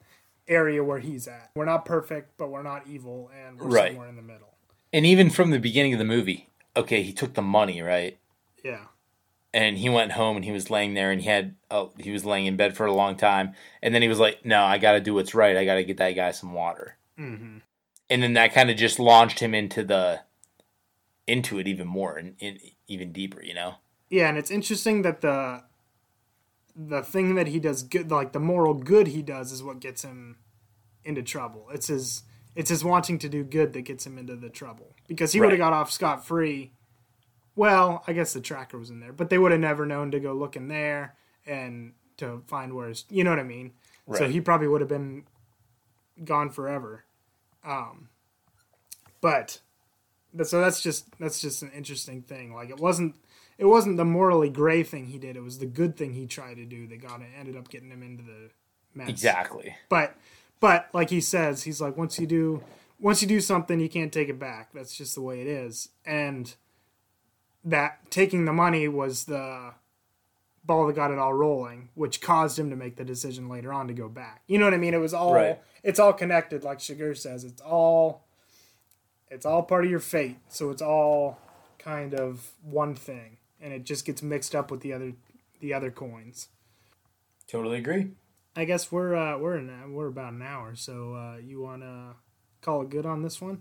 area 0.47 0.83
where 0.83 0.99
he's 0.99 1.27
at. 1.27 1.49
We're 1.55 1.65
not 1.65 1.85
perfect, 1.85 2.37
but 2.37 2.49
we're 2.49 2.63
not 2.63 2.85
evil, 2.87 3.29
and 3.35 3.59
we're 3.59 3.67
Right. 3.67 3.91
somewhere 3.91 4.07
in 4.09 4.15
the 4.15 4.21
middle. 4.21 4.53
And 4.93 5.05
even 5.05 5.29
from 5.29 5.49
the 5.51 5.59
beginning 5.59 5.91
of 5.93 5.99
the 5.99 6.05
movie, 6.05 6.47
okay, 6.77 7.01
he 7.01 7.11
took 7.11 7.33
the 7.33 7.41
money, 7.41 7.81
right? 7.81 8.17
Yeah. 8.63 8.85
And 9.53 9.77
he 9.77 9.89
went 9.89 10.13
home 10.13 10.35
and 10.37 10.45
he 10.45 10.51
was 10.51 10.69
laying 10.69 10.93
there 10.95 11.11
and 11.11 11.21
he 11.21 11.27
had 11.29 11.55
oh 11.71 11.91
he 11.97 12.11
was 12.11 12.25
laying 12.25 12.45
in 12.45 12.55
bed 12.57 12.75
for 12.75 12.85
a 12.85 12.93
long 12.93 13.15
time 13.15 13.53
and 13.81 13.93
then 13.95 14.01
he 14.01 14.07
was 14.09 14.19
like, 14.19 14.45
"No, 14.45 14.63
I 14.65 14.77
got 14.77 14.93
to 14.93 14.99
do 15.01 15.13
what's 15.13 15.33
right. 15.33 15.55
I 15.57 15.63
got 15.65 15.75
to 15.75 15.83
get 15.85 15.97
that 15.97 16.11
guy 16.11 16.31
some 16.31 16.53
water." 16.53 16.97
Mm-hmm. 17.19 17.57
And 18.09 18.23
then 18.23 18.33
that 18.33 18.53
kind 18.53 18.69
of 18.69 18.77
just 18.77 18.99
launched 18.99 19.39
him 19.39 19.53
into 19.53 19.83
the 19.83 20.21
into 21.27 21.57
it 21.57 21.67
even 21.67 21.87
more 21.87 22.17
and 22.17 22.35
in, 22.39 22.59
even 22.87 23.11
deeper, 23.11 23.41
you 23.43 23.53
know. 23.53 23.75
Yeah, 24.09 24.29
and 24.29 24.37
it's 24.37 24.51
interesting 24.51 25.01
that 25.01 25.21
the 25.21 25.63
the 26.75 27.01
thing 27.01 27.35
that 27.35 27.47
he 27.47 27.59
does 27.59 27.83
good, 27.83 28.11
like 28.11 28.33
the 28.33 28.39
moral 28.39 28.73
good 28.73 29.07
he 29.07 29.21
does, 29.21 29.51
is 29.51 29.63
what 29.63 29.79
gets 29.79 30.03
him 30.03 30.37
into 31.03 31.23
trouble. 31.23 31.67
It's 31.73 31.87
his 31.87 32.23
it's 32.55 32.69
his 32.69 32.83
wanting 32.83 33.17
to 33.19 33.29
do 33.29 33.43
good 33.43 33.73
that 33.73 33.81
gets 33.81 34.05
him 34.05 34.17
into 34.17 34.35
the 34.35 34.49
trouble 34.49 34.95
because 35.07 35.31
he 35.31 35.39
would 35.39 35.51
have 35.51 35.59
got 35.59 35.73
off 35.73 35.91
scot 35.91 36.25
free. 36.25 36.71
Well, 37.55 38.03
I 38.05 38.13
guess 38.13 38.33
the 38.33 38.41
tracker 38.41 38.77
was 38.77 38.89
in 38.89 38.99
there, 38.99 39.13
but 39.13 39.29
they 39.29 39.37
would 39.37 39.51
have 39.51 39.61
never 39.61 39.85
known 39.85 40.11
to 40.11 40.19
go 40.19 40.33
look 40.33 40.55
in 40.55 40.67
there 40.67 41.15
and 41.45 41.93
to 42.17 42.43
find 42.47 42.73
where 42.73 42.89
his, 42.89 43.05
you 43.09 43.23
know 43.23 43.29
what 43.29 43.39
I 43.39 43.43
mean. 43.43 43.71
So 44.13 44.27
he 44.27 44.39
probably 44.39 44.67
would 44.67 44.81
have 44.81 44.89
been 44.89 45.23
gone 46.23 46.49
forever. 46.49 47.03
Um, 47.63 48.09
but 49.21 49.59
but- 50.33 50.47
so 50.47 50.59
that's 50.61 50.81
just 50.81 51.05
that's 51.19 51.39
just 51.41 51.61
an 51.61 51.71
interesting 51.75 52.21
thing. 52.21 52.53
Like 52.53 52.69
it 52.69 52.79
wasn't 52.79 53.15
it 53.57 53.65
wasn't 53.65 53.97
the 53.97 54.05
morally 54.05 54.49
gray 54.49 54.83
thing 54.83 55.07
he 55.07 55.17
did. 55.17 55.35
It 55.35 55.43
was 55.43 55.59
the 55.59 55.65
good 55.65 55.95
thing 55.97 56.13
he 56.13 56.25
tried 56.27 56.55
to 56.55 56.65
do 56.65 56.87
that 56.87 57.01
got 57.01 57.21
it 57.21 57.27
ended 57.37 57.55
up 57.55 57.69
getting 57.69 57.89
him 57.89 58.03
into 58.03 58.23
the 58.23 58.49
mess. 58.93 59.09
Exactly. 59.09 59.75
But 59.89 60.15
but 60.59 60.89
like 60.93 61.09
he 61.09 61.21
says, 61.21 61.63
he's 61.63 61.79
like 61.81 61.97
once 61.97 62.19
you 62.19 62.27
do 62.27 62.63
once 62.99 63.21
you 63.21 63.27
do 63.27 63.41
something, 63.41 63.79
you 63.79 63.89
can't 63.89 64.11
take 64.13 64.29
it 64.29 64.39
back. 64.39 64.69
That's 64.73 64.95
just 64.95 65.15
the 65.15 65.21
way 65.21 65.41
it 65.41 65.47
is. 65.47 65.89
And 66.05 66.53
that 67.63 68.11
taking 68.11 68.45
the 68.45 68.53
money 68.53 68.87
was 68.87 69.25
the 69.25 69.73
ball 70.65 70.87
that 70.87 70.95
got 70.95 71.11
it 71.11 71.19
all 71.19 71.33
rolling, 71.33 71.89
which 71.93 72.21
caused 72.21 72.57
him 72.57 72.69
to 72.71 72.75
make 72.75 72.95
the 72.95 73.05
decision 73.05 73.47
later 73.49 73.71
on 73.71 73.87
to 73.87 73.93
go 73.93 74.09
back. 74.09 74.41
You 74.47 74.57
know 74.57 74.65
what 74.65 74.73
I 74.73 74.77
mean? 74.77 74.93
It 74.93 74.99
was 74.99 75.13
all 75.13 75.33
Right. 75.33 75.59
it's 75.83 75.99
all 75.99 76.13
connected, 76.13 76.63
like 76.63 76.79
Chigurh 76.79 77.17
says. 77.17 77.43
It's 77.43 77.61
all 77.61 78.23
it's 79.29 79.45
all 79.45 79.63
part 79.63 79.85
of 79.85 79.91
your 79.91 79.99
fate. 79.99 80.37
So 80.49 80.69
it's 80.71 80.81
all 80.81 81.39
kind 81.79 82.13
of 82.13 82.51
one 82.63 82.95
thing. 82.95 83.37
And 83.61 83.73
it 83.73 83.83
just 83.83 84.05
gets 84.05 84.21
mixed 84.21 84.55
up 84.55 84.71
with 84.71 84.81
the 84.81 84.93
other 84.93 85.13
the 85.59 85.73
other 85.73 85.91
coins. 85.91 86.49
Totally 87.47 87.77
agree. 87.77 88.11
I 88.55 88.65
guess 88.65 88.91
we're 88.91 89.15
uh, 89.15 89.37
we're 89.37 89.57
in, 89.57 89.93
we're 89.93 90.07
about 90.07 90.33
an 90.33 90.41
hour, 90.41 90.75
so 90.75 91.13
uh, 91.15 91.37
you 91.37 91.61
want 91.61 91.81
to 91.81 92.15
call 92.61 92.81
it 92.81 92.89
good 92.89 93.05
on 93.05 93.21
this 93.21 93.41
one? 93.41 93.59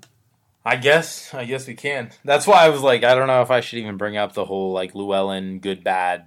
I 0.64 0.76
guess. 0.76 1.34
I 1.34 1.44
guess 1.44 1.66
we 1.66 1.74
can. 1.74 2.10
That's 2.24 2.46
why 2.46 2.64
I 2.64 2.70
was 2.70 2.80
like, 2.80 3.04
I 3.04 3.14
don't 3.14 3.26
know 3.26 3.42
if 3.42 3.50
I 3.50 3.60
should 3.60 3.80
even 3.80 3.96
bring 3.98 4.16
up 4.16 4.32
the 4.32 4.44
whole 4.46 4.72
like 4.72 4.94
Llewellyn 4.94 5.58
good 5.58 5.82
bad 5.84 6.26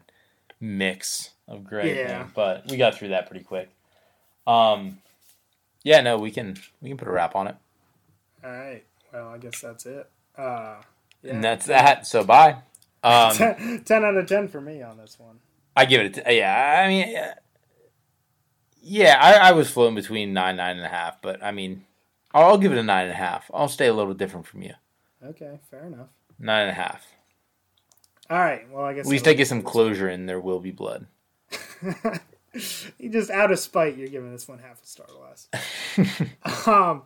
mix 0.60 1.32
of 1.48 1.64
gray. 1.64 1.98
Yeah. 1.98 2.24
thing, 2.24 2.32
but 2.36 2.70
we 2.70 2.78
got 2.78 2.96
through 2.96 3.10
that 3.10 3.28
pretty 3.28 3.44
quick. 3.44 3.70
Um, 4.46 5.00
yeah, 5.84 6.02
no, 6.02 6.18
we 6.18 6.32
can 6.32 6.58
we 6.82 6.90
can 6.90 6.98
put 6.98 7.08
a 7.08 7.12
wrap 7.12 7.36
on 7.36 7.48
it, 7.48 7.56
All 8.44 8.52
right. 8.52 8.84
Well, 9.14 9.30
I 9.30 9.38
guess 9.38 9.62
that's 9.62 9.86
it. 9.86 10.10
Uh, 10.38 10.76
and 11.24 11.44
that's 11.44 11.66
that. 11.68 12.06
So 12.08 12.24
bye. 12.24 12.58
Um, 13.04 13.36
10, 13.36 13.84
10 13.86 14.04
out 14.04 14.18
of 14.18 14.28
ten 14.28 14.48
for 14.48 14.60
me 14.60 14.82
on 14.82 14.98
this 14.98 15.18
one. 15.20 15.40
I 15.76 15.86
give 15.86 16.02
it. 16.02 16.18
A 16.18 16.24
t- 16.24 16.38
yeah, 16.38 16.84
I 16.84 16.88
mean, 16.88 17.10
yeah, 17.10 17.34
yeah 18.82 19.18
I, 19.22 19.50
I 19.50 19.52
was 19.52 19.70
floating 19.70 19.96
between 19.96 20.34
nine, 20.34 20.58
nine 20.58 20.78
and 20.78 20.86
a 20.86 20.90
half, 20.90 21.22
but 21.22 21.44
I 21.44 21.52
mean, 21.52 21.86
I'll, 22.34 22.46
I'll 22.52 22.58
give 22.58 22.72
it 22.72 22.78
a 22.78 22.84
nine 22.84 23.06
and 23.06 23.14
a 23.14 23.18
half. 23.18 23.50
I'll 23.54 23.70
stay 23.70 23.88
a 23.88 23.94
little 23.94 24.14
different 24.14 24.48
from 24.48 24.64
you. 24.64 24.74
Okay, 25.24 25.60
fair 25.70 25.86
enough. 25.86 26.08
Nine 26.40 26.68
and 26.68 26.72
a 26.72 26.82
half. 26.82 27.06
All 28.30 28.38
right. 28.38 28.70
Well, 28.70 28.84
I 28.84 28.94
guess 28.94 29.06
At 29.06 29.12
least 29.12 29.28
I 29.28 29.34
get 29.34 29.48
some 29.48 29.62
closure, 29.62 30.10
and 30.10 30.28
there 30.28 30.40
will 30.40 30.60
be 30.60 30.72
blood. 30.72 31.08
you 32.98 33.10
just 33.10 33.30
out 33.30 33.52
of 33.52 33.60
spite, 33.60 33.96
you're 33.96 34.10
giving 34.10 34.32
this 34.32 34.48
one 34.48 34.60
half 34.60 34.82
a 34.84 34.86
star 34.86 35.08
less. 35.22 35.48
um. 36.68 37.04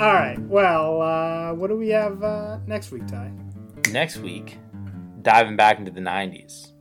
All 0.00 0.12
right. 0.12 0.38
Well, 0.40 1.02
uh, 1.02 1.54
what 1.54 1.68
do 1.68 1.76
we 1.76 1.90
have 1.90 2.22
uh, 2.24 2.58
next 2.66 2.90
week, 2.90 3.06
Ty? 3.06 3.32
Next 3.92 4.16
week, 4.16 4.58
diving 5.22 5.56
back 5.56 5.78
into 5.78 5.92
the 5.92 6.00
'90s, 6.00 6.72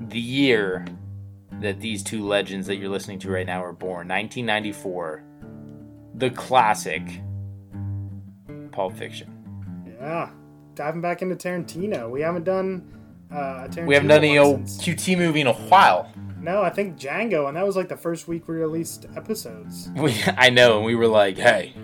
the 0.00 0.18
year 0.18 0.84
that 1.60 1.80
these 1.80 2.02
two 2.02 2.26
legends 2.26 2.66
that 2.66 2.76
you're 2.76 2.90
listening 2.90 3.20
to 3.20 3.30
right 3.30 3.46
now 3.46 3.62
were 3.62 3.72
born, 3.72 4.08
1994, 4.08 5.22
the 6.16 6.30
classic 6.30 7.02
Pulp 8.72 8.96
Fiction. 8.96 9.32
Yeah, 10.00 10.30
diving 10.74 11.00
back 11.00 11.22
into 11.22 11.36
Tarantino. 11.36 12.10
We 12.10 12.20
haven't 12.20 12.44
done 12.44 12.92
uh, 13.32 13.36
a 13.36 13.68
Tarantino. 13.68 13.86
We 13.86 13.94
haven't 13.94 14.08
done 14.08 14.24
any 14.24 14.38
old 14.38 14.62
QT 14.64 15.16
movie 15.18 15.40
in 15.40 15.46
a 15.46 15.52
while. 15.52 16.10
No, 16.40 16.62
I 16.62 16.70
think 16.70 16.98
Django, 16.98 17.48
and 17.48 17.56
that 17.56 17.66
was 17.66 17.76
like 17.76 17.88
the 17.88 17.96
first 17.96 18.28
week 18.28 18.46
we 18.46 18.56
released 18.56 19.06
episodes. 19.16 19.88
We, 19.96 20.14
I 20.36 20.50
know, 20.50 20.76
and 20.76 20.84
we 20.86 20.94
were 20.94 21.08
like, 21.08 21.36
"Hey, 21.38 21.74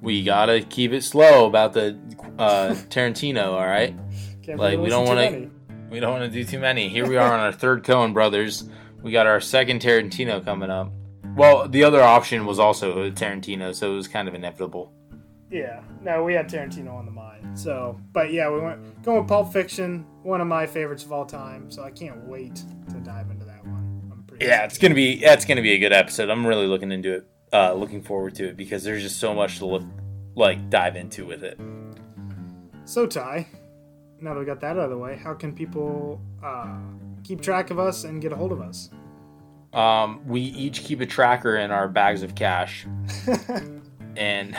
we 0.00 0.22
gotta 0.24 0.62
keep 0.62 0.92
it 0.92 1.02
slow 1.02 1.46
about 1.46 1.72
the 1.72 1.98
uh, 2.38 2.70
Tarantino, 2.88 3.46
all 3.52 3.66
right? 3.66 3.94
Can't 4.42 4.58
Like, 4.58 4.78
we 4.78 4.88
don't 4.88 5.06
wanna- 5.06 5.50
We 5.90 6.00
don't 6.00 6.12
want 6.18 6.24
to 6.24 6.30
do 6.30 6.44
too 6.44 6.58
many. 6.60 6.88
Here 6.88 7.06
we 7.06 7.16
are 7.16 7.32
on 7.32 7.40
our 7.40 7.52
third 7.52 7.82
Coen 7.84 8.12
Brothers. 8.12 8.68
We 9.02 9.10
got 9.12 9.26
our 9.26 9.40
second 9.40 9.80
Tarantino 9.80 10.44
coming 10.44 10.70
up. 10.70 10.92
Well, 11.36 11.68
the 11.68 11.84
other 11.84 12.02
option 12.02 12.46
was 12.46 12.58
also 12.58 13.10
Tarantino, 13.10 13.74
so 13.74 13.92
it 13.92 13.96
was 13.96 14.08
kind 14.08 14.26
of 14.26 14.34
inevitable. 14.34 14.90
Yeah, 15.50 15.82
no, 16.02 16.24
we 16.24 16.32
had 16.32 16.48
Tarantino 16.48 16.94
on 16.94 17.04
the 17.04 17.12
mind. 17.12 17.58
So, 17.58 18.00
but 18.12 18.32
yeah, 18.32 18.50
we 18.50 18.60
went 18.60 19.02
going 19.02 19.18
with 19.18 19.28
Pulp 19.28 19.52
Fiction, 19.52 20.06
one 20.22 20.40
of 20.40 20.46
my 20.46 20.66
favorites 20.66 21.04
of 21.04 21.12
all 21.12 21.26
time. 21.26 21.70
So 21.70 21.84
I 21.84 21.90
can't 21.90 22.26
wait 22.26 22.56
to 22.56 22.94
dive 23.04 23.30
into 23.30 23.44
that 23.44 23.64
one. 23.66 24.10
I'm 24.10 24.24
pretty 24.26 24.46
Yeah, 24.46 24.64
it's 24.64 24.78
gonna 24.78 24.94
be 24.94 25.20
that's 25.20 25.44
gonna 25.44 25.62
be 25.62 25.72
a 25.72 25.78
good 25.78 25.92
episode. 25.92 26.30
I'm 26.30 26.46
really 26.46 26.66
looking 26.66 26.90
into 26.90 27.16
it, 27.16 27.26
uh, 27.52 27.74
looking 27.74 28.02
forward 28.02 28.34
to 28.36 28.48
it 28.48 28.56
because 28.56 28.82
there's 28.82 29.02
just 29.02 29.20
so 29.20 29.34
much 29.34 29.58
to 29.58 29.66
look 29.66 29.84
like 30.34 30.70
dive 30.70 30.96
into 30.96 31.26
with 31.26 31.44
it. 31.44 31.60
So 32.86 33.06
Ty, 33.06 33.46
now 34.20 34.32
that 34.32 34.40
we 34.40 34.46
got 34.46 34.60
that 34.60 34.78
out 34.78 34.84
of 34.84 34.90
the 34.90 34.98
way, 34.98 35.16
how 35.16 35.34
can 35.34 35.54
people 35.54 36.20
uh, 36.42 36.78
keep 37.24 37.42
track 37.42 37.70
of 37.70 37.78
us 37.78 38.04
and 38.04 38.22
get 38.22 38.32
a 38.32 38.36
hold 38.36 38.52
of 38.52 38.60
us? 38.60 38.90
Um, 39.72 40.26
we 40.26 40.40
each 40.40 40.82
keep 40.82 41.00
a 41.00 41.06
tracker 41.06 41.56
in 41.56 41.70
our 41.70 41.88
bags 41.88 42.22
of 42.22 42.34
cash, 42.34 42.86
and 44.16 44.56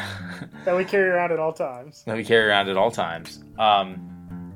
that 0.65 0.75
we 0.75 0.85
carry 0.85 1.09
around 1.09 1.31
at 1.31 1.39
all 1.39 1.53
times. 1.53 2.03
that 2.05 2.15
we 2.15 2.23
carry 2.23 2.49
around 2.49 2.69
at 2.69 2.77
all 2.77 2.91
times. 2.91 3.43
Um, 3.57 4.53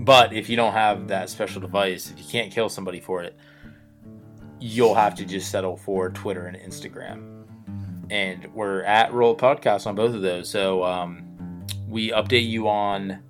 but 0.00 0.32
if 0.32 0.48
you 0.48 0.56
don't 0.56 0.72
have 0.72 1.08
that 1.08 1.30
special 1.30 1.60
device, 1.60 2.10
if 2.10 2.18
you 2.18 2.24
can't 2.30 2.52
kill 2.52 2.68
somebody 2.68 3.00
for 3.00 3.22
it, 3.22 3.36
you'll 4.60 4.94
have 4.94 5.14
to 5.16 5.24
just 5.24 5.50
settle 5.50 5.76
for 5.76 6.10
Twitter 6.10 6.46
and 6.46 6.56
Instagram. 6.56 7.44
And 8.10 8.48
we're 8.54 8.82
at 8.84 9.12
Roll 9.12 9.36
Podcast 9.36 9.86
on 9.86 9.94
both 9.94 10.14
of 10.14 10.22
those. 10.22 10.48
So 10.48 10.82
um, 10.82 11.66
we 11.88 12.10
update 12.10 12.48
you 12.48 12.68
on 12.68 13.22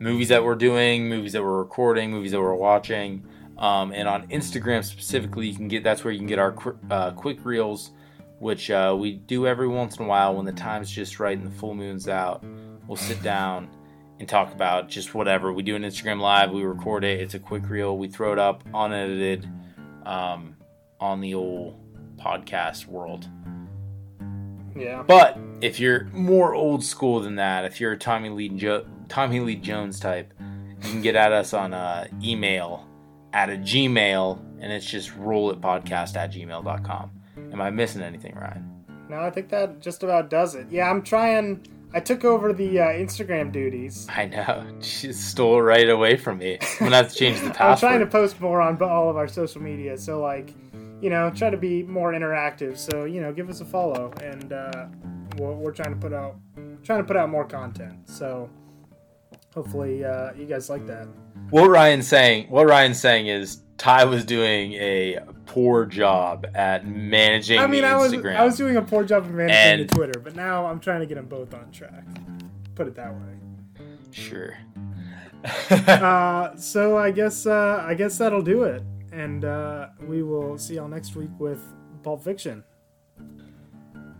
movies 0.00 0.28
that 0.28 0.44
we're 0.44 0.56
doing, 0.56 1.08
movies 1.08 1.32
that 1.32 1.42
we're 1.42 1.58
recording, 1.58 2.10
movies 2.10 2.32
that 2.32 2.40
we're 2.40 2.54
watching. 2.54 3.24
Um, 3.58 3.92
and 3.92 4.06
on 4.06 4.28
Instagram 4.28 4.84
specifically, 4.84 5.46
you 5.46 5.56
can 5.56 5.68
get 5.68 5.82
that's 5.82 6.04
where 6.04 6.12
you 6.12 6.18
can 6.18 6.26
get 6.26 6.38
our 6.38 6.52
qu- 6.52 6.78
uh, 6.90 7.12
quick 7.12 7.44
reels, 7.44 7.90
which 8.38 8.70
uh, 8.70 8.94
we 8.98 9.14
do 9.14 9.46
every 9.46 9.68
once 9.68 9.96
in 9.96 10.04
a 10.04 10.08
while 10.08 10.34
when 10.34 10.44
the 10.44 10.52
time's 10.52 10.90
just 10.90 11.18
right 11.18 11.36
and 11.36 11.46
the 11.46 11.58
full 11.58 11.74
moon's 11.74 12.08
out. 12.08 12.44
We'll 12.86 12.96
sit 12.96 13.22
down 13.22 13.68
and 14.18 14.28
talk 14.28 14.52
about 14.52 14.88
just 14.88 15.14
whatever. 15.14 15.52
We 15.52 15.62
do 15.62 15.74
an 15.76 15.82
Instagram 15.82 16.20
live, 16.20 16.50
we 16.50 16.62
record 16.62 17.04
it. 17.04 17.20
It's 17.20 17.34
a 17.34 17.38
quick 17.38 17.68
reel. 17.68 17.96
We 17.96 18.08
throw 18.08 18.32
it 18.32 18.38
up 18.38 18.62
unedited 18.74 19.48
um, 20.04 20.56
on 21.00 21.20
the 21.20 21.34
old 21.34 21.80
podcast 22.18 22.86
world. 22.86 23.26
Yeah. 24.74 25.02
But 25.02 25.38
if 25.62 25.80
you're 25.80 26.04
more 26.12 26.54
old 26.54 26.84
school 26.84 27.20
than 27.20 27.36
that, 27.36 27.64
if 27.64 27.80
you're 27.80 27.92
a 27.92 27.98
Tommy 27.98 28.28
Lee 28.28 28.50
jo- 28.50 28.86
Tommy 29.08 29.40
Lee 29.40 29.56
Jones 29.56 29.98
type, 29.98 30.32
you 30.82 30.90
can 30.90 31.02
get 31.02 31.16
at 31.16 31.32
us 31.32 31.54
on 31.54 31.72
uh, 31.72 32.06
email 32.22 32.85
at 33.36 33.50
a 33.50 33.52
Gmail, 33.52 34.38
and 34.60 34.72
it's 34.72 34.86
just 34.86 35.10
rollit.podcast 35.10 35.60
at 35.60 35.60
podcast 35.60 36.16
at 36.16 36.32
gmail.com. 36.32 37.10
Am 37.52 37.60
I 37.60 37.68
missing 37.68 38.00
anything, 38.00 38.34
Ryan? 38.34 38.84
No, 39.10 39.20
I 39.20 39.30
think 39.30 39.50
that 39.50 39.78
just 39.78 40.02
about 40.02 40.30
does 40.30 40.54
it. 40.54 40.66
Yeah, 40.70 40.90
I'm 40.90 41.02
trying. 41.02 41.66
I 41.92 42.00
took 42.00 42.24
over 42.24 42.54
the 42.54 42.80
uh, 42.80 42.86
Instagram 42.86 43.52
duties. 43.52 44.06
I 44.08 44.24
know. 44.24 44.66
She 44.80 45.12
stole 45.12 45.60
right 45.60 45.88
away 45.88 46.16
from 46.16 46.38
me. 46.38 46.58
I'm 46.62 46.78
going 46.78 46.90
to 46.92 46.96
have 46.96 47.12
to 47.12 47.14
change 47.14 47.40
the 47.40 47.50
password. 47.54 47.92
I'm 47.92 47.98
trying 47.98 48.00
to 48.00 48.06
post 48.06 48.40
more 48.40 48.62
on 48.62 48.80
all 48.82 49.10
of 49.10 49.18
our 49.18 49.28
social 49.28 49.60
media, 49.60 49.98
so 49.98 50.18
like, 50.18 50.54
you 51.02 51.10
know, 51.10 51.30
try 51.30 51.50
to 51.50 51.58
be 51.58 51.82
more 51.82 52.14
interactive. 52.14 52.78
So 52.78 53.04
you 53.04 53.20
know, 53.20 53.34
give 53.34 53.50
us 53.50 53.60
a 53.60 53.66
follow, 53.66 54.14
and 54.22 54.50
uh, 54.54 54.86
we're, 55.36 55.52
we're 55.52 55.72
trying 55.72 55.92
to 55.92 56.00
put 56.00 56.14
out 56.14 56.36
trying 56.82 57.00
to 57.00 57.04
put 57.04 57.18
out 57.18 57.28
more 57.28 57.44
content. 57.44 58.08
So 58.08 58.48
hopefully, 59.54 60.06
uh, 60.06 60.32
you 60.32 60.46
guys 60.46 60.70
like 60.70 60.86
that. 60.86 61.06
What 61.50 61.68
Ryan's 61.68 62.08
saying, 62.08 62.48
what 62.48 62.66
Ryan's 62.66 62.98
saying 63.00 63.28
is 63.28 63.62
Ty 63.78 64.04
was 64.04 64.24
doing 64.24 64.72
a 64.72 65.20
poor 65.46 65.86
job 65.86 66.46
at 66.54 66.86
managing 66.86 67.58
I 67.58 67.66
mean, 67.66 67.84
I 67.84 67.96
was 67.96 68.12
I 68.12 68.44
was 68.44 68.56
doing 68.56 68.76
a 68.76 68.82
poor 68.82 69.04
job 69.04 69.24
of 69.24 69.30
managing 69.30 69.56
And- 69.56 69.88
the 69.88 69.94
Twitter, 69.94 70.20
but 70.20 70.34
now 70.34 70.66
I'm 70.66 70.80
trying 70.80 71.00
to 71.00 71.06
get 71.06 71.14
them 71.14 71.26
both 71.26 71.54
on 71.54 71.70
track. 71.70 72.04
Put 72.74 72.88
it 72.88 72.94
that 72.96 73.14
way. 73.14 73.86
Sure. 74.10 74.56
uh, 75.70 76.56
so 76.56 76.98
I 76.98 77.10
guess 77.10 77.46
uh, 77.46 77.82
I 77.86 77.94
guess 77.94 78.18
that'll 78.18 78.42
do 78.42 78.64
it, 78.64 78.82
and 79.12 79.44
uh, 79.44 79.88
we 80.06 80.22
will 80.22 80.58
see 80.58 80.74
y'all 80.74 80.88
next 80.88 81.14
week 81.16 81.30
with 81.38 81.62
Pulp 82.02 82.24
Fiction. 82.24 82.64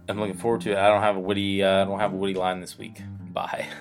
I'm 0.08 0.20
looking 0.20 0.36
forward 0.36 0.60
to 0.62 0.72
it. 0.72 0.78
I 0.78 0.88
don't 0.88 1.02
have 1.02 1.16
a 1.16 1.20
witty. 1.20 1.62
Uh, 1.62 1.82
I 1.82 1.84
don't 1.84 1.98
have 1.98 2.12
a 2.12 2.16
witty 2.16 2.34
line 2.34 2.60
this 2.60 2.78
week. 2.78 3.02
Bye. 3.32 3.66